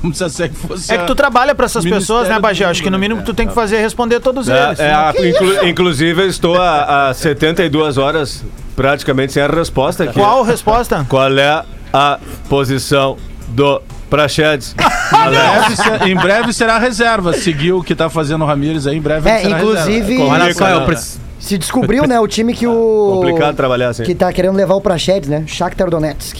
como 0.02 0.12
se 0.14 0.22
a 0.24 0.28
SEG 0.28 0.54
fosse 0.54 0.92
É 0.92 0.98
que 0.98 1.06
tu 1.06 1.14
trabalha 1.14 1.54
pra 1.54 1.64
essas 1.64 1.84
Ministério 1.84 2.02
pessoas, 2.02 2.28
né, 2.28 2.38
Bagé? 2.38 2.64
Acho 2.66 2.82
que 2.82 2.90
no 2.90 2.98
mínimo 2.98 3.22
tu 3.22 3.32
tem 3.32 3.46
que 3.48 3.54
fazer 3.54 3.76
é 3.76 3.80
responder 3.80 4.20
todos 4.20 4.48
eles. 4.48 4.78
É, 4.78 4.88
é, 4.88 4.92
a- 4.92 5.14
inclu- 5.18 5.66
inclusive, 5.68 6.22
eu 6.22 6.28
estou 6.28 6.60
há, 6.60 7.08
há 7.08 7.14
72 7.14 7.96
horas 7.96 8.44
praticamente 8.76 9.32
sem 9.32 9.42
a 9.42 9.46
resposta 9.46 10.04
aqui. 10.04 10.14
Qual 10.18 10.42
resposta? 10.42 11.06
Qual 11.08 11.32
é 11.38 11.64
a 11.92 12.18
posição 12.48 13.16
do 13.48 13.80
Prachedes? 14.10 14.74
Em 15.12 15.30
breve, 15.30 15.76
se- 15.76 16.08
em 16.10 16.16
breve 16.16 16.52
será 16.52 16.78
reserva. 16.78 17.32
Seguiu 17.34 17.78
o 17.78 17.84
que 17.84 17.94
tá 17.94 18.08
fazendo 18.10 18.42
o 18.42 18.46
Ramires 18.46 18.86
aí, 18.86 18.96
em 18.96 19.00
breve 19.00 19.28
É, 19.28 19.40
será 19.42 19.58
inclusive, 19.58 20.12
reserva. 20.16 20.32
Olha 20.32 20.54
só, 20.54 20.68
eu 20.68 20.96
se 21.38 21.58
descobriu, 21.58 22.06
né, 22.06 22.18
o 22.20 22.26
time 22.28 22.54
que 22.54 22.66
o... 22.66 23.10
Complicado 23.20 23.56
trabalhar 23.56 23.88
assim. 23.88 24.04
Que 24.04 24.14
tá 24.14 24.32
querendo 24.32 24.54
levar 24.56 24.74
o 24.74 24.80
Prachedes, 24.80 25.28
né? 25.28 25.44
Shakhtar 25.46 25.90
Donetsk. 25.90 26.38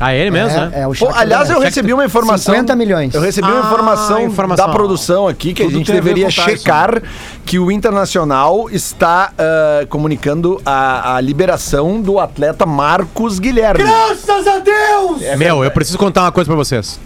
Ah, 0.00 0.14
ele 0.14 0.30
mesmo, 0.30 0.58
é, 0.58 0.66
né? 0.66 0.70
é 0.82 0.86
o 0.86 0.94
Pô, 0.94 1.08
aliás, 1.14 1.48
eu 1.50 1.60
recebi 1.60 1.92
uma 1.92 2.04
informação. 2.04 2.54
50 2.54 2.74
milhões. 2.76 3.14
Eu 3.14 3.20
recebi 3.20 3.46
uma 3.48 3.60
Ah, 3.62 3.66
informação, 3.66 4.20
informação. 4.22 4.66
da 4.66 4.72
produção 4.72 5.28
aqui 5.28 5.52
que 5.52 5.62
a 5.62 5.66
Tudo 5.66 5.78
gente 5.78 5.90
a 5.90 5.94
ver 5.94 6.00
deveria 6.02 6.26
Tyson. 6.26 6.42
checar 6.42 7.02
que 7.46 7.58
o 7.58 7.70
Internacional 7.70 8.68
está 8.70 9.32
ah, 9.38 9.86
comunicando 9.88 10.60
a, 10.66 11.16
a 11.16 11.20
liberação 11.20 12.00
do 12.00 12.18
atleta 12.18 12.66
Marcos 12.66 13.38
Guilherme. 13.38 13.84
Graças 13.84 14.46
a 14.46 14.58
Deus! 14.58 15.38
Meu, 15.38 15.62
eu 15.64 15.70
preciso 15.70 15.98
contar 15.98 16.22
uma 16.22 16.32
coisa 16.32 16.48
pra 16.48 16.56
vocês. 16.56 16.98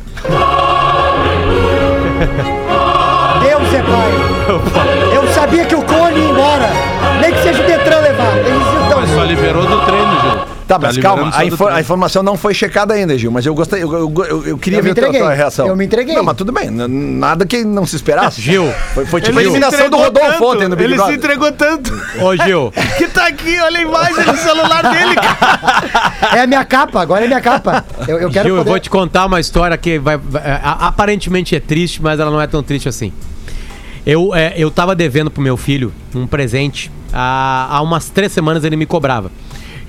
Deus 3.42 3.74
é 3.74 3.82
pai. 3.82 5.14
Eu 5.14 5.32
sabia 5.32 5.64
que 5.64 5.74
o 5.74 5.82
Cone 5.82 6.18
ia 6.18 6.30
embora. 6.30 6.68
Nem 7.20 7.32
que 7.32 7.42
seja 7.42 7.62
o 7.62 7.66
Detran 7.66 8.00
levar. 8.00 8.36
Eles 8.38 8.86
então. 8.86 9.00
Mas 9.00 9.10
só 9.10 9.24
liberou 9.24 9.64
do. 9.66 9.83
Tá, 10.66 10.78
mas 10.78 10.96
Tá 10.96 11.02
calma, 11.02 11.30
a, 11.34 11.44
infor- 11.44 11.70
a 11.70 11.80
informação 11.80 12.22
não 12.22 12.38
foi 12.38 12.54
checada 12.54 12.94
ainda, 12.94 13.18
Gil, 13.18 13.30
mas 13.30 13.44
eu 13.44 13.54
gostei, 13.54 13.82
eu, 13.82 13.92
eu, 13.92 14.14
eu- 14.26 14.46
eu 14.46 14.58
queria 14.58 14.78
Eu 14.78 14.84
me 14.84 14.94
ver 14.94 15.04
a 15.04 15.12
tua, 15.12 15.34
reação. 15.34 15.66
Eu 15.66 15.76
me 15.76 15.84
entreguei. 15.84 16.14
Não, 16.14 16.24
mas 16.24 16.36
tudo 16.36 16.52
bem, 16.52 16.70
nada 16.70 17.44
que 17.44 17.62
não 17.64 17.84
se 17.84 17.96
esperasse. 17.96 18.40
Gil. 18.40 18.72
Foi, 18.94 19.04
foi 19.04 19.20
tipo 19.20 19.38
a 19.38 19.42
se 19.42 19.46
eliminação 19.48 19.90
do 19.90 19.96
Rodolfo 19.98 20.30
tanto, 20.32 20.44
ontem 20.46 20.68
no 20.68 20.74
Big 20.76 20.84
Ele 20.84 20.92
se 20.94 20.96
Brother. 20.98 21.16
entregou 21.16 21.52
tanto 21.52 21.92
Ô, 22.22 22.34
Gil. 22.34 22.72
que 22.96 23.06
tá 23.08 23.26
aqui, 23.26 23.60
olha 23.60 23.78
a 23.78 23.82
imagem 23.82 24.24
do 24.24 24.36
celular 24.38 24.82
dele, 24.90 25.14
cara. 25.16 26.36
É 26.36 26.40
a 26.40 26.46
minha 26.46 26.64
capa, 26.64 27.00
agora 27.02 27.24
é 27.24 27.28
minha 27.28 27.40
capa. 27.42 27.84
Eu, 28.08 28.18
eu 28.18 28.30
quero 28.30 28.46
Gil, 28.48 28.56
eu 28.56 28.60
poder- 28.62 28.70
vou 28.70 28.80
te 28.80 28.88
contar 28.88 29.26
uma 29.26 29.40
história 29.40 29.76
que 29.76 29.98
vai, 29.98 30.16
vai- 30.16 30.42
é, 30.42 30.60
a- 30.62 30.88
aparentemente 30.88 31.54
é 31.54 31.60
triste, 31.60 32.02
mas 32.02 32.18
ela 32.18 32.30
não 32.30 32.40
é 32.40 32.46
tão 32.46 32.62
triste 32.62 32.88
assim. 32.88 33.12
Eu, 34.06 34.34
é, 34.34 34.54
eu 34.56 34.70
tava 34.70 34.94
devendo 34.94 35.30
pro 35.30 35.42
meu 35.42 35.56
filho 35.58 35.92
um 36.14 36.26
presente. 36.26 36.90
Há, 37.12 37.68
há 37.70 37.80
umas 37.82 38.08
três 38.10 38.32
semanas 38.32 38.64
ele 38.64 38.76
me 38.76 38.86
cobrava. 38.86 39.30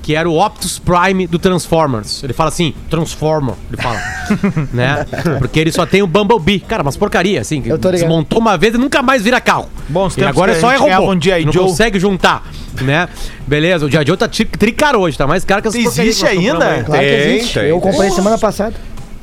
Que 0.06 0.14
era 0.16 0.30
o 0.30 0.38
Optus 0.40 0.78
Prime 0.78 1.26
do 1.26 1.40
Transformers. 1.40 2.24
Ele 2.24 2.32
fala 2.32 2.50
assim, 2.50 2.76
Transformer, 2.92 3.56
ele 3.74 3.82
fala. 3.82 4.00
né? 4.72 5.04
Porque 5.40 5.60
ele 5.60 5.72
só 5.72 5.84
tem 5.84 6.04
o 6.04 6.08
Bumblebee. 6.08 6.60
Cara, 6.60 6.84
umas 6.84 6.96
porcaria, 6.96 7.42
assim. 7.42 7.64
Eu 7.66 7.80
tô 7.80 7.90
ligado. 7.90 8.08
Desmontou 8.08 8.38
uma 8.38 8.56
vez 8.56 8.76
e 8.76 8.78
nunca 8.78 9.02
mais 9.02 9.24
vira 9.24 9.42
carro. 9.42 9.68
Bons 9.90 10.16
e 10.16 10.24
agora 10.24 10.52
que 10.52 10.60
é 10.60 10.62
só 10.62 10.70
a 10.70 10.74
é 10.76 10.78
robô. 10.78 11.12
um 11.12 11.16
não 11.16 11.52
Joe. 11.52 11.64
consegue 11.66 12.00
juntar, 12.00 12.48
né? 12.82 13.10
Beleza, 13.48 13.88
o 13.88 13.90
G.I. 13.90 14.06
Joe 14.06 14.16
tá 14.16 14.28
tri- 14.28 14.46
tricaro 14.46 15.00
hoje, 15.00 15.18
tá 15.18 15.26
mais 15.26 15.44
caro 15.44 15.64
que 15.64 15.72
porcarias 15.72 15.98
Existe 15.98 16.26
ainda? 16.28 16.84
Claro 16.84 16.86
que 16.86 16.92
Tem, 17.10 17.36
existe. 17.38 17.54
tem. 17.60 17.70
Eu 17.70 17.82
comprei 17.82 18.12
semana 18.12 18.38
passada. 18.38 18.76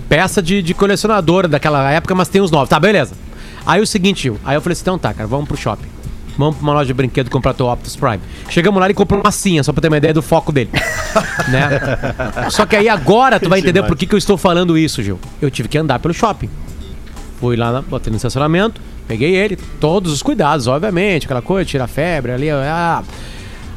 peça 0.09 0.43
de, 0.43 0.61
de 0.63 0.75
colecionador 0.75 1.47
daquela 1.47 1.93
época, 1.93 2.13
mas 2.13 2.27
tem 2.27 2.41
os 2.43 2.51
novos. 2.51 2.69
Tá, 2.69 2.81
beleza. 2.81 3.15
Aí 3.65 3.81
o 3.81 3.87
seguinte, 3.87 4.33
aí 4.45 4.57
eu 4.57 4.61
falei 4.61 4.73
assim, 4.73 4.83
então 4.83 4.99
tá, 4.99 5.15
cara, 5.15 5.29
vamos 5.29 5.47
pro 5.47 5.57
shopping. 5.57 5.92
Vamos 6.37 6.57
pra 6.57 6.63
uma 6.65 6.73
loja 6.73 6.87
de 6.87 6.95
brinquedo 6.95 7.31
comprar 7.31 7.53
teu 7.55 7.67
Optus 7.67 7.95
Prime. 7.97 8.21
Chegamos 8.49 8.81
lá 8.81 8.89
e 8.89 8.95
comprou 8.95 9.19
uma 9.21 9.25
massinha, 9.25 9.63
só 9.63 9.73
pra 9.73 9.83
ter 9.83 9.89
uma 9.89 9.99
ideia 9.99 10.15
do 10.15 10.23
foco 10.23 10.51
dele. 10.51 10.71
né? 11.49 12.49
Só 12.51 12.65
que 12.65 12.75
aí 12.77 12.89
agora 12.89 13.39
tu 13.39 13.49
vai 13.49 13.61
entender 13.61 13.83
por 13.83 13.97
que, 13.97 14.07
que 14.07 14.15
eu 14.15 14.19
estou 14.19 14.37
falando 14.39 14.77
isso, 14.79 15.03
Gil. 15.03 15.19
Eu 15.41 15.51
tive 15.51 15.69
que 15.69 15.77
andar 15.77 15.99
pelo 15.99 16.15
shopping. 16.15 16.49
Fui 17.39 17.57
lá, 17.57 17.73
na- 17.73 17.83
botei 17.83 18.11
no 18.11 18.17
estacionamento, 18.17 18.81
peguei 19.07 19.35
ele, 19.35 19.57
todos 19.81 20.13
os 20.13 20.23
cuidados, 20.23 20.67
obviamente, 20.67 21.25
aquela 21.27 21.43
coisa, 21.43 21.69
tirar 21.69 21.87
febre 21.87 22.33
ali. 22.33 22.49
Ah. 22.51 23.03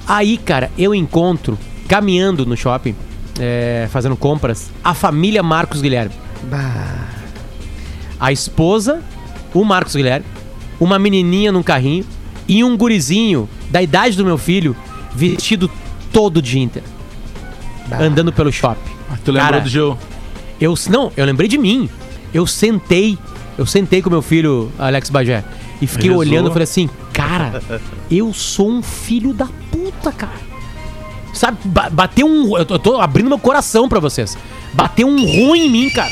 Aí, 0.07 0.37
cara, 0.37 0.71
eu 0.77 0.93
encontro, 0.93 1.57
caminhando 1.87 2.45
no 2.45 2.55
shopping, 2.55 2.95
é, 3.39 3.87
fazendo 3.91 4.15
compras, 4.15 4.71
a 4.83 4.93
família 4.93 5.41
Marcos 5.43 5.81
Guilherme. 5.81 6.13
A 8.19 8.31
esposa, 8.31 9.01
o 9.53 9.63
Marcos 9.65 9.95
Guilherme, 9.95 10.25
uma 10.79 10.97
menininha 10.99 11.51
num 11.51 11.63
carrinho 11.63 12.05
e 12.47 12.63
um 12.63 12.75
gurizinho 12.77 13.49
da 13.69 13.81
idade 13.81 14.15
do 14.17 14.23
meu 14.25 14.37
filho, 14.37 14.75
vestido 15.13 15.69
todo 16.11 16.41
de 16.41 16.59
Inter. 16.59 16.83
Andando 17.99 18.31
pelo 18.33 18.51
shopping. 18.51 18.91
Tu 19.23 19.31
lembrou 19.31 19.51
Cara, 19.51 19.59
do 19.61 19.69
Gil? 19.69 19.97
Eu, 20.59 20.73
não, 20.89 21.11
eu 21.15 21.25
lembrei 21.25 21.47
de 21.47 21.57
mim. 21.57 21.89
Eu 22.33 22.47
sentei, 22.47 23.17
eu 23.57 23.65
sentei 23.65 24.01
com 24.01 24.09
meu 24.09 24.21
filho, 24.21 24.71
Alex 24.77 25.09
Bagé, 25.09 25.43
e 25.81 25.87
fiquei 25.87 26.09
Rezou. 26.09 26.19
olhando 26.19 26.49
e 26.49 26.51
falei 26.51 26.63
assim, 26.63 26.89
cara, 27.13 27.61
eu 28.09 28.33
sou 28.33 28.69
um 28.69 28.81
filho 28.81 29.33
da 29.33 29.47
puta, 29.71 30.11
cara. 30.11 30.33
Sabe, 31.33 31.57
ba- 31.65 31.89
bateu 31.89 32.25
um. 32.27 32.57
Eu 32.57 32.65
tô, 32.65 32.75
eu 32.75 32.79
tô 32.79 33.01
abrindo 33.01 33.27
meu 33.27 33.37
coração 33.39 33.87
pra 33.89 33.99
vocês. 33.99 34.37
Bateu 34.73 35.07
um 35.07 35.17
ruim 35.25 35.65
em 35.65 35.69
mim, 35.69 35.89
cara. 35.89 36.11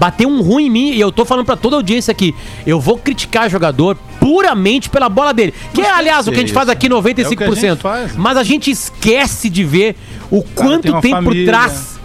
Bateu 0.00 0.30
um 0.30 0.40
ruim 0.40 0.64
em 0.64 0.70
mim 0.70 0.90
e 0.92 1.00
eu 1.00 1.12
tô 1.12 1.26
falando 1.26 1.44
pra 1.44 1.56
toda 1.56 1.76
a 1.76 1.78
audiência 1.78 2.10
aqui. 2.10 2.34
Eu 2.66 2.80
vou 2.80 2.96
criticar 2.96 3.50
jogador 3.50 3.98
puramente 4.18 4.88
pela 4.88 5.10
bola 5.10 5.34
dele. 5.34 5.52
Que 5.74 5.82
é, 5.82 5.90
aliás, 5.90 6.26
o 6.26 6.32
que 6.32 6.38
a 6.38 6.40
gente 6.40 6.54
faz 6.54 6.70
aqui 6.70 6.88
95%. 6.88 7.66
É 7.66 7.68
a 7.68 7.76
faz. 7.76 8.16
Mas 8.16 8.38
a 8.38 8.42
gente 8.42 8.70
esquece 8.70 9.50
de 9.50 9.62
ver 9.62 9.94
o 10.30 10.42
tem 10.42 10.54
quanto 10.54 10.90
uma 10.90 11.02
tem 11.02 11.22
por 11.22 11.34
trás 11.44 11.99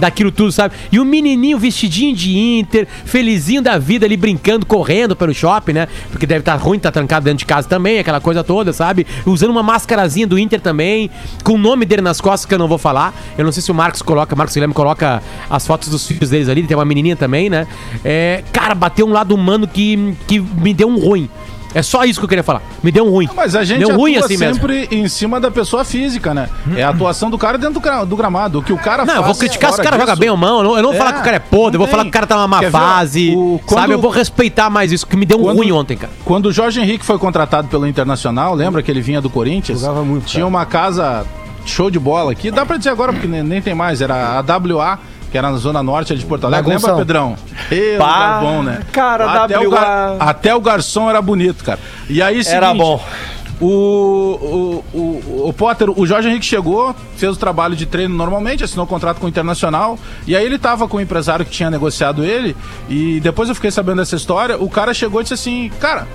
daquilo 0.00 0.32
tudo, 0.32 0.50
sabe? 0.50 0.74
E 0.90 0.98
o 0.98 1.04
menininho 1.04 1.58
vestidinho 1.58 2.14
de 2.14 2.36
Inter, 2.36 2.88
felizinho 3.04 3.62
da 3.62 3.78
vida 3.78 4.06
ali 4.06 4.16
brincando, 4.16 4.66
correndo 4.66 5.14
pelo 5.14 5.32
shopping, 5.32 5.74
né? 5.74 5.88
Porque 6.10 6.26
deve 6.26 6.40
estar 6.40 6.56
ruim, 6.56 6.78
tá 6.78 6.90
trancado 6.90 7.24
dentro 7.24 7.38
de 7.38 7.46
casa 7.46 7.68
também, 7.68 7.98
aquela 7.98 8.20
coisa 8.20 8.42
toda, 8.42 8.72
sabe? 8.72 9.06
Usando 9.26 9.50
uma 9.50 9.62
mascarazinha 9.62 10.26
do 10.26 10.38
Inter 10.38 10.60
também, 10.60 11.10
com 11.44 11.52
o 11.52 11.58
nome 11.58 11.84
dele 11.84 12.02
nas 12.02 12.20
costas 12.20 12.46
que 12.46 12.54
eu 12.54 12.58
não 12.58 12.66
vou 12.68 12.78
falar. 12.78 13.14
Eu 13.36 13.44
não 13.44 13.52
sei 13.52 13.62
se 13.62 13.70
o 13.70 13.74
Marcos 13.74 14.02
coloca, 14.02 14.34
Marcos 14.34 14.54
Guilherme 14.54 14.74
coloca 14.74 15.22
as 15.48 15.66
fotos 15.66 15.88
dos 15.88 16.06
filhos 16.06 16.30
deles 16.30 16.48
ali, 16.48 16.62
tem 16.62 16.76
uma 16.76 16.84
menininha 16.84 17.16
também, 17.16 17.50
né? 17.50 17.66
É, 18.04 18.42
cara, 18.52 18.74
bateu 18.74 19.06
um 19.06 19.12
lado 19.12 19.34
humano 19.34 19.68
que, 19.68 20.14
que 20.26 20.40
me 20.40 20.72
deu 20.72 20.88
um 20.88 20.98
ruim. 20.98 21.28
É 21.74 21.82
só 21.82 22.04
isso 22.04 22.18
que 22.18 22.24
eu 22.24 22.28
queria 22.28 22.42
falar. 22.42 22.62
Me 22.82 22.90
deu 22.90 23.06
um 23.06 23.10
ruim. 23.10 23.28
Mas 23.34 23.54
a 23.54 23.62
gente 23.62 23.78
deu 23.78 23.88
atua 23.90 23.98
ruim 24.00 24.16
assim 24.16 24.36
mesmo. 24.36 24.54
sempre 24.54 24.88
em 24.90 25.06
cima 25.08 25.38
da 25.40 25.50
pessoa 25.50 25.84
física, 25.84 26.34
né? 26.34 26.48
É 26.74 26.82
a 26.82 26.88
atuação 26.90 27.30
do 27.30 27.38
cara 27.38 27.56
dentro 27.56 27.74
do, 27.74 27.80
gra- 27.80 28.04
do 28.04 28.16
gramado. 28.16 28.58
O 28.58 28.62
que 28.62 28.72
o 28.72 28.78
cara 28.78 29.04
Não, 29.04 29.14
eu 29.16 29.22
vou 29.22 29.34
criticar 29.34 29.72
se 29.72 29.80
o 29.80 29.84
cara 29.84 29.96
joga 29.96 30.12
disso- 30.12 30.20
bem 30.20 30.30
ou 30.30 30.36
não. 30.36 30.58
Eu 30.58 30.64
não, 30.64 30.76
eu 30.76 30.82
não 30.82 30.90
vou 30.90 30.94
É, 30.94 30.98
falar 30.98 31.12
que 31.12 31.20
o 31.20 31.22
cara 31.24 31.36
é 31.36 31.40
podre, 31.40 31.76
eu 31.76 31.78
vou 31.78 31.88
falar 31.88 32.02
que 32.04 32.08
o 32.08 32.12
cara 32.12 32.26
tá 32.26 32.34
numa 32.36 32.48
má 32.48 32.62
fase. 32.70 33.34
o- 33.36 33.60
quando- 33.66 33.80
Sabe? 33.80 33.92
Eu 33.94 34.00
vou 34.00 34.10
respeitar 34.10 34.68
mais 34.68 34.90
isso, 34.92 35.06
que 35.06 35.16
me 35.16 35.24
deu 35.24 35.38
um 35.38 35.42
Quando- 35.42 35.56
ruim 35.58 35.70
ontem, 35.72 35.96
cara. 35.96 36.12
Quando 36.24 36.46
o 36.46 36.52
Jorge 36.52 36.80
Henrique 36.80 37.04
foi 37.04 37.18
contratado 37.18 37.68
pelo 37.68 37.86
Internacional, 37.86 38.54
lembra 38.54 38.82
que 38.82 38.90
ele 38.90 39.00
vinha 39.00 39.20
do 39.20 39.30
Corinthians? 39.30 39.80
Jogava 39.80 40.02
muito, 40.04 40.26
Tinha 40.26 40.40
cara. 40.42 40.48
uma 40.48 40.66
casa 40.66 41.24
show 41.64 41.90
de 41.90 41.98
bola 41.98 42.32
aqui. 42.32 42.50
Dá 42.50 42.66
pra 42.66 42.76
dizer 42.78 42.90
agora, 42.90 43.12
porque 43.12 43.28
nem, 43.28 43.42
nem 43.42 43.62
tem 43.62 43.74
mais. 43.74 44.00
Era 44.00 44.38
a 44.38 44.42
WA, 44.42 44.98
que 45.30 45.38
era 45.38 45.50
na 45.50 45.56
Zona 45.58 45.82
Norte 45.82 46.14
de 46.16 46.24
Porto 46.26 46.46
Alegre. 46.46 46.74
Lembra, 46.74 46.96
Pedrão? 46.96 47.36
Ê, 47.70 47.96
Pá, 47.96 48.40
bom, 48.40 48.62
né? 48.62 48.80
cara, 48.92 49.44
até. 49.44 49.58
O 49.60 49.70
gar- 49.70 50.16
Até 50.18 50.54
o 50.54 50.60
garçom 50.60 51.08
era 51.08 51.22
bonito, 51.22 51.64
cara. 51.64 51.78
E 52.08 52.20
aí, 52.20 52.40
Era 52.46 52.66
seguinte, 52.68 52.78
bom. 52.78 53.00
O, 53.60 54.84
o, 54.94 54.98
o, 54.98 55.48
o 55.48 55.52
Potter, 55.52 55.90
o 55.90 56.06
Jorge 56.06 56.28
Henrique 56.30 56.46
chegou, 56.46 56.94
fez 57.16 57.32
o 57.32 57.36
trabalho 57.38 57.76
de 57.76 57.84
treino 57.84 58.14
normalmente, 58.14 58.64
assinou 58.64 58.86
o 58.86 58.88
contrato 58.88 59.18
com 59.20 59.26
o 59.26 59.28
Internacional, 59.28 59.98
e 60.26 60.34
aí 60.34 60.44
ele 60.46 60.58
tava 60.58 60.88
com 60.88 60.96
o 60.96 61.00
empresário 61.00 61.44
que 61.44 61.50
tinha 61.50 61.70
negociado 61.70 62.24
ele, 62.24 62.56
e 62.88 63.20
depois 63.20 63.50
eu 63.50 63.54
fiquei 63.54 63.70
sabendo 63.70 63.98
dessa 63.98 64.16
história, 64.16 64.56
o 64.56 64.70
cara 64.70 64.94
chegou 64.94 65.20
e 65.20 65.24
disse 65.24 65.34
assim, 65.34 65.70
cara, 65.78 66.08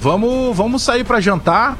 vamos, 0.00 0.56
vamos 0.56 0.82
sair 0.82 1.02
pra 1.02 1.20
jantar, 1.20 1.76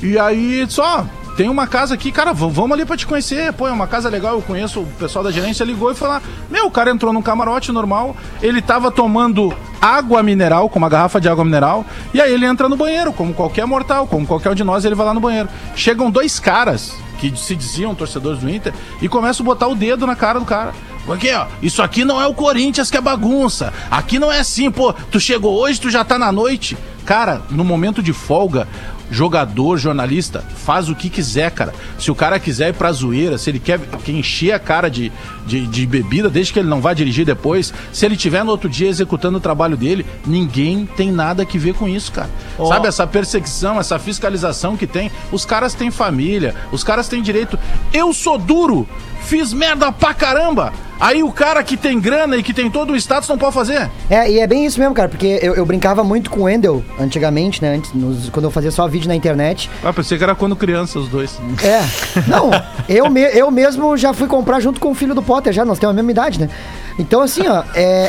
e 0.00 0.16
aí 0.16 0.64
só... 0.68 1.04
Tem 1.36 1.48
uma 1.48 1.66
casa 1.66 1.94
aqui, 1.94 2.12
cara, 2.12 2.32
vamos 2.32 2.72
ali 2.72 2.84
pra 2.84 2.96
te 2.96 3.06
conhecer. 3.06 3.52
Pô, 3.54 3.66
é 3.66 3.72
uma 3.72 3.86
casa 3.86 4.08
legal, 4.08 4.34
eu 4.34 4.42
conheço 4.42 4.80
o 4.80 4.86
pessoal 4.98 5.24
da 5.24 5.30
gerência. 5.30 5.64
Ligou 5.64 5.90
e 5.90 5.94
falou: 5.94 6.20
Meu, 6.50 6.66
o 6.66 6.70
cara 6.70 6.90
entrou 6.90 7.12
num 7.12 7.22
camarote 7.22 7.72
normal, 7.72 8.14
ele 8.42 8.60
tava 8.60 8.90
tomando 8.90 9.54
água 9.80 10.22
mineral, 10.22 10.68
com 10.68 10.78
uma 10.78 10.90
garrafa 10.90 11.20
de 11.20 11.28
água 11.28 11.44
mineral, 11.44 11.86
e 12.12 12.20
aí 12.20 12.32
ele 12.32 12.44
entra 12.44 12.68
no 12.68 12.76
banheiro, 12.76 13.12
como 13.12 13.32
qualquer 13.32 13.66
mortal, 13.66 14.06
como 14.06 14.26
qualquer 14.26 14.50
um 14.50 14.54
de 14.54 14.62
nós, 14.62 14.84
ele 14.84 14.94
vai 14.94 15.06
lá 15.06 15.14
no 15.14 15.20
banheiro. 15.20 15.48
Chegam 15.74 16.10
dois 16.10 16.38
caras 16.38 16.94
que 17.18 17.34
se 17.36 17.56
diziam 17.56 17.94
torcedores 17.94 18.40
do 18.40 18.50
Inter 18.50 18.74
e 19.00 19.08
começam 19.08 19.44
a 19.44 19.46
botar 19.46 19.68
o 19.68 19.74
dedo 19.74 20.06
na 20.06 20.14
cara 20.14 20.38
do 20.38 20.44
cara. 20.44 20.72
Porque, 21.06 21.32
ó, 21.32 21.46
isso 21.60 21.82
aqui 21.82 22.04
não 22.04 22.20
é 22.20 22.26
o 22.26 22.34
Corinthians 22.34 22.90
que 22.90 22.96
é 22.96 23.00
bagunça. 23.00 23.72
Aqui 23.90 24.18
não 24.18 24.30
é 24.30 24.38
assim, 24.38 24.70
pô, 24.70 24.92
tu 24.92 25.18
chegou 25.18 25.58
hoje, 25.58 25.80
tu 25.80 25.90
já 25.90 26.04
tá 26.04 26.18
na 26.18 26.30
noite. 26.30 26.76
Cara, 27.04 27.42
no 27.50 27.64
momento 27.64 28.02
de 28.02 28.12
folga, 28.12 28.68
jogador, 29.12 29.76
jornalista, 29.76 30.42
faz 30.56 30.88
o 30.88 30.94
que 30.94 31.10
quiser, 31.10 31.50
cara. 31.50 31.74
Se 31.98 32.10
o 32.10 32.14
cara 32.14 32.40
quiser 32.40 32.70
ir 32.70 32.72
pra 32.72 32.90
zoeira, 32.90 33.36
se 33.36 33.50
ele 33.50 33.58
quer, 33.58 33.78
quer 33.78 34.12
encher 34.12 34.52
a 34.52 34.58
cara 34.58 34.88
de, 34.88 35.12
de, 35.46 35.66
de 35.66 35.86
bebida, 35.86 36.30
desde 36.30 36.52
que 36.52 36.58
ele 36.58 36.68
não 36.68 36.80
vá 36.80 36.94
dirigir 36.94 37.26
depois, 37.26 37.74
se 37.92 38.06
ele 38.06 38.16
tiver 38.16 38.42
no 38.42 38.50
outro 38.50 38.70
dia 38.70 38.88
executando 38.88 39.36
o 39.36 39.40
trabalho 39.40 39.76
dele, 39.76 40.06
ninguém 40.26 40.86
tem 40.96 41.12
nada 41.12 41.44
que 41.44 41.58
ver 41.58 41.74
com 41.74 41.86
isso, 41.86 42.10
cara. 42.10 42.30
Sabe, 42.56 42.88
essa 42.88 43.06
perseguição, 43.06 43.78
essa 43.78 43.98
fiscalização 43.98 44.76
que 44.76 44.86
tem, 44.86 45.12
os 45.30 45.44
caras 45.44 45.74
têm 45.74 45.90
família, 45.90 46.54
os 46.72 46.82
caras 46.82 47.06
têm 47.06 47.22
direito. 47.22 47.58
Eu 47.92 48.14
sou 48.14 48.38
duro, 48.38 48.88
fiz 49.22 49.52
merda 49.52 49.90
pra 49.92 50.12
caramba. 50.14 50.72
Aí 51.00 51.20
o 51.20 51.32
cara 51.32 51.64
que 51.64 51.76
tem 51.76 51.98
grana 51.98 52.36
e 52.36 52.44
que 52.44 52.54
tem 52.54 52.70
todo 52.70 52.92
o 52.92 52.96
status 52.96 53.28
não 53.28 53.36
pode 53.36 53.52
fazer. 53.54 53.90
É, 54.08 54.30
e 54.30 54.38
é 54.38 54.46
bem 54.46 54.64
isso 54.64 54.78
mesmo, 54.78 54.94
cara, 54.94 55.08
porque 55.08 55.40
eu, 55.42 55.52
eu 55.56 55.66
brincava 55.66 56.04
muito 56.04 56.30
com 56.30 56.40
o 56.40 56.42
Wendel 56.44 56.84
antigamente, 57.00 57.60
né? 57.60 57.74
Antes, 57.74 57.92
nos- 57.92 58.28
quando 58.30 58.44
eu 58.44 58.52
fazia 58.52 58.70
só 58.70 58.86
vídeo 58.86 59.08
na 59.08 59.14
internet. 59.16 59.68
Ah, 59.82 59.92
pensei 59.92 60.16
que 60.16 60.22
era 60.22 60.32
quando 60.36 60.54
criança 60.54 61.00
os 61.00 61.08
dois. 61.08 61.40
É. 61.64 61.80
Não, 62.30 62.50
eu, 62.88 63.10
me, 63.10 63.20
eu 63.20 63.50
mesmo 63.50 63.96
já 63.96 64.12
fui 64.12 64.28
comprar 64.28 64.60
junto 64.60 64.78
com 64.78 64.92
o 64.92 64.94
filho 64.94 65.12
do 65.12 65.22
Potter, 65.22 65.52
já, 65.52 65.64
nós 65.64 65.80
temos 65.80 65.92
a 65.92 65.96
mesma 65.96 66.12
idade, 66.12 66.38
né? 66.40 66.48
Então, 66.96 67.20
assim, 67.20 67.48
ó, 67.48 67.64
é. 67.74 68.08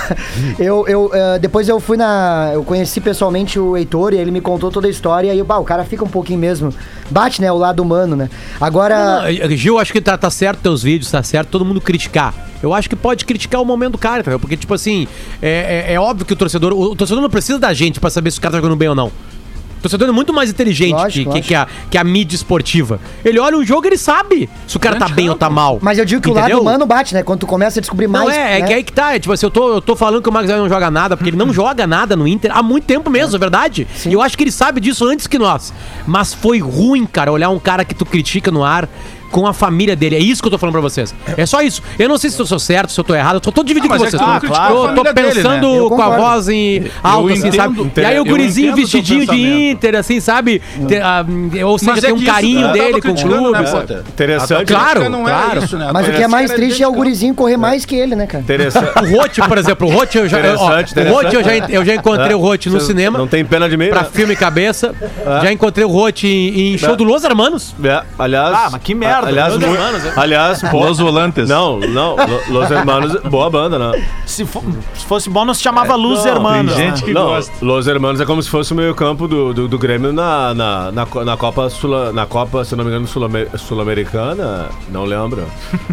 eu, 0.58 0.86
eu, 0.86 1.10
eh, 1.12 1.38
depois 1.38 1.68
eu 1.68 1.80
fui 1.80 1.96
na. 1.96 2.50
Eu 2.54 2.62
conheci 2.62 3.00
pessoalmente 3.00 3.58
o 3.58 3.76
Heitor 3.76 4.14
e 4.14 4.16
ele 4.16 4.30
me 4.30 4.40
contou 4.40 4.70
toda 4.70 4.86
a 4.86 4.90
história. 4.90 5.34
E 5.34 5.38
eu, 5.38 5.44
bah, 5.44 5.58
o 5.58 5.64
cara 5.64 5.84
fica 5.84 6.04
um 6.04 6.08
pouquinho 6.08 6.38
mesmo. 6.38 6.72
Bate, 7.10 7.42
né? 7.42 7.50
O 7.50 7.56
lado 7.58 7.82
humano, 7.82 8.14
né? 8.16 8.30
Agora. 8.60 9.22
Não, 9.22 9.56
Gil, 9.56 9.78
acho 9.78 9.92
que 9.92 10.00
tá, 10.00 10.16
tá 10.16 10.30
certo 10.42 10.58
teus 10.60 10.82
vídeos, 10.82 11.08
tá 11.08 11.22
certo 11.22 11.50
todo 11.50 11.64
mundo 11.64 11.80
criticar. 11.80 12.34
Eu 12.60 12.74
acho 12.74 12.88
que 12.88 12.96
pode 12.96 13.24
criticar 13.24 13.60
o 13.62 13.64
momento 13.64 13.92
do 13.92 13.98
cara, 13.98 14.22
entendeu? 14.22 14.40
Porque, 14.40 14.56
tipo 14.56 14.74
assim, 14.74 15.06
é, 15.40 15.84
é- 15.88 15.94
é 15.94 16.00
óbvio 16.00 16.26
que 16.26 16.32
o 16.32 16.36
torcedor. 16.36 16.72
O, 16.72 16.90
o 16.90 16.96
torcedor 16.96 17.22
não 17.22 17.30
precisa 17.30 17.60
da 17.60 17.72
gente 17.72 18.00
pra 18.00 18.10
saber 18.10 18.32
se 18.32 18.38
o 18.38 18.42
cara 18.42 18.52
tá 18.52 18.58
jogando 18.58 18.74
bem 18.76 18.88
ou 18.88 18.94
não. 18.94 19.06
O 19.06 19.82
torcedor 19.82 20.08
é 20.08 20.12
muito 20.12 20.32
mais 20.32 20.48
inteligente 20.50 20.92
Lógico, 20.94 21.32
que, 21.32 21.40
que, 21.42 21.54
lógico. 21.54 21.70
que 21.72 21.86
a, 21.86 21.88
que 21.90 21.98
a 21.98 22.02
mídia 22.04 22.34
esportiva. 22.36 23.00
Ele 23.24 23.38
olha 23.38 23.56
o 23.58 23.64
jogo 23.64 23.84
e 23.86 23.88
ele 23.90 23.96
sabe 23.98 24.48
se 24.66 24.76
o 24.76 24.80
cara 24.80 24.96
tá 24.96 25.08
bem 25.08 25.28
ou 25.28 25.34
tá 25.36 25.48
mal. 25.50 25.78
Mas 25.80 25.96
eu 25.98 26.04
digo 26.04 26.20
que 26.22 26.28
o 26.28 26.32
Entendeu? 26.32 26.56
lado 26.58 26.62
humano 26.62 26.86
bate, 26.86 27.14
né? 27.14 27.22
Quando 27.24 27.40
tu 27.40 27.46
começa 27.48 27.78
a 27.78 27.80
descobrir 27.80 28.06
Não, 28.08 28.24
mais. 28.24 28.36
é, 28.36 28.58
é 28.58 28.60
né? 28.60 28.66
que 28.66 28.74
aí 28.74 28.82
que 28.84 28.92
tá. 28.92 29.14
é, 29.14 29.18
Tipo 29.20 29.32
assim, 29.32 29.46
eu 29.46 29.50
tô, 29.50 29.74
eu 29.74 29.80
tô 29.82 29.94
falando 29.96 30.20
que 30.22 30.28
o 30.28 30.32
Max 30.32 30.48
não 30.48 30.68
joga 30.68 30.88
nada, 30.90 31.16
porque 31.16 31.30
ele 31.30 31.36
não 31.36 31.52
joga 31.52 31.84
nada 31.86 32.14
no 32.16 32.26
Inter 32.28 32.50
há 32.56 32.62
muito 32.64 32.84
tempo 32.84 33.08
mesmo, 33.10 33.34
é 33.36 33.38
verdade. 33.38 33.86
E 34.06 34.12
eu 34.12 34.20
acho 34.22 34.36
que 34.36 34.42
ele 34.44 34.52
sabe 34.52 34.80
disso 34.80 35.04
antes 35.06 35.26
que 35.28 35.38
nós. 35.38 35.72
Mas 36.06 36.32
foi 36.34 36.58
ruim, 36.60 37.04
cara, 37.06 37.30
olhar 37.32 37.48
um 37.50 37.58
cara 37.60 37.84
que 37.84 37.94
tu 37.94 38.04
critica 38.06 38.50
no 38.52 38.62
ar 38.64 38.88
com 39.32 39.46
a 39.46 39.52
família 39.52 39.96
dele. 39.96 40.14
É 40.14 40.18
isso 40.20 40.40
que 40.40 40.46
eu 40.46 40.50
tô 40.52 40.58
falando 40.58 40.74
pra 40.74 40.80
vocês. 40.82 41.12
É 41.36 41.44
só 41.46 41.60
isso. 41.62 41.82
Eu 41.98 42.08
não 42.08 42.16
sei 42.18 42.30
se 42.30 42.38
eu 42.38 42.46
sou 42.46 42.58
certo, 42.60 42.92
se 42.92 43.00
eu 43.00 43.04
tô 43.04 43.14
errado, 43.14 43.36
eu 43.36 43.40
tô 43.40 43.50
todo 43.50 43.66
dividindo 43.66 43.92
Ah, 43.92 43.98
com 43.98 44.04
é 44.04 44.10
vocês. 44.10 44.22
tu 44.22 44.28
não 44.28 44.38
Tô- 44.40 44.46
tô, 44.46 44.86
família 44.86 45.12
dele, 45.14 45.28
pensando 45.34 45.82
né? 45.82 45.88
Com 45.88 46.02
a 46.02 46.16
voz 46.16 46.48
em 46.48 46.84
alto, 47.02 47.28
assim, 47.32 47.48
entendo- 47.48 47.56
sabe? 47.56 47.92
E 47.96 48.04
aí 48.04 48.20
o 48.20 48.24
gurizinho 48.24 48.66
entendo 48.68 48.80
vestidinho 48.82 49.26
de. 49.26 49.70
Inter, 49.70 49.96
assim, 49.96 50.20
sabe? 50.20 50.60
Te- 50.86 50.98
ah, 50.98 51.24
ou 51.66 51.78
seja, 51.78 51.92
Mas 51.92 52.00
tem 52.02 52.10
é 52.10 52.12
um 52.12 52.16
isso, 52.16 52.26
carinho 52.26 52.66
né? 52.68 52.72
dele 52.74 52.92
com 52.92 52.98
o 52.98 53.00
criticando, 53.00 53.36
clube. 53.38 53.58
né, 53.58 53.66
sabe? 53.66 53.94
Interessante. 54.08 54.66
Claro, 54.66 55.08
não 55.08 55.24
claro. 55.24 55.60
é 55.60 55.64
isso, 55.64 55.76
né? 55.78 55.90
Mas 55.92 56.02
o 56.06 56.10
que 56.10 56.16
é 56.16 56.20
Parece 56.20 56.30
mais 56.30 56.50
triste 56.52 56.82
é 56.82 56.88
o 56.88 56.92
gurizinho 56.92 57.34
correr 57.34 57.56
mais 57.56 57.84
que 57.84 57.94
ele, 57.96 58.14
né, 58.14 58.26
cara? 58.26 58.42
Interessante. 58.44 58.92
O 59.02 59.16
Rote, 59.16 59.40
por 59.42 59.58
exemplo, 59.58 59.88
o 59.88 59.90
Rote 59.90 60.18
eu 60.18 60.28
já, 60.28 60.36
ó, 60.36 60.40
Interessante, 60.40 60.98
o 61.00 61.12
Rote 61.12 61.34
eu 61.34 61.42
já, 61.44 61.56
eu 61.68 61.84
já 61.84 61.94
encontrei 61.94 62.34
o 62.34 62.38
Rote 62.38 62.68
no 62.70 62.80
cinema. 62.80 63.18
Não 63.18 63.26
tem 63.26 63.44
pena 63.44 63.68
de 63.68 63.76
mim, 63.76 63.88
Pra 63.88 64.02
né? 64.02 64.08
filme 64.12 64.36
cabeça. 64.36 64.94
Já 65.42 65.52
encontrei 65.52 65.84
o 65.84 65.88
Rote 65.90 66.26
em, 66.26 66.74
em 66.74 66.78
show 66.78 66.96
do 66.96 67.04
Los 67.04 67.24
Hermanos. 67.24 67.74
É, 67.82 68.02
aliás. 68.18 68.54
Ah, 68.54 68.68
mas 68.72 68.82
que 68.82 68.94
merda. 68.94 69.21
Aliás, 69.22 69.54
Los 69.54 69.62
Hermanos, 69.62 70.04
é. 70.04 70.12
aliás, 70.16 70.62
Los 70.72 70.98
Volantes. 70.98 71.48
Não, 71.48 71.78
não. 71.78 72.16
Lo- 72.16 72.42
Los 72.60 72.70
Hermanos, 72.70 73.16
boa 73.22 73.48
banda, 73.50 73.78
né? 73.78 74.02
Se, 74.26 74.44
fo- 74.44 74.62
se 74.94 75.04
fosse 75.06 75.28
bom, 75.30 75.44
não 75.44 75.54
se 75.54 75.62
chamava 75.62 75.94
Luz 75.94 76.24
Hermanos. 76.24 76.74
tem 76.74 76.84
né? 76.86 76.90
gente 76.96 77.04
que 77.04 77.12
não, 77.12 77.26
gosta. 77.26 77.52
Los 77.64 77.86
Hermanos 77.86 78.20
é 78.20 78.24
como 78.24 78.42
se 78.42 78.48
fosse 78.50 78.72
o 78.72 78.76
meio-campo 78.76 79.26
do, 79.28 79.52
do, 79.54 79.68
do 79.68 79.78
Grêmio 79.78 80.12
na, 80.12 80.54
na, 80.54 80.92
na, 80.92 81.06
na 81.24 81.36
Copa 81.36 81.68
Sula, 81.70 82.12
na 82.12 82.26
Copa, 82.26 82.64
se 82.64 82.74
não 82.76 82.84
me 82.84 82.90
engano, 82.90 83.06
Sulame- 83.06 83.46
Sul-Americana. 83.56 84.68
não 84.90 85.04
lembro. 85.04 85.44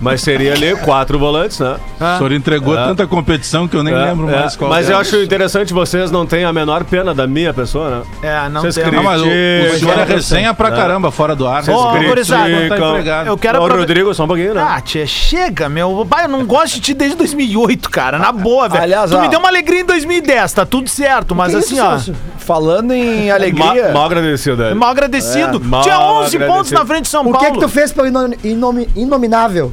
Mas 0.01 0.21
seria 0.21 0.53
ali 0.53 0.75
quatro 0.77 1.17
volantes, 1.19 1.59
né? 1.59 1.75
O 1.99 2.17
senhor 2.17 2.31
entregou 2.31 2.77
É. 2.77 2.83
tanta 2.85 3.05
competição 3.07 3.67
que 3.67 3.75
eu 3.75 3.83
nem 3.83 3.93
É, 3.93 4.05
lembro 4.05 4.29
é. 4.29 4.39
mais 4.39 4.55
qual 4.55 4.69
Mas 4.69 4.89
é. 4.89 4.93
eu 4.93 4.97
acho 4.97 5.17
interessante, 5.17 5.73
vocês 5.73 6.11
não 6.11 6.25
têm 6.25 6.45
a 6.45 6.53
menor 6.53 6.83
pena 6.83 7.13
da 7.13 7.27
minha 7.27 7.53
pessoa, 7.53 7.89
né? 7.89 8.01
É, 8.21 8.49
não 8.49 8.61
Vocês 8.61 8.75
tem. 8.75 8.85
criam- 8.85 9.03
Não, 9.03 9.09
mas 9.09 9.21
o, 9.21 9.25
o 9.25 9.79
senhor 9.79 9.97
é 9.99 10.03
resenha 10.03 10.53
pra 10.53 10.69
É. 10.69 10.71
caramba 10.71 11.11
fora 11.11 11.35
do 11.35 11.47
ar. 11.47 11.63
Vocês 11.63 11.77
gurizada, 12.07 12.43
criticam, 12.49 13.01
Eu 13.25 13.37
quero 13.37 13.59
Ô, 13.59 13.63
aprove- 13.63 13.81
Rodrigo, 13.81 14.13
só 14.13 14.23
um 14.23 14.27
pouquinho, 14.27 14.53
né? 14.53 14.65
Ah, 14.67 14.79
tia, 14.81 15.05
chega, 15.07 15.67
meu. 15.69 16.05
Pai, 16.09 16.25
eu 16.25 16.29
não 16.29 16.45
gosto 16.45 16.75
de 16.75 16.81
ti 16.81 16.93
desde 16.93 17.15
2008, 17.17 17.89
cara. 17.89 18.17
Na 18.19 18.31
boa, 18.31 18.67
velho. 18.69 18.83
Aliás, 18.83 19.11
tu 19.11 19.17
ó. 19.17 19.21
me 19.21 19.27
deu 19.27 19.39
uma 19.39 19.47
alegria 19.49 19.81
em 19.81 19.85
2010, 19.85 20.53
tá 20.53 20.65
tudo 20.65 20.89
certo. 20.89 21.33
Mas 21.35 21.51
Que 21.51 21.57
assim, 21.59 21.75
isso, 21.75 22.11
ó. 22.11 22.39
Falando 22.39 22.91
em 22.93 23.27
Ma- 23.29 23.35
alegria. 23.35 23.91
mal 23.93 24.05
agradecido, 24.05 24.57
velho. 24.57 24.75
Mal 24.75 24.89
agradecido. 24.89 25.57
É, 25.63 25.67
mal 25.67 25.81
Tinha 25.81 25.99
11 25.99 26.35
agradecido. 26.35 26.45
pontos 26.45 26.71
na 26.71 26.85
frente 26.85 27.03
de 27.03 27.09
São 27.09 27.21
O 27.21 27.31
Paulo. 27.31 27.45
que 27.47 27.51
que 27.53 27.59
tu 27.59 27.69
fez 27.69 27.91
pelo 27.91 28.07
ino- 28.07 28.33
inomi- 28.43 28.89
inominável? 28.95 29.71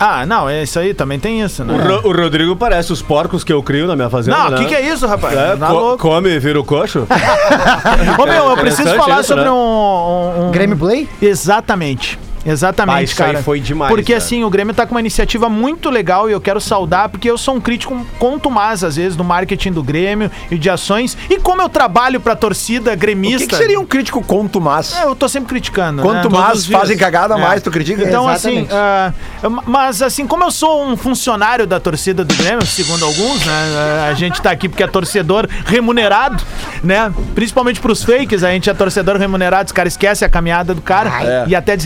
Ah, 0.00 0.24
não, 0.24 0.48
é 0.48 0.62
isso 0.62 0.78
aí, 0.78 0.94
também 0.94 1.18
tem 1.18 1.40
isso, 1.42 1.64
né? 1.64 1.74
O, 1.74 1.76
Ro- 1.76 2.10
o 2.10 2.12
Rodrigo 2.22 2.54
parece 2.54 2.92
os 2.92 3.02
porcos 3.02 3.42
que 3.42 3.52
eu 3.52 3.60
crio 3.64 3.84
na 3.88 3.96
minha 3.96 4.08
fazenda. 4.08 4.36
Não, 4.38 4.46
o 4.46 4.50
né? 4.50 4.58
que, 4.58 4.66
que 4.66 4.74
é 4.76 4.80
isso, 4.92 5.04
rapaz? 5.08 5.36
É, 5.36 5.56
Tá 5.56 5.66
co- 5.66 5.72
louco. 5.72 5.98
come 6.08 6.30
e 6.30 6.38
vira 6.38 6.60
o 6.60 6.62
coxo? 6.62 7.00
Ô, 8.16 8.24
meu, 8.24 8.50
eu 8.50 8.56
preciso 8.56 8.82
Interessante 8.82 8.96
falar 9.04 9.18
isso, 9.20 9.28
sobre 9.28 9.42
né? 9.44 9.50
um, 9.50 9.54
um, 9.54 10.46
um- 10.46 10.50
Grêmio 10.52 10.76
Play? 10.76 11.08
Exatamente. 11.20 12.16
Exatamente, 12.44 12.96
Ah, 12.98 13.02
isso 13.02 13.22
aí 13.22 13.32
cara. 13.32 13.42
foi 13.42 13.60
demais, 13.60 13.90
Porque 13.92 14.12
né? 14.12 14.18
assim, 14.18 14.44
o 14.44 14.50
Grêmio 14.50 14.72
tá 14.74 14.86
com 14.86 14.94
uma 14.94 15.00
iniciativa 15.00 15.48
muito 15.48 15.90
legal 15.90 16.28
e 16.28 16.32
eu 16.32 16.40
quero 16.40 16.60
saudar, 16.60 17.08
porque 17.08 17.30
eu 17.30 17.36
sou 17.36 17.54
um 17.56 17.60
crítico 17.60 18.06
contumaz, 18.18 18.82
às 18.84 18.96
vezes, 18.96 19.16
do 19.16 19.24
marketing 19.24 19.72
do 19.72 19.82
Grêmio 19.82 20.30
e 20.50 20.56
de 20.56 20.70
ações. 20.70 21.16
E 21.28 21.38
como 21.38 21.60
eu 21.62 21.68
trabalho 21.68 22.20
pra 22.20 22.34
torcida 22.36 22.92
O 22.92 22.96
gremista. 22.96 23.38
que, 23.40 23.46
que 23.48 23.56
seria 23.56 23.78
um 23.78 23.84
crítico 23.86 24.22
contumaz? 24.22 24.94
É, 24.94 25.04
eu 25.04 25.14
tô 25.14 25.28
sempre 25.28 25.48
criticando. 25.48 26.02
Quanto 26.02 26.30
né? 26.30 26.38
fazem 26.70 26.96
cagada, 26.96 27.34
É. 27.34 27.38
mais 27.40 27.62
tu 27.62 27.70
critica? 27.70 28.02
Então, 28.02 28.26
assim, 28.28 28.60
Exatamente. 28.60 28.72
ah, 28.74 29.12
mas 29.66 30.02
assim, 30.02 30.26
como 30.26 30.44
eu 30.44 30.50
sou 30.50 30.84
um 30.86 30.96
funcionário 30.96 31.66
da 31.66 31.78
torcida 31.80 32.24
do 32.24 32.34
Grêmio, 32.34 32.64
segundo 32.66 33.04
alguns, 33.04 33.44
né? 33.44 33.52
ah, 34.06 34.08
A 34.10 34.14
gente 34.14 34.40
tá 34.40 34.50
aqui 34.50 34.68
porque 34.68 34.82
é 34.82 34.86
torcedor 34.86 35.46
remunerado, 35.66 36.42
né? 36.82 37.12
Principalmente 37.34 37.80
pros 37.80 38.02
fakes, 38.02 38.42
a 38.44 38.50
gente 38.50 38.68
é 38.70 38.74
torcedor 38.74 39.16
remunerado, 39.16 39.66
os 39.66 39.72
caras 39.72 39.92
esquecem 39.92 40.24
a 40.26 40.28
caminhada 40.30 40.74
do 40.74 40.82
cara 40.82 41.10
É. 41.22 41.44
e 41.48 41.54
até 41.54 41.76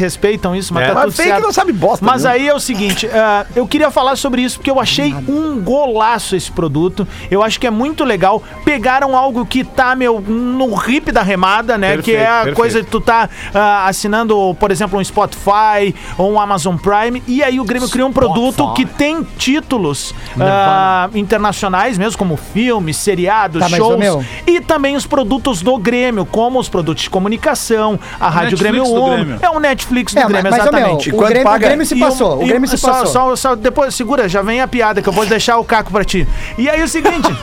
desrespeitam 0.43 0.57
isso, 0.57 0.74
mas 0.74 0.84
É. 0.84 0.86
tá 0.88 0.95
Mas 0.95 1.05
tudo 1.05 1.12
fake 1.14 1.28
certo. 1.28 1.43
não 1.43 1.53
sabe 1.53 1.72
bosta 1.72 2.05
Mas 2.05 2.24
nenhuma. 2.24 2.43
aí 2.43 2.49
é 2.49 2.55
o 2.55 2.61
seguinte, 2.61 3.09
ah, 3.12 3.47
eu 3.55 3.66
queria 3.66 3.90
falar 3.90 4.16
sobre 4.16 4.43
isso 4.43 4.59
porque 4.59 4.70
eu 4.70 4.80
achei 4.80 5.14
um 5.28 5.61
golaço 5.61 6.34
esse 6.36 6.51
produto. 6.51 7.07
Eu 7.30 7.43
acho 7.43 7.59
que 7.61 7.66
é 7.66 7.70
muito 7.70 8.05
legal. 8.05 8.43
Pegaram 8.64 9.16
algo 9.16 9.47
que 9.47 9.62
tá, 9.64 9.95
meu, 9.95 10.20
no 10.20 10.74
hip 10.88 11.12
da 11.12 11.22
remada, 11.22 11.78
né? 11.78 11.93
que 11.97 12.12
Perfeito, 12.12 12.20
é 12.20 12.26
a 12.26 12.34
perfeito. 12.36 12.57
coisa 12.57 12.82
de 12.82 12.88
tu 12.88 13.01
tá 13.01 13.28
ah, 13.55 13.86
assinando, 13.86 14.55
por 14.59 14.70
exemplo, 14.70 14.99
um 14.99 15.05
Spotify 15.05 15.95
ou 16.18 16.32
um 16.32 16.40
Amazon 16.40 16.76
Prime. 16.76 17.22
E 17.26 17.43
aí 17.43 17.61
o 17.61 17.64
Grêmio 17.64 17.88
criou 17.88 18.09
um 18.09 18.12
produto 18.12 18.72
que 18.74 18.84
tem 18.84 19.22
títulos 19.38 20.14
ah, 20.40 21.09
internacionais 21.14 21.97
mesmo, 21.99 22.18
como 22.18 22.36
filmes, 22.36 22.97
seriados, 22.97 23.61
Tá, 23.62 23.68
mas, 23.68 23.78
shows. 23.78 23.99
meu. 23.99 24.24
E 24.47 24.61
também 24.61 24.97
os 24.97 25.07
produtos 25.07 25.62
do 25.62 25.76
Grêmio, 25.78 26.24
como 26.26 26.59
os 26.59 26.68
produtos 26.68 27.05
de 27.05 27.11
comunicação, 27.11 27.99
a 28.18 28.28
Rádio 28.28 28.53
Netflix 28.53 28.61
Grêmio 28.61 28.84
do 28.84 28.93
Ono. 29.03 29.14
Grêmio. 29.24 29.38
É 29.43 29.51
o 29.51 29.61
Netflix 29.61 30.12
do 30.14 30.18
É, 30.18 30.22
Grêmio, 30.22 30.32
mas, 30.33 30.45
ô, 30.45 30.51
meu, 30.51 30.62
exatamente. 30.62 31.11
o 31.14 31.18
Grêmio, 31.18 31.41
o 31.41 31.45
paga? 31.45 31.66
Grêmio 31.66 31.87
se 31.87 31.95
E 31.95 31.97
um- 32.03 32.09
passou. 32.09 32.39
O 32.39 32.43
e 32.45 32.47
Grêmio 32.49 32.68
se 32.68 32.78
só, 32.78 32.89
passou. 32.93 33.07
Só, 33.07 33.37
só- 33.37 33.55
depois, 33.57 33.95
segura, 33.95 34.28
já 34.28 34.41
vem 34.43 34.61
a 34.61 34.68
piada 34.68 35.03
que 35.03 35.09
eu 35.09 35.12
vou 35.12 35.26
deixar 35.26 35.59
o 35.59 35.64
caco 35.64 35.91
pra 35.93 36.05
ti. 36.05 36.26
E 36.57 36.68
aí 36.70 36.83
o 36.83 36.89
seguinte. 36.89 37.35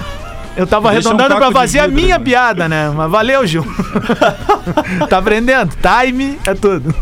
Eu 0.58 0.68
tava 0.68 0.92
Deixa 0.92 1.08
um 1.08 1.12
arredondando 1.12 1.36
pra 1.38 1.40
caco 1.48 1.54
de 1.54 1.60
fazer 1.60 1.80
a 1.80 1.88
minha 1.88 2.18
né? 2.18 2.24
piada, 2.26 2.68
né? 2.68 2.90
Mas 2.94 3.10
valeu, 3.10 3.46
Gil. 3.48 3.64
tá 5.10 5.18
aprendendo? 5.20 5.72
Time 5.78 6.38
é 6.46 6.54
tudo. 6.54 6.94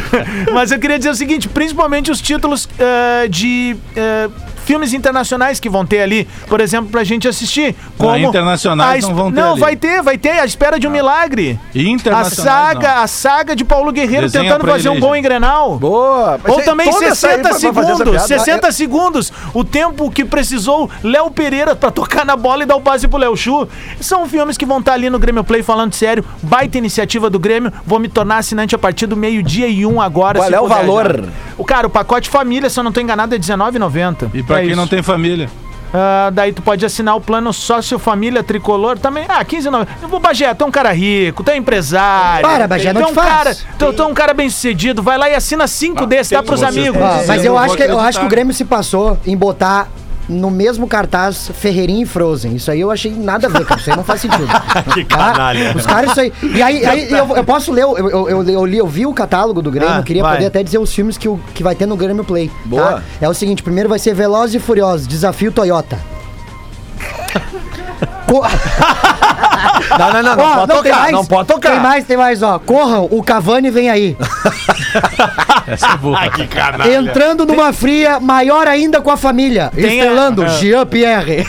Mas 0.52 0.70
eu 0.70 0.78
queria 0.78 0.98
dizer 0.98 1.10
o 1.10 1.14
seguinte: 1.14 1.48
principalmente 1.48 2.10
os 2.10 2.20
títulos 2.20 2.68
eh, 2.78 3.28
de. 3.28 3.76
eh, 3.94 4.28
Filmes 4.66 4.92
internacionais 4.92 5.58
que 5.60 5.70
vão 5.70 5.86
ter 5.86 6.00
ali, 6.02 6.28
por 6.48 6.60
exemplo, 6.60 6.90
pra 6.90 7.02
gente 7.04 7.26
assistir. 7.28 7.74
Como 7.96 8.16
internacionais 8.18 9.04
a 9.04 9.08
não 9.08 9.14
vão 9.14 9.32
ter 9.32 9.40
Não, 9.40 9.52
ali. 9.52 9.60
vai 9.60 9.76
ter, 9.76 10.02
vai 10.02 10.18
ter, 10.18 10.40
a 10.40 10.44
espera 10.44 10.78
de 10.78 10.86
um 10.86 10.90
milagre. 10.90 11.58
E 11.74 11.86
A 11.86 11.90
internacionais, 11.90 12.34
saga, 12.74 12.94
não. 12.96 13.02
a 13.02 13.06
saga 13.06 13.54
de 13.56 13.64
Paulo 13.64 13.92
Guerreiro 13.92 14.26
Desenha 14.26 14.44
tentando 14.52 14.66
fazer 14.68 14.88
um 14.88 14.98
gol 15.00 15.14
em 15.16 15.22
Grenal. 15.22 15.78
Boa. 15.78 16.38
Ou 16.48 16.60
é 16.60 16.64
também 16.64 16.90
toda 16.90 17.06
essa 17.06 17.28
aí 17.28 17.36
60 17.36 17.48
pra- 17.48 17.50
pra 17.50 17.58
fazer 17.58 17.68
essa 17.68 17.96
segundos, 17.96 18.10
piada. 18.26 18.26
60 18.44 18.72
segundos, 18.72 19.32
o 19.54 19.62
tempo 19.64 20.10
que 20.10 20.24
precisou 20.24 20.90
Léo 21.02 21.30
Pereira 21.30 21.76
pra 21.76 21.90
tocar 21.90 22.26
na 22.26 22.36
bola 22.36 22.64
e 22.64 22.66
dar 22.66 22.74
o 22.76 22.80
passe 22.80 23.06
pro 23.06 23.18
Léo 23.18 23.36
Chu. 23.36 23.68
São 24.00 24.28
filmes 24.28 24.56
que 24.58 24.66
vão 24.66 24.80
estar 24.80 24.94
ali 24.94 25.08
no 25.08 25.18
Grêmio 25.18 25.44
Play 25.44 25.62
falando 25.62 25.94
sério. 25.94 26.24
Baita 26.42 26.76
iniciativa 26.76 27.30
do 27.30 27.38
Grêmio. 27.38 27.72
Vou 27.86 27.98
me 28.00 28.08
tornar 28.08 28.38
assinante 28.38 28.74
a 28.74 28.78
partir 28.78 29.06
do 29.06 29.16
meio-dia 29.16 29.68
e 29.68 29.86
um 29.86 30.00
agora. 30.00 30.40
Qual 30.40 30.48
se 30.48 30.54
é 30.54 30.60
o 30.60 30.66
valor? 30.66 31.22
já. 31.24 31.30
O 31.56 31.64
cara, 31.64 31.86
o 31.86 31.90
pacote 31.90 32.28
família, 32.28 32.68
se 32.68 32.78
eu 32.80 32.84
não 32.84 32.90
tô 32.92 33.00
enganado, 33.00 33.34
é 33.34 33.38
R$19,90. 33.38 34.30
E 34.34 34.42
pra 34.42 34.55
É 34.58 34.62
quem 34.62 34.70
isso. 34.70 34.76
não 34.80 34.86
tem 34.86 35.02
família? 35.02 35.48
Ah, 35.94 36.30
daí 36.32 36.52
tu 36.52 36.62
pode 36.62 36.84
assinar 36.84 37.16
o 37.16 37.20
plano 37.20 37.52
sócio 37.52 37.98
família 37.98 38.42
tricolor 38.42 38.98
também. 38.98 39.24
Ah, 39.28 39.44
15,90. 39.44 39.86
O 40.10 40.18
Bagé, 40.18 40.52
tu 40.52 40.64
é 40.64 40.66
um 40.66 40.70
cara 40.70 40.92
rico, 40.92 41.42
tu 41.42 41.50
é 41.50 41.56
empresário. 41.56 42.46
Para, 42.46 42.66
Bagé, 42.66 42.92
não 42.92 43.00
tu 43.00 43.04
é 43.04 43.06
te 43.06 43.12
um 43.12 43.14
faz. 43.14 43.28
cara, 43.28 43.56
tu, 43.78 43.92
tu 43.92 44.02
é 44.02 44.06
um 44.06 44.14
cara 44.14 44.34
bem 44.34 44.50
sucedido. 44.50 45.02
Vai 45.02 45.16
lá 45.16 45.30
e 45.30 45.34
assina 45.34 45.66
cinco 45.66 46.04
desses, 46.06 46.32
dá 46.32 46.42
pros 46.42 46.62
amigos. 46.62 47.00
Ah, 47.00 47.24
mas 47.26 47.44
eu 47.44 47.46
eu 47.46 47.52
não 47.52 47.58
acho, 47.58 47.76
que, 47.76 47.82
eu 47.82 48.00
acho 48.00 48.20
que 48.20 48.26
o 48.26 48.28
Grêmio 48.28 48.52
se 48.52 48.64
passou 48.64 49.18
em 49.26 49.36
botar 49.36 49.88
no 50.28 50.50
mesmo 50.50 50.86
cartaz 50.88 51.50
Ferreirinha 51.54 52.02
e 52.02 52.06
Frozen. 52.06 52.54
Isso 52.56 52.70
aí 52.70 52.80
eu 52.80 52.90
achei 52.90 53.12
nada 53.12 53.46
a 53.46 53.50
ver, 53.50 53.64
cara. 53.64 53.80
Isso 53.80 53.90
aí 53.90 53.96
não 53.96 54.04
faz 54.04 54.20
sentido. 54.20 54.46
que 54.94 55.04
canalha. 55.04 55.74
Os 55.76 55.86
caras, 55.86 56.10
isso 56.10 56.20
aí. 56.20 56.32
E 56.42 56.62
aí, 56.62 56.84
aí 56.84 57.12
eu, 57.12 57.36
eu 57.36 57.44
posso 57.44 57.72
ler, 57.72 57.82
eu, 57.82 57.96
eu, 57.96 58.28
eu, 58.28 58.42
eu 58.48 58.66
li, 58.66 58.78
eu 58.78 58.86
vi 58.86 59.06
o 59.06 59.14
catálogo 59.14 59.62
do 59.62 59.70
Grêmio, 59.70 59.94
Ah, 59.94 60.02
queria 60.02 60.22
vai. 60.22 60.34
poder 60.34 60.46
até 60.46 60.62
dizer 60.62 60.78
os 60.78 60.92
filmes 60.92 61.16
que, 61.16 61.28
o, 61.28 61.38
que 61.54 61.62
vai 61.62 61.74
ter 61.74 61.86
no 61.86 61.96
Grêmio 61.96 62.24
Play. 62.24 62.48
tá? 62.48 62.54
Boa. 62.64 63.02
É 63.20 63.28
o 63.28 63.34
seguinte: 63.34 63.62
primeiro 63.62 63.88
vai 63.88 63.98
ser 63.98 64.14
Velozes 64.14 64.56
e 64.56 64.58
Furiosos, 64.58 65.06
Desafio 65.06 65.52
Toyota. 65.52 65.98
Co- 68.26 68.42
Não, 69.98 70.12
não, 70.12 70.22
não. 70.22 70.36
Não 70.36 70.44
Ó, 70.44 70.54
pode 70.54 70.66
tem 70.72 70.76
tocar. 70.82 71.00
mais? 71.00 71.12
Não 71.12 71.24
pode 71.24 71.48
tocar. 71.48 71.70
Tem 71.72 71.80
mais, 71.80 72.04
tem 72.04 72.16
mais, 72.16 72.42
ó. 72.42 72.58
Corram, 72.58 73.08
o 73.10 73.22
Cavani 73.22 73.70
vem 73.70 73.88
aí. 73.90 74.16
Essa 75.66 75.92
é 75.92 75.96
boa. 75.96 76.18
Entrando 76.98 77.44
numa 77.44 77.72
fria, 77.72 78.20
maior 78.20 78.66
ainda 78.68 79.00
com 79.00 79.10
a 79.10 79.16
família. 79.16 79.70
Tem 79.74 79.84
a- 79.84 80.04
Estrelando 80.04 80.44
é. 80.44 80.48
Jean 80.48 80.86
Pierre. 80.86 81.46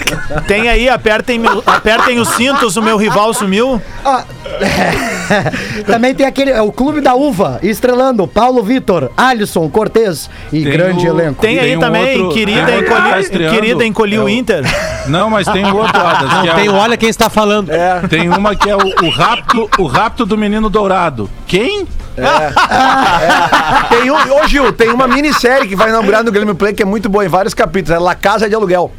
Tem 0.48 0.68
aí, 0.70 0.90
apertem, 0.90 1.38
meu- 1.40 1.62
apertem 1.66 2.20
os 2.20 2.30
cintos, 2.30 2.76
o 2.78 2.82
meu 2.82 2.98
rival 2.98 3.34
sumiu. 3.34 3.82
Também 5.86 6.16
tem 6.16 6.26
aquele, 6.26 6.52
é 6.52 6.62
o 6.62 6.72
Clube 6.72 7.02
da 7.02 7.14
Uva, 7.16 7.60
estrelando 7.62 8.28
Paulo 8.28 8.64
Vitor, 8.64 9.12
Alisson, 9.16 9.70
Cortez 9.70 10.30
e 10.52 10.64
Tem 10.64 10.72
grande 10.72 11.06
o- 11.08 11.10
elenco. 11.10 11.42
Tem 11.42 11.60
aí 11.60 11.68
Tem 11.68 11.78
um 11.78 11.80
também, 11.80 12.22
outro- 12.22 12.34
querida, 12.38 12.62
que 12.66 12.84
tá 12.84 12.98
encolhi, 13.00 13.22
estreando. 13.22 13.56
querida 13.56 13.86
encolhi 13.86 14.18
o 14.18 14.22
É 14.22 14.26
o- 14.26 14.30
Inter. 14.30 14.64
Não, 15.08 15.30
mas 15.30 15.48
tem 15.48 15.66
um 15.66 15.76
outro, 15.76 16.00
Adas, 16.02 16.42
que 16.42 16.50
é 16.50 16.54
Tem 16.54 16.70
o- 16.70 16.74
o 16.74 16.76
Olha 16.78 16.98
Quem 16.98 17.10
Está 17.10 17.30
Falando. 17.30 17.72
Tem 18.10 18.30
uma 18.30 18.56
que 18.56 18.70
é 18.70 18.76
o, 18.76 19.06
o 19.06 19.10
rapto, 19.10 19.70
o 19.78 19.86
rapto 19.86 20.26
do 20.26 20.38
menino 20.38 20.70
dourado. 20.70 21.30
Quem? 21.46 21.88
Tem 23.90 24.10
um, 24.10 24.16
ô 24.16 24.48
Gil, 24.48 24.74
tem 24.74 24.90
uma 24.90 25.08
minissérie 25.08 25.68
que 25.68 25.76
vai 25.76 25.90
inaugurar 25.90 26.24
no 26.24 26.32
Grêmio 26.32 26.56
Play 26.56 26.74
que 26.74 26.82
é 26.82 26.86
muito 26.86 27.08
boa 27.08 27.24
em 27.26 27.30
vários 27.30 27.54
capítulos. 27.54 27.96
É 27.96 28.00
La 28.00 28.16
Casa 28.16 28.50
de 28.50 28.56
Aluguel. 28.56 28.92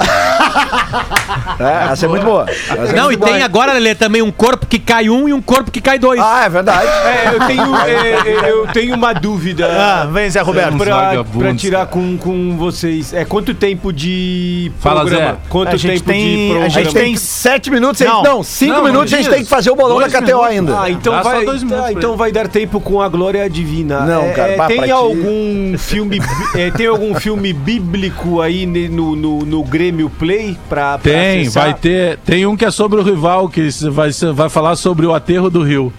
É, 1.60 1.92
essa 1.92 2.06
é 2.06 2.08
muito 2.08 2.24
boa. 2.24 2.46
Essa 2.48 2.74
é 2.74 2.92
Não, 2.94 3.04
muito 3.06 3.14
e 3.14 3.16
boa. 3.16 3.32
tem 3.32 3.42
agora, 3.42 3.72
Lelê, 3.72 3.94
também 3.94 4.22
um 4.22 4.30
corpo 4.30 4.66
que 4.66 4.78
cai 4.78 5.08
um 5.08 5.28
e 5.28 5.32
um 5.32 5.40
corpo 5.42 5.70
que 5.70 5.80
cai 5.80 5.98
dois. 5.98 6.20
Ah, 6.20 6.44
é 6.44 6.48
verdade. 6.48 6.86
É, 6.86 7.30
eu 7.34 7.46
tenho, 7.46 7.76
é, 7.84 8.46
é, 8.46 8.50
eu 8.50 8.66
tenho 8.68 8.94
uma 8.94 9.12
dúvida. 9.12 9.66
Ah, 9.66 10.06
vem, 10.06 10.30
Zé 10.30 10.40
Roberto. 10.40 10.76
Pra, 10.76 10.94
vagabundos, 10.96 11.38
pra 11.42 11.54
tirar 11.54 11.86
com, 11.86 12.16
com 12.16 12.56
vocês. 12.56 13.12
É 13.12 13.24
quanto 13.24 13.54
tempo 13.54 13.92
de 13.92 14.70
Fala, 14.80 15.00
programa? 15.00 15.32
Zé. 15.32 15.38
Quanto 15.48 15.74
A 15.74 15.76
gente 15.76 15.92
tempo 16.02 16.04
tem- 16.10 16.20
de 16.20 16.44
a 16.44 16.48
programa? 16.48 16.66
A 16.66 16.68
gente 16.68 16.94
tem 16.94 17.16
sete 17.16 17.70
minutos, 17.70 18.00
não, 18.00 18.22
Não. 18.22 18.34
não 18.36 18.42
cinco 18.42 18.74
Não, 18.74 18.84
minutos, 18.84 19.12
a 19.12 19.16
gente 19.16 19.30
tem 19.30 19.42
que 19.42 19.48
fazer 19.50 19.70
o 19.70 19.76
bolão 19.76 19.98
Dois 19.98 20.12
da 20.12 20.20
KTO 20.20 20.26
minutos. 20.26 20.46
ainda. 20.48 20.80
Ah, 20.80 20.90
então 20.90 21.12
Dá 21.14 21.22
só 21.22 21.30
vai, 21.30 21.44
dois 21.44 21.62
minutos 21.62 21.82
pra 21.84 21.92
então 21.92 22.10
ele. 22.10 22.18
vai 22.18 22.32
dar 22.32 22.48
tempo 22.48 22.80
com 22.80 23.00
a 23.02 23.08
glória 23.08 23.48
divina. 23.50 24.00
Não, 24.00 24.22
É, 24.22 24.32
cara, 24.32 24.52
é, 24.52 24.56
pá, 24.56 24.66
tem 24.66 24.82
ti. 24.82 24.90
algum 24.90 25.76
filme 25.78 26.20
é, 26.54 26.70
tem 26.70 26.86
algum 26.86 27.14
filme 27.14 27.52
bíblico 27.52 28.40
aí 28.40 28.64
ne- 28.66 28.88
no, 28.88 29.16
no, 29.16 29.38
no 29.40 29.62
Grêmio 29.64 30.08
Play 30.10 30.47
pra, 30.68 30.98
pra 30.98 31.12
Tem, 31.12 31.42
acessar? 31.42 31.64
vai 31.64 31.74
ter. 31.74 32.18
Tem 32.18 32.46
um 32.46 32.56
que 32.56 32.64
é 32.64 32.70
sobre 32.70 33.00
o 33.00 33.02
rival, 33.02 33.48
que 33.48 33.68
vai, 33.90 34.10
vai 34.34 34.48
falar 34.48 34.76
sobre 34.76 35.06
o 35.06 35.14
aterro 35.14 35.50
do 35.50 35.62
Rio. 35.62 35.92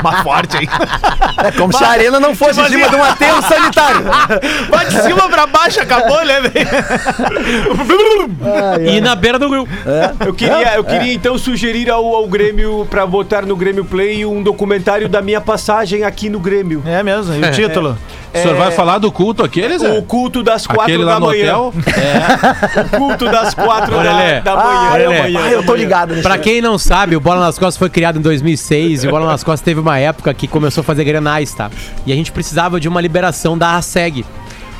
Uma 0.00 0.22
forte, 0.22 0.56
hein? 0.58 0.68
É 1.44 1.50
como 1.52 1.72
se 1.72 1.82
a 1.82 1.88
arena 1.88 2.20
não 2.20 2.34
fosse 2.34 2.60
em 2.60 2.68
cima 2.68 2.88
de 2.88 2.96
um 2.96 3.02
aterro 3.02 3.42
sanitário. 3.42 4.04
Vai 4.68 4.86
de 4.86 5.02
cima 5.02 5.28
pra 5.28 5.46
baixo, 5.46 5.80
acabou, 5.80 6.24
né, 6.24 6.40
velho? 6.40 6.68
E 8.90 9.00
na 9.00 9.14
beira 9.14 9.38
do 9.38 9.48
rio. 9.48 9.68
Eu 10.24 10.34
queria, 10.34 10.74
eu 10.74 10.84
queria 10.84 11.12
então 11.12 11.36
sugerir 11.38 11.90
ao, 11.90 12.04
ao 12.14 12.26
Grêmio 12.28 12.86
pra 12.90 13.06
botar 13.06 13.42
no 13.42 13.56
Grêmio 13.56 13.84
Play 13.84 14.24
um 14.24 14.42
documentário 14.42 15.08
da 15.08 15.20
minha 15.22 15.40
passagem 15.40 16.04
aqui 16.04 16.28
no 16.28 16.38
Grêmio. 16.40 16.82
É 16.86 17.02
mesmo, 17.02 17.34
e 17.34 17.40
o 17.40 17.50
título? 17.52 17.98
O 18.34 18.38
senhor 18.38 18.56
vai 18.56 18.72
falar 18.72 18.98
do 18.98 19.12
culto 19.12 19.44
aquele, 19.44 19.78
Zé? 19.78 19.96
O 19.96 20.02
culto 20.02 20.42
das 20.42 20.66
quatro 20.66 20.82
Aquele 20.82 21.04
da 21.04 21.20
manhã. 21.20 21.56
hotel? 21.56 21.74
O 22.84 22.96
culto 22.96 23.26
das 23.26 23.54
quatro 23.54 23.94
da, 23.94 24.02
da 24.02 24.10
manhã. 24.12 24.42
Ah, 24.44 24.90
da 24.90 24.98
eu, 24.98 25.12
manhã, 25.12 25.40
ah, 25.44 25.50
eu 25.52 25.64
tô 25.64 25.74
ligado 25.74 26.10
nisso. 26.10 26.22
Pra 26.22 26.36
quem 26.36 26.60
não 26.60 26.76
sabe, 26.76 27.14
o 27.14 27.20
Bola 27.20 27.40
nas 27.40 27.58
Costas 27.58 27.76
foi 27.76 27.88
criado 27.88 28.18
em 28.18 28.22
2006 28.22 29.03
e 29.08 29.10
Bola 29.10 29.26
nas 29.26 29.44
Costas 29.44 29.64
teve 29.64 29.80
uma 29.80 29.98
época 29.98 30.32
que 30.34 30.46
começou 30.46 30.82
a 30.82 30.84
fazer 30.84 31.04
grenais, 31.04 31.54
tá? 31.54 31.70
E 32.06 32.12
a 32.12 32.16
gente 32.16 32.32
precisava 32.32 32.80
de 32.80 32.88
uma 32.88 33.00
liberação 33.00 33.56
da 33.56 33.76
ASEG. 33.76 34.24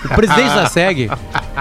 O 0.04 0.08
presidente 0.14 0.54
da 0.54 0.62
ASEG 0.64 1.10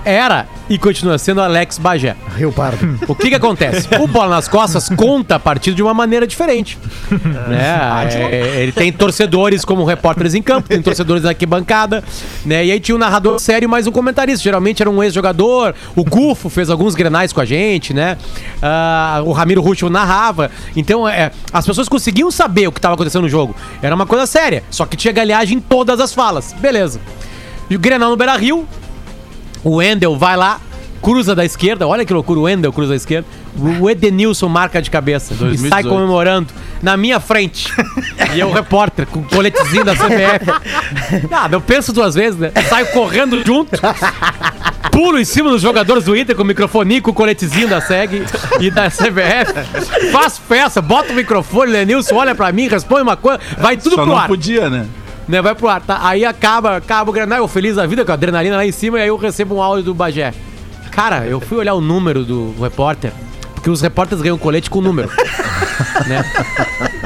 era 0.04 0.46
e 0.70 0.78
continua 0.78 1.18
sendo 1.18 1.42
Alex 1.42 1.78
Bagé. 1.78 2.16
Rio 2.36 2.52
Pardo. 2.52 3.00
O 3.08 3.16
que 3.16 3.30
que 3.30 3.36
acontece? 3.36 3.88
O 4.00 4.08
Bola 4.08 4.36
nas 4.36 4.48
Costas 4.48 4.90
conta 4.90 5.36
a 5.36 5.40
partida 5.40 5.76
de 5.76 5.84
uma 5.84 5.94
maneira 5.94 6.26
diferente. 6.26 6.78
né? 7.48 7.76
É, 8.32 8.62
ele 8.62 8.72
tem 8.72 8.92
torcedores 8.92 9.64
como 9.64 9.84
repórteres 9.84 10.34
em 10.34 10.42
campo, 10.42 10.68
tem 10.68 10.82
torcedores 10.82 11.24
na 11.24 11.30
arquibancada, 11.30 12.04
né? 12.46 12.66
E 12.66 12.72
aí 12.72 12.80
tinha 12.80 12.96
um 12.96 13.00
narrador 13.00 13.40
sério 13.40 13.68
mais 13.70 13.88
um 13.88 13.92
comentarista. 13.92 14.44
Geralmente 14.44 14.82
era 14.82 14.90
um 14.90 15.04
ex-jogador, 15.04 15.76
o 15.96 16.04
Gufo 16.04 16.50
fez 16.50 16.70
alguns 16.70 16.96
grenais 16.96 17.32
com 17.34 17.42
a 17.42 17.46
gente, 17.46 17.94
né? 17.94 18.18
Ah, 18.62 19.22
o 19.26 19.32
Ramiro 19.32 19.62
Russo 19.62 19.90
narrava. 19.90 20.50
Então, 20.76 21.08
é, 21.08 21.32
as 21.52 21.66
pessoas 21.66 21.88
conseguiam 21.90 22.32
saber 22.32 22.68
o 22.68 22.72
que 22.72 22.80
estava 22.80 22.96
acontecendo 22.96 23.24
no 23.24 23.30
jogo. 23.30 23.56
Era 23.82 23.94
uma 23.94 24.06
coisa 24.06 24.26
séria, 24.26 24.64
só 24.70 24.86
que 24.86 24.98
tinha 24.98 25.14
galhagem 25.14 25.58
em 25.58 25.62
todas 25.62 26.00
as 26.00 26.14
falas. 26.14 26.54
Beleza. 26.54 27.00
E 27.70 27.76
o 27.76 27.80
Grenal 27.80 28.10
no 28.10 28.18
Beira-Rio, 28.18 28.68
o 29.64 29.76
Wendel 29.76 30.18
vai 30.18 30.36
lá, 30.36 30.60
cruza 31.02 31.36
da 31.36 31.44
esquerda. 31.44 31.88
Olha 31.88 32.06
que 32.06 32.14
loucura, 32.14 32.40
o 32.40 32.44
Wendel 32.44 32.72
cruza 32.72 32.90
da 32.90 32.96
esquerda. 32.96 33.28
O 33.80 33.90
Edenilson 33.90 34.48
marca 34.48 34.82
de 34.82 34.90
cabeça 34.90 35.34
e 35.34 35.38
2018. 35.38 35.74
sai 35.74 35.84
comemorando 35.84 36.48
na 36.82 36.98
minha 36.98 37.20
frente. 37.20 37.72
E 38.34 38.40
eu, 38.40 38.52
repórter, 38.52 39.06
com 39.06 39.20
o 39.20 39.24
coletezinho 39.24 39.86
da 39.86 39.94
CBF. 39.96 40.50
Ah, 41.32 41.48
eu 41.52 41.62
penso 41.62 41.94
duas 41.94 42.16
vezes, 42.16 42.40
né? 42.40 42.52
Saio 42.68 42.88
correndo 42.88 43.44
junto. 43.46 43.80
Pulo 44.92 45.20
em 45.20 45.26
cima 45.26 45.50
dos 45.50 45.62
jogadores 45.62 46.06
do 46.06 46.16
Inter 46.16 46.36
com 46.36 46.44
o 46.44 46.46
microfone, 46.46 47.02
com 47.02 47.12
o 47.12 47.14
coletezinho 47.14 47.68
da 47.68 47.82
SEG 47.82 48.24
e 48.60 48.70
da 48.70 48.90
CBF. 48.90 50.12
Faço 50.12 50.42
festa, 50.42 50.82
bota 50.82 51.12
o 51.12 51.16
microfone, 51.16 51.72
o 51.72 51.76
Edenilson 51.76 52.16
olha 52.16 52.36
pra 52.36 52.52
mim, 52.52 52.68
responde 52.68 53.02
uma 53.02 53.18
coisa, 53.18 53.40
vai 53.58 53.76
tudo 53.76 53.96
Só 53.96 54.04
pro 54.04 54.12
não 54.12 54.18
ar 54.18 54.28
podia, 54.28 54.70
né? 54.70 54.86
Né? 55.28 55.42
Vai 55.42 55.56
pro 55.56 55.68
ar, 55.68 55.82
tá? 55.82 56.00
Aí 56.02 56.26
acaba, 56.26 56.78
acaba 56.78 57.10
o 57.10 57.14
Grenal, 57.14 57.40
eu 57.40 57.48
feliz 57.48 57.76
da 57.76 57.86
vida, 57.86 58.04
com 58.06 58.12
a 58.12 58.16
adrenalina 58.16 58.58
lá 58.58 58.66
em 58.66 58.72
cima, 58.72 59.00
e 59.00 59.02
aí 59.02 59.08
eu 59.08 59.18
recebo 59.18 59.56
um 59.56 59.62
áudio 59.62 59.84
do 59.84 59.94
Bagé. 59.94 60.34
Cara, 60.92 61.26
eu 61.26 61.40
fui 61.40 61.58
olhar 61.58 61.74
o 61.74 61.82
número 61.82 62.24
do 62.24 62.54
repórter, 62.62 63.12
porque 63.56 63.70
os 63.70 63.82
repórteres 63.82 64.22
ganham 64.22 64.38
colete 64.38 64.70
com 64.70 64.82
número. 64.82 65.10
né? 66.08 66.24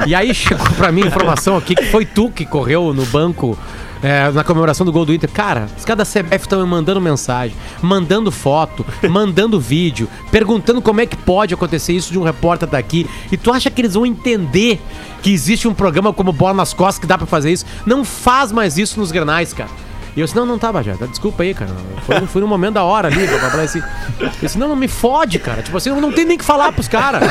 E 0.06 0.14
aí 0.14 0.34
chegou 0.34 0.68
pra 0.76 0.92
mim 0.92 1.04
a 1.04 1.06
informação 1.06 1.56
aqui 1.56 1.74
que 1.74 1.86
foi 1.86 2.04
tu 2.04 2.30
que 2.30 2.44
correu 2.44 2.92
no 2.92 3.06
banco. 3.06 3.58
É, 4.02 4.30
na 4.30 4.44
comemoração 4.44 4.84
do 4.84 4.92
gol 4.92 5.04
do 5.04 5.12
Inter. 5.12 5.30
Cara, 5.30 5.68
os 5.76 5.84
caras 5.84 6.12
da 6.12 6.20
CBF 6.20 6.44
estão 6.44 6.60
me 6.60 6.66
mandando 6.66 7.00
mensagem, 7.00 7.56
mandando 7.82 8.30
foto, 8.30 8.84
mandando 9.08 9.58
vídeo, 9.60 10.08
perguntando 10.30 10.80
como 10.80 11.00
é 11.00 11.06
que 11.06 11.16
pode 11.16 11.54
acontecer 11.54 11.92
isso 11.92 12.12
de 12.12 12.18
um 12.18 12.22
repórter 12.22 12.68
daqui. 12.68 13.08
E 13.30 13.36
tu 13.36 13.52
acha 13.52 13.70
que 13.70 13.80
eles 13.80 13.94
vão 13.94 14.06
entender 14.06 14.80
que 15.22 15.32
existe 15.32 15.66
um 15.66 15.74
programa 15.74 16.12
como 16.12 16.32
Bola 16.32 16.54
nas 16.54 16.72
Costas 16.72 16.98
que 16.98 17.06
dá 17.06 17.18
pra 17.18 17.26
fazer 17.26 17.52
isso? 17.52 17.66
Não 17.86 18.04
faz 18.04 18.52
mais 18.52 18.78
isso 18.78 18.98
nos 19.00 19.10
granais, 19.10 19.52
cara. 19.52 19.87
E 20.18 20.20
eu 20.20 20.24
disse, 20.24 20.36
não, 20.36 20.44
não 20.44 20.58
tá, 20.58 20.72
Bajé, 20.72 20.94
tá, 20.94 21.06
desculpa 21.06 21.44
aí, 21.44 21.54
cara. 21.54 21.70
Foi, 22.04 22.20
foi 22.26 22.40
no 22.40 22.48
momento 22.48 22.74
da 22.74 22.82
hora 22.82 23.06
ali, 23.06 23.24
pra 23.24 23.38
falar 23.50 23.62
assim. 23.62 23.80
Eu 24.18 24.30
disse, 24.42 24.58
não, 24.58 24.66
não 24.66 24.74
me 24.74 24.88
fode, 24.88 25.38
cara. 25.38 25.62
Tipo 25.62 25.76
assim, 25.76 25.90
eu 25.90 26.00
não 26.00 26.10
tenho 26.10 26.26
nem 26.26 26.36
que 26.36 26.44
falar 26.44 26.72
pros 26.72 26.88
caras. 26.88 27.22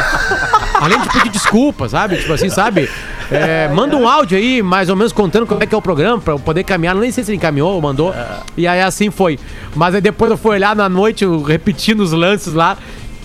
Além 0.74 0.98
de 1.02 1.10
pedir 1.10 1.28
desculpa, 1.28 1.90
sabe? 1.90 2.16
Tipo 2.16 2.32
assim, 2.32 2.50
sabe? 2.50 2.90
É, 3.30 3.68
manda 3.68 3.98
um 3.98 4.08
áudio 4.08 4.38
aí, 4.38 4.64
mais 4.64 4.88
ou 4.88 4.96
menos, 4.96 5.12
contando 5.12 5.46
como 5.46 5.62
é 5.62 5.66
que 5.66 5.76
é 5.76 5.78
o 5.78 5.82
programa, 5.82 6.22
pra 6.22 6.36
eu 6.36 6.40
poder 6.40 6.64
caminhar. 6.64 6.96
Nem 6.96 7.12
sei 7.12 7.26
se 7.26 7.32
ele 7.32 7.36
encaminhou 7.36 7.74
ou 7.74 7.82
mandou. 7.82 8.16
E 8.56 8.66
aí 8.66 8.80
assim 8.80 9.12
foi. 9.12 9.38
Mas 9.76 9.94
aí 9.94 10.00
depois 10.00 10.32
eu 10.32 10.38
fui 10.38 10.52
olhar 10.52 10.74
na 10.74 10.88
noite, 10.88 11.26
repetindo 11.46 12.00
os 12.00 12.14
lances 12.14 12.54
lá. 12.54 12.78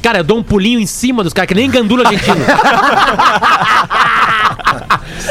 Cara, 0.02 0.18
eu 0.18 0.24
dou 0.24 0.38
um 0.38 0.42
pulinho 0.42 0.80
em 0.80 0.86
cima 0.86 1.22
dos 1.22 1.32
caras, 1.32 1.46
que 1.46 1.54
nem 1.54 1.70
gandula 1.70 2.04
argentino. 2.04 2.34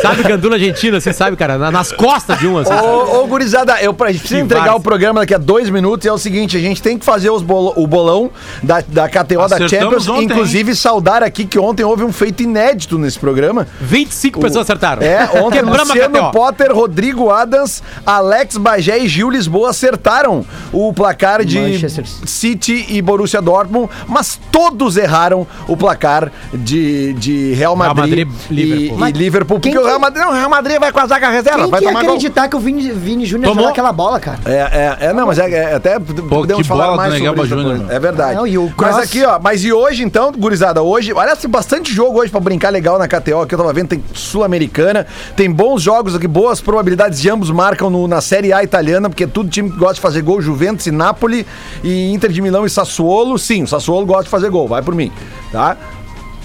sabe 0.02 0.24
gandula 0.24 0.56
argentina, 0.56 1.00
você 1.00 1.12
sabe, 1.14 1.36
cara? 1.36 1.58
Na- 1.58 1.72
nas 1.72 1.92
costas 1.92 2.39
de 2.39 2.48
um, 2.48 2.58
assim. 2.58 2.72
Ô, 2.74 3.22
ô, 3.24 3.28
gurizada, 3.28 3.82
eu, 3.82 3.94
pra 3.94 4.12
gente 4.12 4.20
precisa 4.22 4.39
Que 4.39 4.46
entregar 4.46 4.64
várzea. 4.66 4.80
o 4.80 4.82
programa 4.82 5.20
daqui 5.22 5.34
a 5.34 5.38
dois 5.38 5.70
minutos 5.70 6.06
e 6.06 6.10
é 6.10 6.14
o 6.14 6.18
seguinte, 6.18 6.56
a 6.58 6.60
gente 6.60 6.82
tem 6.82 6.98
que 6.98 7.06
fazer 7.06 7.30
os 7.30 7.42
bolo- 7.42 7.74
o 7.76 7.86
bolão 7.88 8.30
da, 8.64 8.82
da 8.88 9.08
KTO 9.10 9.38
da 9.48 9.56
Acertamos 9.56 9.70
Champions, 9.70 10.08
ontem, 10.08 10.24
inclusive 10.26 10.76
saudar 10.76 11.24
aqui 11.24 11.46
que 11.46 11.58
ontem 11.60 11.84
houve 11.84 12.04
um 12.04 12.12
feito 12.12 12.44
inédito 12.44 12.98
nesse 12.98 13.20
programa. 13.20 13.68
25 13.80 14.39
pessoas 14.39 14.64
acertaram. 14.66 15.02
É, 15.02 15.24
ontem 15.42 15.60
Quebramos 15.60 15.80
a 15.89 15.94
Luciano 15.94 16.18
KTO. 16.20 16.32
Potter, 16.32 16.72
Rodrigo 16.74 17.30
Adams, 17.30 17.82
Alex 18.06 18.58
Bagé 18.58 19.00
e 19.00 19.08
Gil 19.08 19.30
Lisboa 19.30 19.70
acertaram 19.72 20.46
o 20.72 20.94
placar 20.94 21.44
de 21.46 21.60
Manchester 21.60 22.06
City 22.26 22.86
e 22.89 23.02
Borussia 23.02 23.42
Dortmund, 23.42 23.89
mas 24.08 24.39
todos 24.52 24.98
erraram 24.98 25.46
o 25.68 25.76
placar 25.78 26.32
de, 26.54 27.14
de 27.14 27.54
Real 27.54 27.76
Madrid, 27.76 28.28
Madrid, 28.28 28.28
e, 28.50 28.54
Liverpool. 28.54 29.08
e 29.08 29.12
Liverpool, 29.12 29.60
quem 29.60 29.74
o 29.82 29.86
Real 29.86 29.99
Madrid, 29.99 30.23
não, 30.23 30.32
o 30.32 30.36
Real 30.36 30.49
Madrid 30.49 30.79
vai 30.79 30.91
com 30.91 30.99
a 30.99 31.05
zaga 31.07 31.29
reserva, 31.29 31.59
Quem 31.61 31.69
vai 31.71 31.79
que 31.79 31.86
ia 31.86 31.89
tomar 31.91 32.01
gol. 32.03 32.09
acreditar 32.11 32.47
que 32.47 32.55
o 32.55 32.59
Vini, 32.59 32.91
Vini 32.91 33.25
Júnior 33.25 33.49
Tomou? 33.49 33.63
jogar 33.63 33.71
aquela 33.71 33.91
bola, 33.91 34.19
cara? 34.19 34.39
É, 34.45 34.51
é, 34.51 34.97
é, 35.07 35.13
não, 35.13 35.27
mas 35.27 35.39
é, 35.39 35.49
é 35.49 35.73
até 35.75 35.99
podemos 35.99 36.61
que 36.63 36.67
falar 36.67 36.86
bola 36.86 36.97
mais 36.97 37.13
sobre 37.13 37.23
Negueba 37.27 37.45
isso 37.45 37.49
Júnior, 37.55 37.69
depois. 37.73 37.88
meu. 37.89 37.95
É 37.95 37.99
verdade. 37.99 38.36
Não, 38.36 38.47
e 38.47 38.57
o 38.57 38.63
Mas 38.65 38.75
Cross- 38.75 39.03
aqui, 39.03 39.23
ó, 39.25 39.39
mas 39.39 39.63
e 39.63 39.71
hoje 39.73 40.03
então, 40.03 40.32
gurizada, 40.32 40.82
hoje, 40.82 41.13
olha, 41.13 41.36
tem 41.36 41.49
bastante 41.49 41.93
jogo 41.93 42.19
hoje 42.19 42.32
pra 42.32 42.39
brincar 42.39 42.69
legal 42.69 42.97
na 42.99 43.07
KTO, 43.07 43.45
que 43.47 43.53
eu 43.53 43.57
tava 43.59 43.73
vendo, 43.73 43.88
tem 43.89 44.03
Sul-Americana, 44.13 45.05
tem 45.36 45.49
bons 45.51 45.82
jogos 45.82 46.15
aqui, 46.15 46.27
boas 46.27 46.61
probabilidades 46.61 47.19
de 47.21 47.29
ambos 47.29 47.49
marcam 47.51 47.89
no- 47.89 48.07
na 48.07 48.21
Série 48.21 48.51
A 48.53 48.63
italiana, 48.63 49.09
porque 49.09 49.27
tudo 49.27 49.49
time 49.49 49.69
que 49.69 49.77
gosta 49.77 49.95
de 49.95 50.01
fazer 50.01 50.21
gol, 50.21 50.41
Juventus 50.41 50.86
e 50.88 50.91
Napoli, 50.91 51.45
e 51.84 52.11
Inter 52.13 52.32
de 52.32 52.41
Milão 52.41 52.65
e 52.65 52.69
Sassuolo, 52.69 53.38
sim, 53.38 53.63
o 53.63 53.67
Sassuolo 53.67 54.05
gosta 54.05 54.23
de 54.23 54.29
fazer 54.29 54.49
gol, 54.49 54.67
vai 54.67 54.82
por 54.82 54.95
mim, 54.95 55.11
tá? 55.51 55.77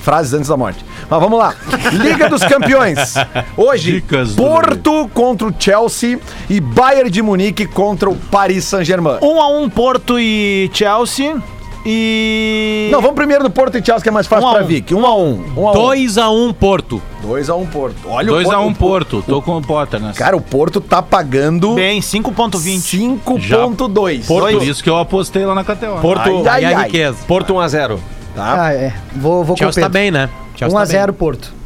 Frases 0.07 0.33
antes 0.35 0.49
da 0.49 0.57
morte. 0.57 0.85
Mas 1.11 1.21
vamos 1.21 1.37
lá. 1.37 1.53
Liga 1.95 2.29
dos 2.29 2.41
Campeões. 2.45 3.15
Hoje, 3.57 3.95
Dicas 3.95 4.37
do 4.37 4.43
Porto 4.45 5.11
contra 5.13 5.49
o 5.49 5.53
Chelsea 5.59 6.21
e 6.49 6.61
Bayern 6.61 7.11
de 7.11 7.21
Munique 7.21 7.67
contra 7.67 8.09
o 8.09 8.15
Paris 8.15 8.67
Saint-Germain. 8.67 9.19
Um 9.21 9.41
a 9.41 9.49
um 9.49 9.69
Porto 9.69 10.17
e 10.17 10.71
Chelsea. 10.73 11.37
E. 11.85 12.89
Não, 12.93 13.01
vamos 13.01 13.17
primeiro 13.17 13.43
no 13.43 13.51
Porto 13.51 13.79
e 13.79 13.85
Chelsea, 13.85 14.05
que 14.05 14.09
é 14.09 14.13
mais 14.13 14.29
fácil 14.29 14.47
Um 14.47 14.51
a 14.51 14.55
pra 14.55 14.63
um. 14.63 14.67
Vic. 14.69 14.95
Um 14.95 15.05
a 15.05 15.17
um. 15.17 15.45
um 15.57 15.69
a 15.69 15.73
um. 15.73 15.75
2x1 15.75 16.55
Porto. 16.55 17.03
2 17.23 17.51
a 17.51 17.57
1 17.57 17.67
Porto. 17.67 17.97
Olha 18.07 18.33
o 18.33 18.37
2x1 18.37 18.71
o 18.71 18.75
Porto. 18.77 19.25
Tô 19.27 19.43
com 19.43 19.57
o 19.57 19.61
Potter 19.63 19.99
nessa. 19.99 20.17
Cara, 20.21 20.37
o 20.37 20.41
Porto 20.41 20.81
tá 20.81 21.03
pagando 21.03 21.75
Bem, 21.75 22.01
5.20. 22.01 23.19
5.2. 23.25 24.27
Por 24.27 24.41
dois. 24.43 24.63
isso 24.63 24.85
que 24.85 24.89
eu 24.89 24.99
apostei 24.99 25.45
lá 25.45 25.53
na 25.53 25.65
KTO. 25.65 26.01
Porto, 26.01 26.45
Ai, 26.49 26.65
ai, 26.65 26.75
ai. 26.75 26.85
riqueza. 26.85 27.19
Porto 27.27 27.55
1x0. 27.55 27.99
Tá? 28.37 28.65
Ah, 28.67 28.73
é. 28.73 28.93
Vou, 29.17 29.43
vou 29.43 29.47
com 29.47 29.55
o 29.55 29.57
Chelsea 29.57 29.83
tá 29.83 29.89
Pedro. 29.91 29.93
bem, 29.93 30.11
né? 30.13 30.29
Chelsea 30.55 30.79
tá 30.79 30.85
1x0 31.09 31.13
Porto. 31.15 31.57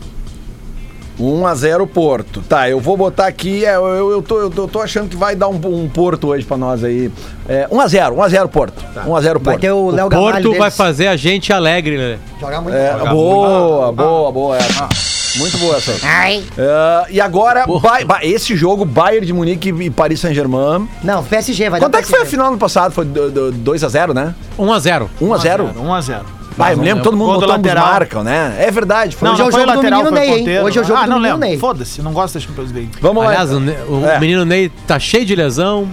1 1.19 1.47
a 1.47 1.55
0 1.55 1.87
Porto. 1.87 2.41
Tá, 2.49 2.71
eu 2.71 2.81
vou 2.81 2.97
botar 2.97 3.27
aqui. 3.27 3.63
é, 3.67 3.77
eu, 3.77 3.87
eu, 3.89 4.11
eu 4.13 4.23
tô, 4.23 4.39
eu, 4.41 4.49
tô, 4.51 4.63
eu 4.63 4.69
tô 4.69 4.81
achando 4.81 5.07
que 5.07 5.17
vai 5.17 5.37
dar 5.37 5.49
um, 5.49 5.57
um 5.67 5.87
Porto 5.87 6.29
hoje 6.29 6.47
pra 6.47 6.57
nós 6.57 6.83
aí. 6.83 7.13
É, 7.47 7.69
1 7.71 7.79
a 7.81 7.87
0 7.89 8.15
1 8.15 8.23
a 8.23 8.29
0 8.31 8.49
Porto. 8.49 8.83
1 9.07 9.15
a 9.17 9.21
0 9.21 9.39
Vai 9.39 9.53
Porto. 9.55 9.61
ter 9.61 9.71
o 9.71 9.91
Léo 9.91 10.09
bem. 10.09 10.19
Gamalho 10.19 10.33
Porto 10.45 10.51
vai 10.53 10.61
deles. 10.61 10.77
fazer 10.77 11.09
a 11.09 11.17
gente 11.17 11.53
alegre, 11.53 11.99
né? 11.99 12.19
Jogar 12.41 12.63
muito. 12.63 12.75
É, 12.75 12.97
boa, 13.11 13.93
boa, 13.93 14.33
boa 14.33 14.57
essa. 14.57 14.89
Muito 15.37 15.59
boa 15.59 15.77
essa. 15.77 15.93
Ai. 16.07 16.43
Ah, 16.59 17.05
e 17.11 17.21
agora, 17.21 17.67
Bay- 17.67 18.05
ba- 18.07 18.21
esse 18.25 18.57
jogo, 18.57 18.87
Bayern 18.87 19.27
de 19.27 19.33
Munique 19.35 19.69
e 19.69 19.91
Paris 19.91 20.21
Saint-Germain. 20.21 20.89
Não, 21.05 21.23
PSG, 21.23 21.69
vai 21.69 21.81
Quanto 21.81 21.93
dar 21.93 21.99
é 21.99 22.03
que 22.03 22.09
foi 22.09 22.21
a 22.21 22.23
PSG. 22.23 22.31
final 22.37 22.51
no 22.51 22.57
passado? 22.57 22.93
Foi 22.93 23.05
2x0, 23.05 24.15
né? 24.15 24.35
1x0. 24.59 25.07
1x0? 25.21 25.75
1x0. 25.75 26.21
Ah, 26.59 26.73
eu 26.73 26.79
me 26.79 26.85
lembro, 26.85 27.03
todo 27.03 27.17
mundo 27.17 27.27
Gol 27.27 27.35
do 27.37 27.41
botou 27.41 27.55
ambos 27.57 27.67
lateral. 27.69 27.93
marcam, 27.93 28.25
né? 28.25 28.57
É 28.59 28.71
verdade. 28.71 29.17
Foi 29.17 29.27
Não, 29.27 29.35
Hoje 29.35 29.41
é 29.41 29.45
não 29.45 29.49
o 29.49 29.53
foi 29.53 29.61
jogo 29.61 29.73
do 29.73 29.77
lateral, 29.77 30.05
menino 30.05 30.17
Ney, 30.21 30.57
hein? 30.57 30.61
Hoje 30.63 30.79
é 30.79 30.83
o 30.83 30.85
jogo 30.85 30.99
ah, 31.01 31.05
do 31.05 31.11
não 31.11 31.17
menino 31.19 31.35
lembro. 31.37 31.49
Ney. 31.49 31.59
Foda-se, 31.59 32.03
não 32.03 32.13
gosto 32.13 32.35
da 32.35 32.41
Champions 32.41 32.73
League. 32.73 32.91
Vamos 33.01 33.23
lá. 33.25 33.31
Aliás, 33.31 33.53
o, 33.53 33.59
o 33.59 34.07
É. 34.07 34.19
menino 34.21 34.45
Ney 34.45 34.71
tá 34.87 34.99
cheio 34.99 35.25
de 35.25 35.35
lesão. 35.35 35.89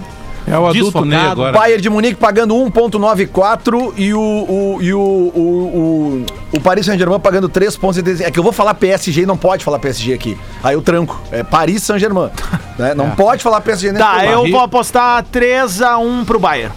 É 0.46 0.58
o 0.58 0.66
adulto 0.66 1.04
Ney 1.04 1.18
agora. 1.18 1.52
Bayern 1.52 1.82
de 1.82 1.90
Munique 1.90 2.14
pagando 2.14 2.54
1,94 2.54 3.92
e 3.96 4.14
o, 4.14 4.18
o, 4.20 4.78
e 4.80 4.94
o, 4.94 4.98
o, 4.98 6.22
o, 6.52 6.56
o 6.56 6.60
Paris 6.60 6.86
Saint-Germain 6.86 7.20
pagando 7.20 7.48
3,75. 7.50 8.22
É 8.22 8.30
que 8.30 8.38
eu 8.38 8.42
vou 8.42 8.52
falar 8.52 8.72
PSG 8.74 9.22
e 9.22 9.26
não 9.26 9.36
pode 9.36 9.62
falar 9.64 9.78
PSG 9.78 10.14
aqui. 10.14 10.38
Aí 10.62 10.74
eu 10.74 10.80
tranco. 10.82 11.20
É 11.30 11.42
Paris 11.42 11.82
Saint-Germain. 11.82 12.30
né? 12.78 12.94
Não 12.94 13.10
pode 13.10 13.42
falar 13.42 13.60
PSG 13.60 13.92
nesse 13.92 14.02
Tá, 14.04 14.24
eu 14.24 14.50
vou 14.50 14.60
apostar 14.60 15.22
3x1 15.24 16.24
pro 16.24 16.38
Bayern. 16.38 16.72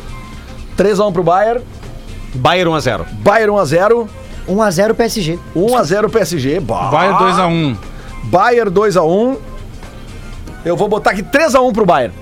3x1 0.78 1.12
pro 1.14 1.24
Bayern. 1.24 1.62
Bayern 2.36 2.70
1x0. 2.72 3.06
Bayern 3.24 3.52
1x0. 3.52 4.08
1x0 4.48 4.94
PSG. 4.94 5.40
1x0 5.56 6.10
PSG. 6.10 6.60
Bah. 6.60 6.90
Bayern 6.92 7.18
2x1. 7.18 7.78
Bayern 8.24 8.72
2x1. 8.72 9.38
Eu 10.64 10.78
vou 10.78 10.88
botar 10.88 11.12
aqui 11.12 11.24
3x1 11.24 11.74
pro 11.74 11.86
Bayern. 11.86 12.14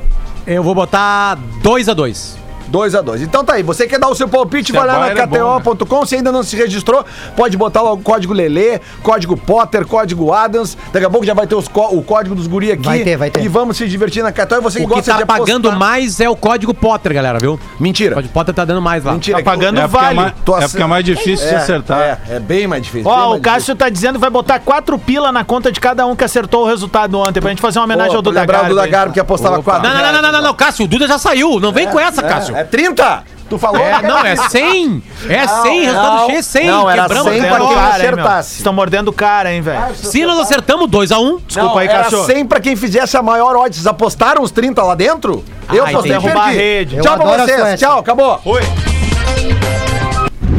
Eu 0.47 0.63
vou 0.63 0.73
botar 0.73 1.37
2x2. 1.63 2.38
2x2. 2.71 3.21
Então 3.21 3.43
tá 3.43 3.53
aí, 3.53 3.63
você 3.63 3.87
quer 3.87 3.99
dar 3.99 4.09
o 4.09 4.15
seu 4.15 4.27
palpite, 4.27 4.71
vai 4.71 4.83
é 4.83 4.85
lá 4.85 4.99
na 4.99 5.07
é 5.09 5.25
bom, 5.25 5.55
né? 5.55 5.61
KTO.com. 5.61 6.05
Se 6.05 6.15
ainda 6.15 6.31
não 6.31 6.43
se 6.43 6.55
registrou, 6.55 7.05
pode 7.35 7.57
botar 7.57 7.83
o 7.83 7.97
código 7.97 8.33
Lelê, 8.33 8.79
código 9.03 9.35
Potter, 9.37 9.85
código 9.85 10.31
Adams. 10.33 10.77
Daqui 10.93 11.05
a 11.05 11.09
pouco 11.09 11.25
já 11.25 11.33
vai 11.33 11.47
ter 11.47 11.55
o 11.55 12.01
código 12.03 12.35
dos 12.35 12.47
guri 12.47 12.71
aqui. 12.71 12.83
Vai 12.85 12.99
ter, 13.03 13.17
vai 13.17 13.29
ter. 13.29 13.41
E 13.43 13.47
vamos 13.47 13.77
se 13.77 13.87
divertir 13.87 14.23
na 14.23 14.31
KTO. 14.31 14.55
E 14.55 14.61
você 14.61 14.79
que 14.79 14.85
O 14.85 14.87
que 14.87 14.95
gosta 14.95 15.11
tá 15.11 15.17
de 15.19 15.25
pagando 15.25 15.67
apostar- 15.69 15.79
mais 15.79 16.19
é 16.19 16.29
o 16.29 16.35
código 16.35 16.73
Potter, 16.73 17.13
galera, 17.13 17.39
viu? 17.39 17.53
O 17.79 17.83
Mentira. 17.83 18.15
código 18.15 18.33
Potter 18.33 18.53
tá 18.53 18.65
dando 18.65 18.81
mais 18.81 19.03
lá. 19.03 19.13
Mentira. 19.13 19.37
Tá 19.37 19.43
pagando 19.43 19.79
É 19.79 19.83
é 19.83 19.87
vale. 19.87 20.15
mais, 20.15 20.33
Tô 20.45 20.57
é 20.57 20.67
porque 20.67 20.81
é 20.83 20.85
mais 20.85 21.03
difícil 21.05 21.47
de 21.47 21.53
É, 21.53 21.57
acertar. 21.57 21.99
É, 21.99 22.17
é 22.35 22.39
bem 22.39 22.67
mais 22.67 22.83
difícil. 22.83 23.09
Ó, 23.09 23.29
mais 23.29 23.39
o 23.39 23.41
Cássio 23.41 23.75
tá 23.75 23.89
dizendo 23.89 24.13
que 24.15 24.19
vai 24.21 24.29
botar 24.29 24.59
quatro 24.59 24.97
pila 24.97 25.31
na 25.31 25.43
conta 25.43 25.71
de 25.71 25.79
cada 25.79 26.05
um 26.05 26.15
que 26.15 26.23
acertou 26.23 26.63
o 26.63 26.67
resultado 26.67 27.17
ontem, 27.17 27.39
pra 27.39 27.49
gente 27.49 27.61
fazer 27.61 27.79
uma 27.79 27.85
difícil. 27.85 27.95
homenagem 27.99 28.15
ao 28.15 28.21
Duda 28.21 28.45
Garbi. 28.45 28.69
do 28.69 28.75
Dagarbo 28.75 29.13
que 29.13 29.19
apostava 29.19 29.61
4 29.61 29.83
Não, 29.87 29.95
não, 29.95 30.01
não, 30.03 30.11
não, 30.13 30.21
não, 30.21 30.31
não, 30.31 30.41
não, 30.49 30.53
Cássio, 30.53 30.85
o 30.85 30.87
Duda 30.87 31.07
já 31.07 31.17
saiu. 31.17 31.59
Não 31.59 31.71
vem 31.71 31.87
com 31.87 31.99
essa, 31.99 32.21
Cássio. 32.21 32.55
É 32.59 32.63
30? 32.63 33.23
Tu 33.49 33.57
falou? 33.57 33.81
É, 33.81 34.01
não, 34.03 34.19
é 34.23 34.35
100. 34.35 35.03
É 35.27 35.47
100, 35.47 35.81
resultado 35.85 36.15
não. 36.17 36.25
cheio 36.27 36.37
é 36.37 36.41
100. 36.43 36.67
Não, 36.67 36.89
era 36.89 37.01
Quebramos 37.03 37.31
100 37.31 37.39
até 37.41 37.49
pra 37.49 37.59
quem 37.67 37.77
acertasse. 37.77 38.57
Estão 38.57 38.73
mordendo 38.73 39.07
o 39.07 39.13
cara, 39.13 39.51
hein, 39.51 39.61
velho. 39.61 39.95
Se 39.95 40.23
nós 40.23 40.39
acertamos 40.39 40.87
2x1, 40.87 41.39
Desculpa 41.47 41.69
Não, 41.71 41.77
aí, 41.79 41.87
era 41.87 42.03
Cássio. 42.03 42.25
100 42.25 42.45
pra 42.45 42.59
quem 42.59 42.75
fizesse 42.75 43.17
a 43.17 43.23
maior 43.23 43.55
odds. 43.55 43.77
Vocês 43.77 43.87
apostaram 43.87 44.43
os 44.43 44.51
30 44.51 44.83
lá 44.83 44.93
dentro? 44.93 45.43
eu 45.73 45.85
Ah, 45.85 45.89
postei 45.89 46.11
e 46.11 46.15
entendi. 46.15 46.27
Derrubar 46.27 46.41
a 46.43 46.45
perdi. 46.51 46.59
rede. 46.59 46.95
Eu 46.97 47.03
Tchau 47.03 47.17
pra 47.17 47.37
vocês. 47.45 47.79
Tchau, 47.79 47.99
acabou. 47.99 48.39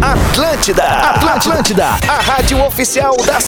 Atlântida, 0.02 0.82
Atlântida, 0.82 1.84
a 2.08 2.20
rádio 2.22 2.64
oficial 2.64 3.14
da 3.26 3.40